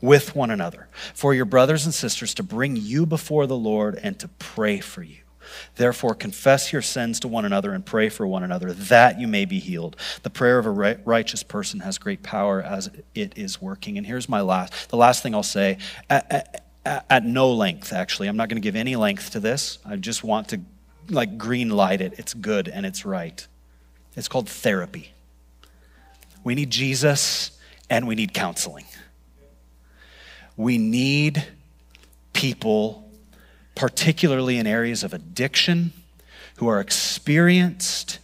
with 0.00 0.34
one 0.34 0.50
another, 0.50 0.88
for 1.14 1.34
your 1.34 1.44
brothers 1.44 1.84
and 1.84 1.94
sisters 1.94 2.34
to 2.34 2.42
bring 2.42 2.74
you 2.74 3.06
before 3.06 3.46
the 3.46 3.56
Lord 3.56 3.96
and 4.02 4.18
to 4.18 4.26
pray 4.26 4.80
for 4.80 5.04
you. 5.04 5.23
Therefore, 5.76 6.14
confess 6.14 6.72
your 6.72 6.82
sins 6.82 7.20
to 7.20 7.28
one 7.28 7.44
another 7.44 7.72
and 7.72 7.84
pray 7.84 8.08
for 8.08 8.26
one 8.26 8.42
another 8.42 8.72
that 8.72 9.20
you 9.20 9.26
may 9.26 9.44
be 9.44 9.58
healed. 9.58 9.96
The 10.22 10.30
prayer 10.30 10.58
of 10.58 10.66
a 10.66 10.70
righteous 11.04 11.42
person 11.42 11.80
has 11.80 11.98
great 11.98 12.22
power 12.22 12.62
as 12.62 12.90
it 13.14 13.36
is 13.36 13.60
working. 13.60 13.98
And 13.98 14.06
here's 14.06 14.28
my 14.28 14.40
last, 14.40 14.90
the 14.90 14.96
last 14.96 15.22
thing 15.22 15.34
I'll 15.34 15.42
say 15.42 15.78
at, 16.10 16.64
at, 16.84 17.04
at 17.10 17.24
no 17.24 17.52
length, 17.52 17.92
actually. 17.92 18.28
I'm 18.28 18.36
not 18.36 18.48
going 18.48 18.60
to 18.60 18.66
give 18.66 18.76
any 18.76 18.96
length 18.96 19.30
to 19.30 19.40
this. 19.40 19.78
I 19.84 19.96
just 19.96 20.24
want 20.24 20.48
to 20.48 20.60
like 21.08 21.38
green 21.38 21.70
light 21.70 22.00
it. 22.00 22.14
It's 22.18 22.34
good 22.34 22.68
and 22.68 22.86
it's 22.86 23.04
right. 23.04 23.46
It's 24.16 24.28
called 24.28 24.48
therapy. 24.48 25.12
We 26.44 26.54
need 26.54 26.70
Jesus 26.70 27.58
and 27.90 28.06
we 28.06 28.14
need 28.14 28.32
counseling. 28.34 28.84
We 30.56 30.78
need 30.78 31.44
people 32.32 33.03
particularly 33.74 34.58
in 34.58 34.66
areas 34.66 35.02
of 35.02 35.12
addiction, 35.12 35.92
who 36.56 36.68
are 36.68 36.80
experienced 36.80 38.18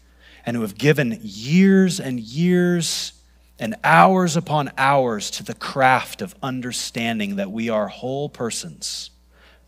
and 0.46 0.57
who 0.57 0.62
have 0.62 0.78
given 0.78 1.18
years 1.22 2.01
and 2.01 2.20
years 2.20 3.12
and 3.59 3.74
hours 3.84 4.36
upon 4.36 4.70
hours 4.78 5.30
to 5.30 5.42
the 5.42 5.55
craft 5.55 6.22
of 6.22 6.34
understanding 6.42 7.36
that 7.36 7.51
we 7.51 7.68
are 7.68 7.88
whole 7.88 8.28
persons, 8.28 9.11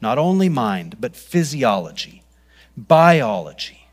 not 0.00 0.18
only 0.18 0.48
mind, 0.48 0.96
but 0.98 1.14
physiology, 1.14 2.22
biology, 2.76 3.86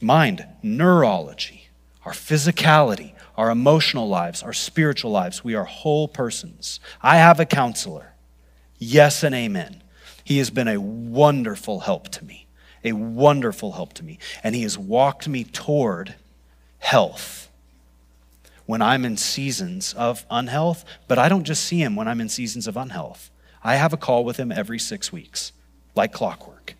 mind, 0.00 0.46
neurology, 0.62 1.68
our 2.04 2.12
physicality, 2.12 3.14
our 3.36 3.50
emotional 3.50 4.08
lives, 4.08 4.42
our 4.42 4.52
spiritual 4.52 5.10
lives. 5.10 5.42
We 5.42 5.54
are 5.54 5.64
whole 5.64 6.08
persons. 6.08 6.80
I 7.02 7.16
have 7.16 7.40
a 7.40 7.46
counselor. 7.46 8.12
Yes 8.78 9.22
and 9.22 9.34
amen. 9.34 9.82
He 10.24 10.38
has 10.38 10.50
been 10.50 10.68
a 10.68 10.80
wonderful 10.80 11.80
help 11.80 12.08
to 12.10 12.24
me, 12.24 12.46
a 12.84 12.92
wonderful 12.92 13.72
help 13.72 13.92
to 13.94 14.04
me. 14.04 14.18
And 14.42 14.54
he 14.54 14.62
has 14.62 14.78
walked 14.78 15.28
me 15.28 15.44
toward 15.44 16.14
health 16.78 17.48
when 18.66 18.82
I'm 18.82 19.04
in 19.04 19.16
seasons 19.16 19.94
of 19.94 20.24
unhealth, 20.30 20.84
but 21.08 21.18
I 21.18 21.28
don't 21.28 21.44
just 21.44 21.64
see 21.64 21.82
him 21.82 21.96
when 21.96 22.06
I'm 22.06 22.20
in 22.20 22.28
seasons 22.28 22.68
of 22.68 22.76
unhealth. 22.76 23.30
I 23.64 23.74
have 23.74 23.92
a 23.92 23.96
call 23.96 24.24
with 24.24 24.36
him 24.36 24.52
every 24.52 24.78
six 24.78 25.12
weeks, 25.12 25.52
like 25.96 26.12
clockwork. 26.12 26.74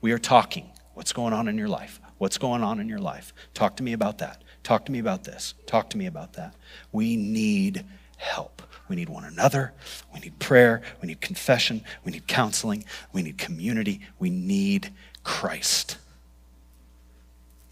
We 0.00 0.12
are 0.12 0.18
talking. 0.18 0.70
What's 0.94 1.12
going 1.12 1.32
on 1.32 1.48
in 1.48 1.56
your 1.56 1.68
life? 1.68 2.00
What's 2.18 2.38
going 2.38 2.62
on 2.62 2.80
in 2.80 2.88
your 2.88 2.98
life? 2.98 3.32
Talk 3.54 3.76
to 3.76 3.82
me 3.82 3.94
about 3.94 4.18
that. 4.18 4.42
Talk 4.62 4.84
to 4.86 4.92
me 4.92 4.98
about 4.98 5.24
this. 5.24 5.54
Talk 5.66 5.90
to 5.90 5.96
me 5.96 6.06
about 6.06 6.34
that. 6.34 6.54
We 6.92 7.16
need 7.16 7.84
help. 8.16 8.62
We 8.92 8.96
need 8.96 9.08
one 9.08 9.24
another. 9.24 9.72
We 10.12 10.20
need 10.20 10.38
prayer. 10.38 10.82
We 11.00 11.08
need 11.08 11.22
confession. 11.22 11.82
We 12.04 12.12
need 12.12 12.26
counseling. 12.26 12.84
We 13.10 13.22
need 13.22 13.38
community. 13.38 14.02
We 14.18 14.28
need 14.28 14.92
Christ. 15.24 15.96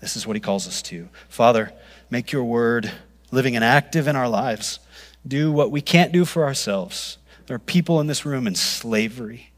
This 0.01 0.16
is 0.16 0.27
what 0.27 0.35
he 0.35 0.41
calls 0.41 0.66
us 0.66 0.81
to. 0.81 1.11
Father, 1.29 1.75
make 2.09 2.33
your 2.33 2.45
word 2.45 2.91
living 3.31 3.55
and 3.55 3.62
active 3.62 4.09
in 4.09 4.16
our 4.16 4.31
lives. 4.31 4.81
Do 5.29 5.53
what 5.53 5.71
we 5.71 5.83
can't 5.83 6.11
do 6.11 6.25
for 6.25 6.43
ourselves. 6.43 7.18
There 7.45 7.55
are 7.55 7.59
people 7.59 8.01
in 8.01 8.07
this 8.07 8.25
room 8.25 8.47
in 8.47 8.55
slavery. 8.55 9.51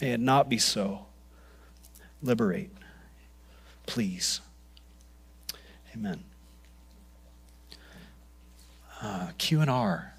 May 0.00 0.14
it 0.14 0.20
not 0.20 0.48
be 0.48 0.58
so. 0.58 1.06
Liberate, 2.20 2.72
please. 3.86 4.40
Amen. 5.94 6.24
Uh, 9.00 9.28
Q 9.38 9.60
and 9.60 9.70
R. 9.70 10.15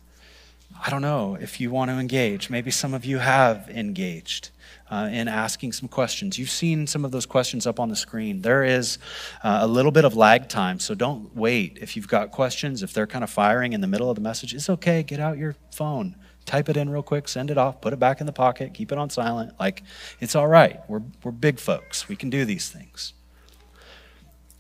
I 0.86 0.90
don't 0.90 1.02
know 1.02 1.38
if 1.40 1.60
you 1.60 1.72
want 1.72 1.90
to 1.92 1.98
engage. 1.98 2.50
Maybe 2.50 2.72
some 2.72 2.94
of 2.94 3.04
you 3.06 3.18
have 3.18 3.70
engaged 3.70 4.52
uh, 4.90 5.10
in 5.12 5.28
asking 5.28 5.74
some 5.74 5.90
questions. 5.90 6.38
You've 6.38 6.50
seen 6.50 6.88
some 6.88 7.04
of 7.04 7.12
those 7.12 7.26
questions 7.26 7.68
up 7.68 7.80
on 7.80 7.90
the 7.90 7.96
screen. 7.96 8.42
There 8.42 8.64
is 8.64 8.98
uh, 9.44 9.60
a 9.62 9.68
little 9.68 9.92
bit 9.92 10.06
of 10.06 10.16
lag 10.16 10.50
time, 10.50 10.80
so 10.80 10.96
don't 10.96 11.36
wait. 11.36 11.78
If 11.82 11.96
you've 11.96 12.08
got 12.08 12.32
questions, 12.32 12.84
if 12.84 12.94
they're 12.94 13.08
kind 13.08 13.24
of 13.24 13.30
firing 13.30 13.74
in 13.74 13.82
the 13.82 13.88
middle 13.88 14.10
of 14.10 14.16
the 14.16 14.22
message, 14.22 14.54
it's 14.54 14.70
okay. 14.70 15.04
Get 15.04 15.20
out 15.20 15.38
your 15.38 15.56
phone, 15.72 16.16
type 16.46 16.70
it 16.70 16.78
in 16.78 16.90
real 16.90 17.04
quick, 17.04 17.28
send 17.28 17.52
it 17.52 17.58
off, 17.58 17.82
put 17.82 17.92
it 17.92 18.00
back 18.00 18.22
in 18.22 18.26
the 18.26 18.34
pocket, 18.34 18.74
keep 18.74 18.92
it 18.92 18.98
on 18.98 19.10
silent. 19.10 19.54
Like, 19.60 19.84
it's 20.20 20.36
all 20.36 20.48
right. 20.48 20.80
We're, 20.88 21.02
we're 21.24 21.32
big 21.32 21.60
folks, 21.60 22.08
we 22.08 22.16
can 22.16 22.30
do 22.30 22.46
these 22.46 22.70
things. 22.70 23.14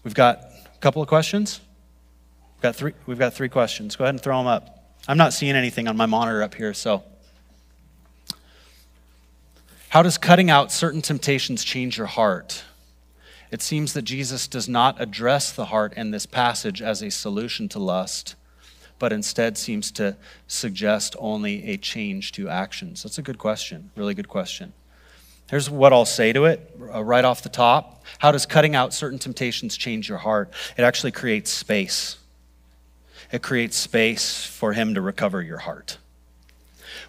We've 0.03 0.15
got 0.15 0.39
a 0.73 0.77
couple 0.79 1.01
of 1.01 1.07
questions. 1.07 1.61
We've 2.55 2.63
got 2.63 2.75
three, 2.75 2.93
we've 3.05 3.19
got 3.19 3.33
three 3.33 3.49
questions. 3.49 3.95
Go 3.95 4.03
ahead 4.05 4.15
and 4.15 4.21
throw 4.21 4.37
them 4.37 4.47
up. 4.47 4.76
I'm 5.07 5.17
not 5.17 5.33
seeing 5.33 5.55
anything 5.55 5.87
on 5.87 5.95
my 5.95 6.05
monitor 6.05 6.43
up 6.43 6.55
here, 6.55 6.73
so. 6.73 7.03
How 9.89 10.03
does 10.03 10.17
cutting 10.17 10.49
out 10.49 10.71
certain 10.71 11.01
temptations 11.01 11.63
change 11.63 11.97
your 11.97 12.07
heart? 12.07 12.63
It 13.49 13.61
seems 13.61 13.93
that 13.93 14.01
Jesus 14.01 14.47
does 14.47 14.67
not 14.67 14.99
address 14.99 15.53
the 15.53 15.65
heart 15.65 15.93
in 15.93 16.11
this 16.11 16.25
passage 16.25 16.81
as 16.81 17.01
a 17.01 17.09
solution 17.09 17.69
to 17.69 17.79
lust, 17.79 18.35
but 18.99 19.13
instead 19.13 19.57
seems 19.57 19.91
to 19.91 20.17
suggest 20.47 21.15
only 21.17 21.69
a 21.69 21.77
change 21.77 22.33
to 22.33 22.49
actions. 22.49 23.03
That's 23.03 23.17
a 23.17 23.21
good 23.21 23.37
question, 23.37 23.91
really 23.95 24.13
good 24.13 24.27
question. 24.27 24.73
Here's 25.49 25.69
what 25.69 25.93
I'll 25.93 26.03
say 26.03 26.33
to 26.33 26.43
it 26.43 26.75
uh, 26.93 27.01
right 27.01 27.23
off 27.23 27.41
the 27.41 27.47
top. 27.47 28.03
How 28.19 28.33
does 28.33 28.45
cutting 28.45 28.75
out 28.75 28.93
certain 28.93 29.17
temptations 29.17 29.77
change 29.77 30.09
your 30.09 30.17
heart? 30.17 30.51
It 30.77 30.81
actually 30.81 31.11
creates 31.13 31.49
space. 31.49 32.17
It 33.31 33.41
creates 33.41 33.77
space 33.77 34.45
for 34.45 34.73
Him 34.73 34.93
to 34.93 35.01
recover 35.01 35.41
your 35.41 35.59
heart. 35.59 35.97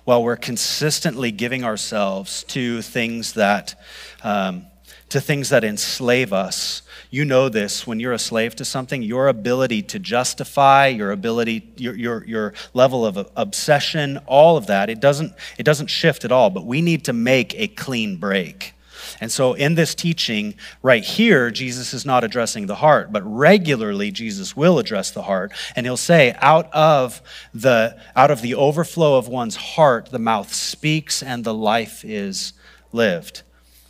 While 0.05 0.23
we're 0.23 0.37
consistently 0.37 1.31
giving 1.31 1.65
ourselves 1.65 2.43
to 2.45 2.83
things 2.83 3.35
that 3.35 3.81
um, 4.23 4.67
to 5.09 5.21
things 5.21 5.49
that 5.49 5.65
enslave 5.65 6.33
us 6.33 6.83
you 7.11 7.25
know 7.25 7.49
this 7.49 7.87
when 7.87 8.01
you're 8.01 8.13
a 8.13 8.19
slave 8.19 8.55
to 8.57 8.65
something 8.65 9.03
your 9.03 9.29
ability 9.29 9.83
to 9.83 9.99
justify 9.99 10.87
your 10.87 11.11
ability 11.11 11.67
your, 11.77 11.95
your, 11.95 12.25
your 12.27 12.55
level 12.75 13.07
of 13.07 13.31
obsession 13.37 14.19
all 14.27 14.57
of 14.57 14.67
that 14.67 14.91
it 14.91 15.01
doesn't 15.01 15.33
it 15.57 15.63
doesn't 15.63 15.89
shift 15.89 16.25
at 16.25 16.33
all 16.33 16.51
but 16.51 16.67
we 16.67 16.83
need 16.83 17.05
to 17.05 17.13
make 17.13 17.55
a 17.59 17.69
clean 17.69 18.17
break 18.17 18.75
and 19.21 19.31
so, 19.31 19.55
in 19.55 19.75
this 19.75 19.95
teaching 19.95 20.55
right 20.83 21.05
here, 21.05 21.51
Jesus 21.51 21.93
is 21.93 22.05
not 22.05 22.25
addressing 22.25 22.67
the 22.67 22.77
heart, 22.77 23.13
but 23.13 23.23
regularly 23.25 24.11
Jesus 24.11 24.57
will 24.57 24.79
address 24.79 25.11
the 25.11 25.23
heart. 25.23 25.53
And 25.77 25.87
he'll 25.87 25.97
say, 25.97 26.37
out 26.41 26.73
of 26.73 27.23
the, 27.53 27.99
out 28.17 28.31
of 28.31 28.43
the 28.43 28.55
overflow 28.55 29.17
of 29.17 29.29
one's 29.29 29.57
heart, 29.57 30.11
the 30.11 30.19
mouth 30.19 30.53
speaks 30.53 31.23
and 31.23 31.45
the 31.45 31.55
life 31.55 32.05
is 32.05 32.53
lived. 32.93 33.43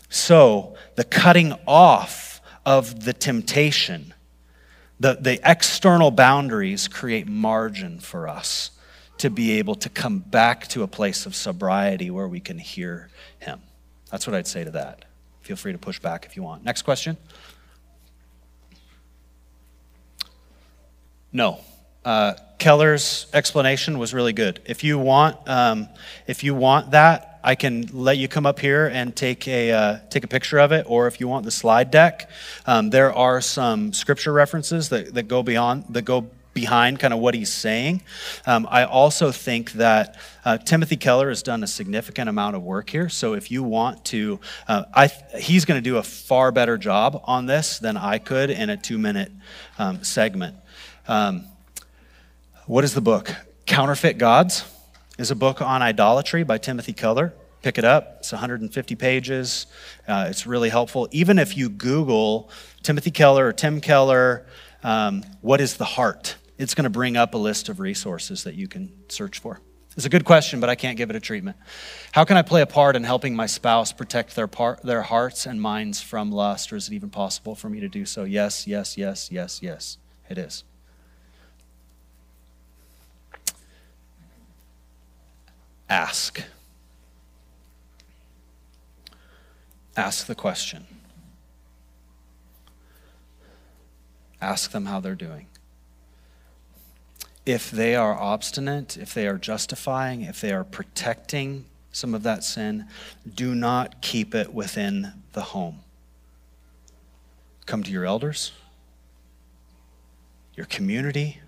So, 0.09 0.74
the 0.96 1.04
cutting 1.04 1.54
off 1.66 2.40
of 2.64 3.04
the 3.04 3.12
temptation, 3.12 4.14
the, 4.98 5.18
the 5.20 5.40
external 5.48 6.11
boundaries 6.11 6.88
create 6.88 7.26
margin 7.26 7.98
for 7.98 8.28
us 8.28 8.70
to 9.18 9.30
be 9.30 9.59
able 9.59 9.74
to 9.74 9.88
come 9.88 10.20
back 10.20 10.68
to 10.68 10.82
a 10.82 10.88
place 10.88 11.26
of 11.26 11.34
sobriety 11.34 12.11
where 12.11 12.28
we 12.28 12.40
can 12.40 12.59
hear 12.59 13.11
him. 13.38 13.61
That's 14.11 14.26
what 14.26 14.34
I'd 14.34 14.46
say 14.46 14.64
to 14.64 14.70
that. 14.72 15.04
Feel 15.42 15.56
free 15.56 15.72
to 15.72 15.78
push 15.78 15.98
back 15.98 16.26
if 16.26 16.36
you 16.36 16.42
want. 16.42 16.64
Next 16.64 16.82
question. 16.82 17.16
No. 21.32 21.61
Uh, 22.04 22.34
Keller's 22.59 23.26
explanation 23.32 23.98
was 23.98 24.14
really 24.14 24.32
good. 24.32 24.61
If 24.64 24.82
you 24.82 24.98
want, 24.98 25.36
um, 25.48 25.88
if 26.26 26.42
you 26.42 26.54
want 26.54 26.92
that, 26.92 27.40
I 27.44 27.54
can 27.54 27.88
let 27.92 28.18
you 28.18 28.28
come 28.28 28.46
up 28.46 28.59
here 28.59 28.86
and 28.86 29.14
take 29.14 29.46
a 29.46 29.70
uh, 29.70 29.98
take 30.11 30.24
a 30.24 30.28
picture 30.28 30.59
of 30.59 30.72
it, 30.72 30.84
or 30.88 31.06
if 31.06 31.20
you 31.20 31.28
want 31.28 31.44
the 31.44 31.50
slide 31.50 31.90
deck, 31.90 32.28
um, 32.66 32.90
there 32.90 33.12
are 33.12 33.40
some 33.40 33.92
scripture 33.92 34.32
references 34.32 34.88
that, 34.88 35.14
that 35.14 35.28
go 35.28 35.42
beyond 35.42 35.84
that 35.90 36.02
go 36.02 36.28
behind 36.59 36.98
kind 36.98 37.14
of 37.14 37.20
what 37.20 37.34
he's 37.34 37.52
saying. 37.52 38.02
Um, 38.44 38.66
I 38.68 38.82
also 38.82 39.30
think 39.30 39.70
that 39.72 40.16
uh, 40.44 40.59
Timothy 40.59 40.96
Keller 40.96 41.28
has 41.28 41.40
done 41.40 41.62
a 41.62 41.68
significant 41.68 42.28
amount 42.28 42.56
of 42.56 42.64
work 42.64 42.90
here. 42.90 43.09
So 43.09 43.34
if 43.34 43.52
you 43.52 43.62
want 43.62 44.04
to, 44.06 44.40
uh, 44.66 44.82
I, 44.92 45.06
he's 45.38 45.64
going 45.64 45.78
to 45.78 45.90
do 45.90 45.98
a 45.98 46.02
far 46.02 46.50
better 46.50 46.76
job 46.76 47.22
on 47.24 47.46
this 47.46 47.78
than 47.78 47.96
I 47.96 48.18
could 48.18 48.50
in 48.50 48.70
a 48.70 48.76
two 48.76 48.98
minute 48.98 49.30
um, 49.78 50.02
segment. 50.02 50.56
Um, 51.06 51.44
what 52.66 52.82
is 52.82 52.92
the 52.92 53.00
book? 53.00 53.32
Counterfeit 53.66 54.18
Gods 54.18 54.64
is 55.16 55.30
a 55.30 55.36
book 55.36 55.62
on 55.62 55.80
idolatry 55.80 56.42
by 56.42 56.59
Timothy 56.59 56.92
Keller. 56.92 57.34
Pick 57.62 57.78
it 57.78 57.84
up. 57.84 58.16
It's 58.18 58.32
150 58.32 58.96
pages. 58.96 59.66
Uh, 60.09 60.26
it's 60.28 60.44
really 60.44 60.70
helpful. 60.70 61.09
Even 61.12 61.38
if 61.38 61.56
you 61.56 61.68
Google 61.68 62.50
Timothy 62.82 63.12
Keller 63.12 63.46
or 63.46 63.52
Tim 63.52 63.80
Keller, 63.80 64.44
um, 64.82 65.22
what 65.40 65.61
is 65.61 65.76
the 65.76 65.84
heart? 65.84 66.36
It's 66.59 66.74
going 66.74 66.84
to 66.84 66.90
bring 66.90 67.16
up 67.16 67.34
a 67.34 67.38
list 67.38 67.68
of 67.68 67.80
resources 67.80 68.44
that 68.44 68.56
you 68.56 68.68
can 68.68 68.92
search 69.09 69.38
for. 69.38 69.61
It's 69.96 70.06
a 70.06 70.11
good 70.11 70.24
question, 70.24 70.61
but 70.61 70.68
I 70.68 70.74
can't 70.74 70.96
give 70.96 71.11
it 71.11 71.16
a 71.16 71.20
treatment. 71.20 71.56
How 72.12 72.24
can 72.24 72.36
I 72.36 72.42
play 72.42 72.62
a 72.62 72.66
part 72.66 72.94
in 72.94 73.04
helping 73.04 73.34
my 73.34 73.46
spouse 73.46 73.92
protect 73.92 74.36
their, 74.36 74.46
part, 74.46 74.82
their 74.82 75.02
hearts 75.02 75.46
and 75.46 75.61
minds 75.61 76.00
from 76.00 76.30
lust, 76.30 76.72
or 76.72 76.76
is 76.76 76.88
it 76.88 76.94
even 76.94 77.11
possible 77.11 77.54
for 77.54 77.68
me 77.68 77.80
to 77.80 77.88
do 77.88 78.04
so? 78.04 78.24
Yes, 78.24 78.66
yes, 78.66 78.96
yes, 78.96 79.30
yes, 79.32 79.61
yes, 79.62 79.98
it 80.28 80.38
is. 80.38 80.62
Ask. 85.88 86.42
Ask 89.96 90.26
the 90.26 90.34
question. 90.36 90.86
Ask 94.40 94.70
them 94.70 94.86
how 94.86 95.00
they're 95.00 95.16
doing 95.16 95.46
if 97.49 97.70
they 97.70 97.94
are 97.94 98.12
obstinate, 98.12 98.99
if 98.99 99.14
they 99.14 99.26
are 99.26 99.38
justifying, 99.38 100.20
if 100.20 100.38
they 100.42 100.53
are 100.53 100.64
protecting 100.64 101.64
some 101.90 102.14
of 102.14 102.22
that 102.22 102.44
sin, 102.44 102.86
do 103.34 103.55
not 103.55 104.03
keep 104.03 104.34
it 104.34 104.53
within 104.53 105.14
the 105.32 105.40
home. 105.40 105.80
Come 107.64 107.82
to 107.82 107.90
your 107.90 108.05
elders, 108.05 108.53
your 110.57 110.66
community, 110.66 111.40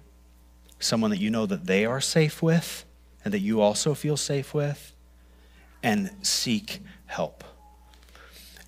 someone 0.78 1.10
that 1.10 1.18
you 1.18 1.28
know 1.28 1.44
that 1.44 1.66
they 1.66 1.84
are 1.84 2.00
safe 2.00 2.42
with 2.42 2.86
and 3.22 3.34
that 3.34 3.40
you 3.40 3.60
also 3.60 3.92
feel 3.92 4.16
safe 4.16 4.54
with, 4.54 4.94
and 5.82 6.10
seek 6.22 6.80
help. 7.04 7.44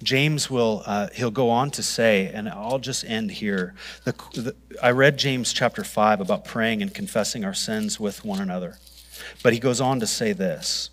James 0.02 0.50
will, 0.50 0.82
uh, 0.84 1.08
he'll 1.14 1.30
go 1.30 1.50
on 1.50 1.70
to 1.72 1.82
say, 1.82 2.30
and 2.32 2.48
I'll 2.48 2.78
just 2.78 3.04
end 3.04 3.30
here. 3.30 3.74
The, 4.04 4.12
the, 4.34 4.56
I 4.82 4.90
read 4.90 5.16
James 5.16 5.52
chapter 5.52 5.84
5 5.84 6.20
about 6.20 6.44
praying 6.44 6.82
and 6.82 6.92
confessing 6.92 7.44
our 7.44 7.54
sins 7.54 8.00
with 8.00 8.24
one 8.24 8.40
another. 8.40 8.78
But 9.42 9.52
he 9.52 9.58
goes 9.58 9.80
on 9.80 10.00
to 10.00 10.06
say 10.06 10.32
this 10.32 10.90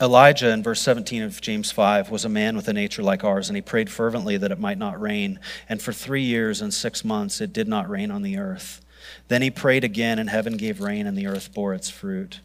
Elijah, 0.00 0.50
in 0.50 0.64
verse 0.64 0.80
17 0.80 1.22
of 1.22 1.40
James 1.40 1.70
5, 1.70 2.10
was 2.10 2.24
a 2.24 2.28
man 2.28 2.56
with 2.56 2.66
a 2.66 2.72
nature 2.72 3.04
like 3.04 3.22
ours, 3.22 3.48
and 3.48 3.56
he 3.56 3.62
prayed 3.62 3.88
fervently 3.88 4.36
that 4.36 4.50
it 4.50 4.58
might 4.58 4.78
not 4.78 5.00
rain. 5.00 5.38
And 5.68 5.80
for 5.80 5.92
three 5.92 6.24
years 6.24 6.60
and 6.60 6.74
six 6.74 7.04
months 7.04 7.40
it 7.40 7.52
did 7.52 7.68
not 7.68 7.88
rain 7.88 8.10
on 8.10 8.22
the 8.22 8.36
earth. 8.36 8.80
Then 9.28 9.42
he 9.42 9.50
prayed 9.50 9.84
again, 9.84 10.18
and 10.18 10.28
heaven 10.28 10.56
gave 10.56 10.80
rain, 10.80 11.06
and 11.06 11.16
the 11.16 11.28
earth 11.28 11.54
bore 11.54 11.72
its 11.72 11.88
fruit. 11.88 12.40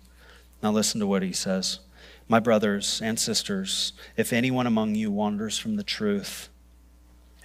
Now 0.61 0.71
listen 0.71 0.99
to 0.99 1.07
what 1.07 1.23
he 1.23 1.33
says. 1.33 1.79
My 2.27 2.39
brothers 2.39 3.01
and 3.01 3.19
sisters, 3.19 3.93
if 4.15 4.33
anyone 4.33 4.67
among 4.67 4.95
you 4.95 5.11
wanders 5.11 5.57
from 5.57 5.75
the 5.75 5.83
truth, 5.83 6.49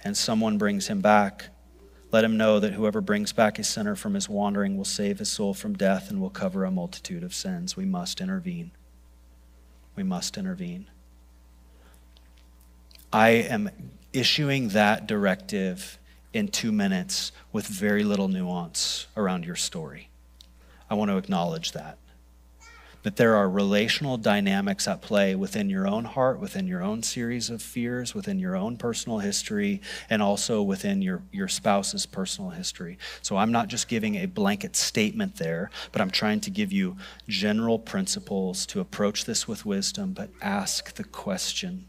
and 0.03 0.17
someone 0.17 0.57
brings 0.57 0.87
him 0.87 0.99
back, 0.99 1.49
let 2.11 2.23
him 2.23 2.37
know 2.37 2.59
that 2.59 2.73
whoever 2.73 3.01
brings 3.01 3.31
back 3.31 3.57
a 3.57 3.63
sinner 3.63 3.95
from 3.95 4.13
his 4.13 4.27
wandering 4.27 4.77
will 4.77 4.85
save 4.85 5.19
his 5.19 5.31
soul 5.31 5.53
from 5.53 5.73
death 5.73 6.09
and 6.09 6.19
will 6.19 6.29
cover 6.29 6.65
a 6.65 6.71
multitude 6.71 7.23
of 7.23 7.33
sins. 7.33 7.77
We 7.77 7.85
must 7.85 8.19
intervene 8.19 8.71
we 9.95 10.03
must 10.03 10.37
intervene. 10.37 10.87
I 13.11 13.29
am 13.29 13.69
issuing 14.11 14.69
that 14.69 15.07
directive 15.07 15.99
in 16.33 16.47
two 16.47 16.71
minutes 16.71 17.31
with 17.51 17.67
very 17.67 18.03
little 18.03 18.27
nuance 18.27 19.07
around 19.15 19.45
your 19.45 19.55
story. 19.55 20.09
I 20.89 20.95
want 20.95 21.11
to 21.11 21.17
acknowledge 21.17 21.73
that 21.73 21.97
that 23.03 23.17
there 23.17 23.35
are 23.35 23.49
relational 23.49 24.17
dynamics 24.17 24.87
at 24.87 25.01
play 25.01 25.35
within 25.35 25.69
your 25.69 25.87
own 25.87 26.05
heart, 26.05 26.39
within 26.39 26.67
your 26.67 26.81
own 26.81 27.03
series 27.03 27.49
of 27.49 27.61
fears, 27.61 28.15
within 28.15 28.39
your 28.39 28.55
own 28.55 28.77
personal 28.77 29.19
history, 29.19 29.81
and 30.09 30.21
also 30.21 30.61
within 30.61 31.01
your, 31.01 31.21
your 31.31 31.47
spouse's 31.47 32.05
personal 32.05 32.49
history. 32.49 32.97
So 33.21 33.37
I'm 33.37 33.51
not 33.51 33.67
just 33.67 33.87
giving 33.87 34.15
a 34.15 34.25
blanket 34.25 34.75
statement 34.75 35.35
there, 35.35 35.69
but 35.91 36.01
I'm 36.01 36.11
trying 36.11 36.39
to 36.41 36.49
give 36.49 36.71
you 36.71 36.97
general 37.27 37.77
principles 37.77 38.65
to 38.67 38.79
approach 38.79 39.25
this 39.25 39.47
with 39.47 39.65
wisdom, 39.65 40.13
but 40.13 40.29
ask 40.41 40.93
the 40.95 41.03
question 41.03 41.85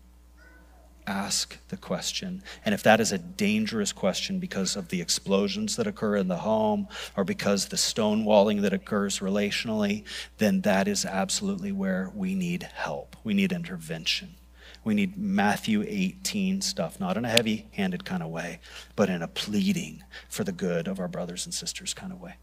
ask 1.06 1.58
the 1.68 1.76
question. 1.76 2.42
And 2.64 2.74
if 2.74 2.82
that 2.82 3.00
is 3.00 3.12
a 3.12 3.18
dangerous 3.18 3.92
question 3.92 4.38
because 4.38 4.76
of 4.76 4.88
the 4.88 5.00
explosions 5.00 5.76
that 5.76 5.86
occur 5.86 6.16
in 6.16 6.28
the 6.28 6.38
home 6.38 6.88
or 7.16 7.24
because 7.24 7.66
the 7.66 7.76
stonewalling 7.76 8.62
that 8.62 8.72
occurs 8.72 9.20
relationally, 9.20 10.04
then 10.38 10.62
that 10.62 10.88
is 10.88 11.04
absolutely 11.04 11.72
where 11.72 12.10
we 12.14 12.34
need 12.34 12.62
help. 12.62 13.16
We 13.24 13.34
need 13.34 13.52
intervention. 13.52 14.36
We 14.84 14.94
need 14.94 15.16
Matthew 15.16 15.84
18 15.86 16.60
stuff, 16.60 17.00
not 17.00 17.16
in 17.16 17.24
a 17.24 17.28
heavy 17.28 17.68
handed 17.72 18.04
kind 18.04 18.22
of 18.22 18.28
way, 18.28 18.60
but 18.96 19.08
in 19.08 19.22
a 19.22 19.28
pleading 19.28 20.02
for 20.28 20.44
the 20.44 20.52
good 20.52 20.88
of 20.88 21.00
our 21.00 21.08
brothers 21.08 21.46
and 21.46 21.54
sisters 21.54 21.94
kind 21.94 22.12
of 22.12 22.20
way. 22.20 22.34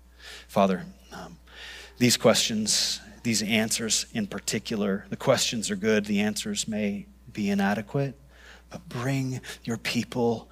Father, 0.48 0.86
um, 1.14 1.38
these 2.00 2.18
questions, 2.18 3.00
these 3.24 3.44
answers 3.44 4.08
in 4.14 4.26
particular, 4.26 5.06
the 5.10 5.16
questions 5.16 5.70
are 5.70 5.76
good, 5.76 6.06
the 6.06 6.20
answers 6.20 6.68
may 6.68 7.06
be 7.32 7.50
inadequate 7.50 8.18
but 8.72 8.88
bring 8.90 9.42
your 9.64 9.78
people 9.78 10.50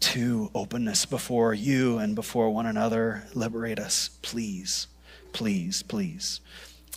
to 0.00 0.50
openness 0.54 1.06
before 1.06 1.54
you 1.54 1.98
and 1.98 2.16
before 2.16 2.50
one 2.50 2.66
another. 2.66 3.24
Liberate 3.34 3.78
us, 3.78 4.10
please, 4.22 4.88
please, 5.32 5.82
please. 5.82 6.40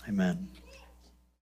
Amen. 0.08 0.55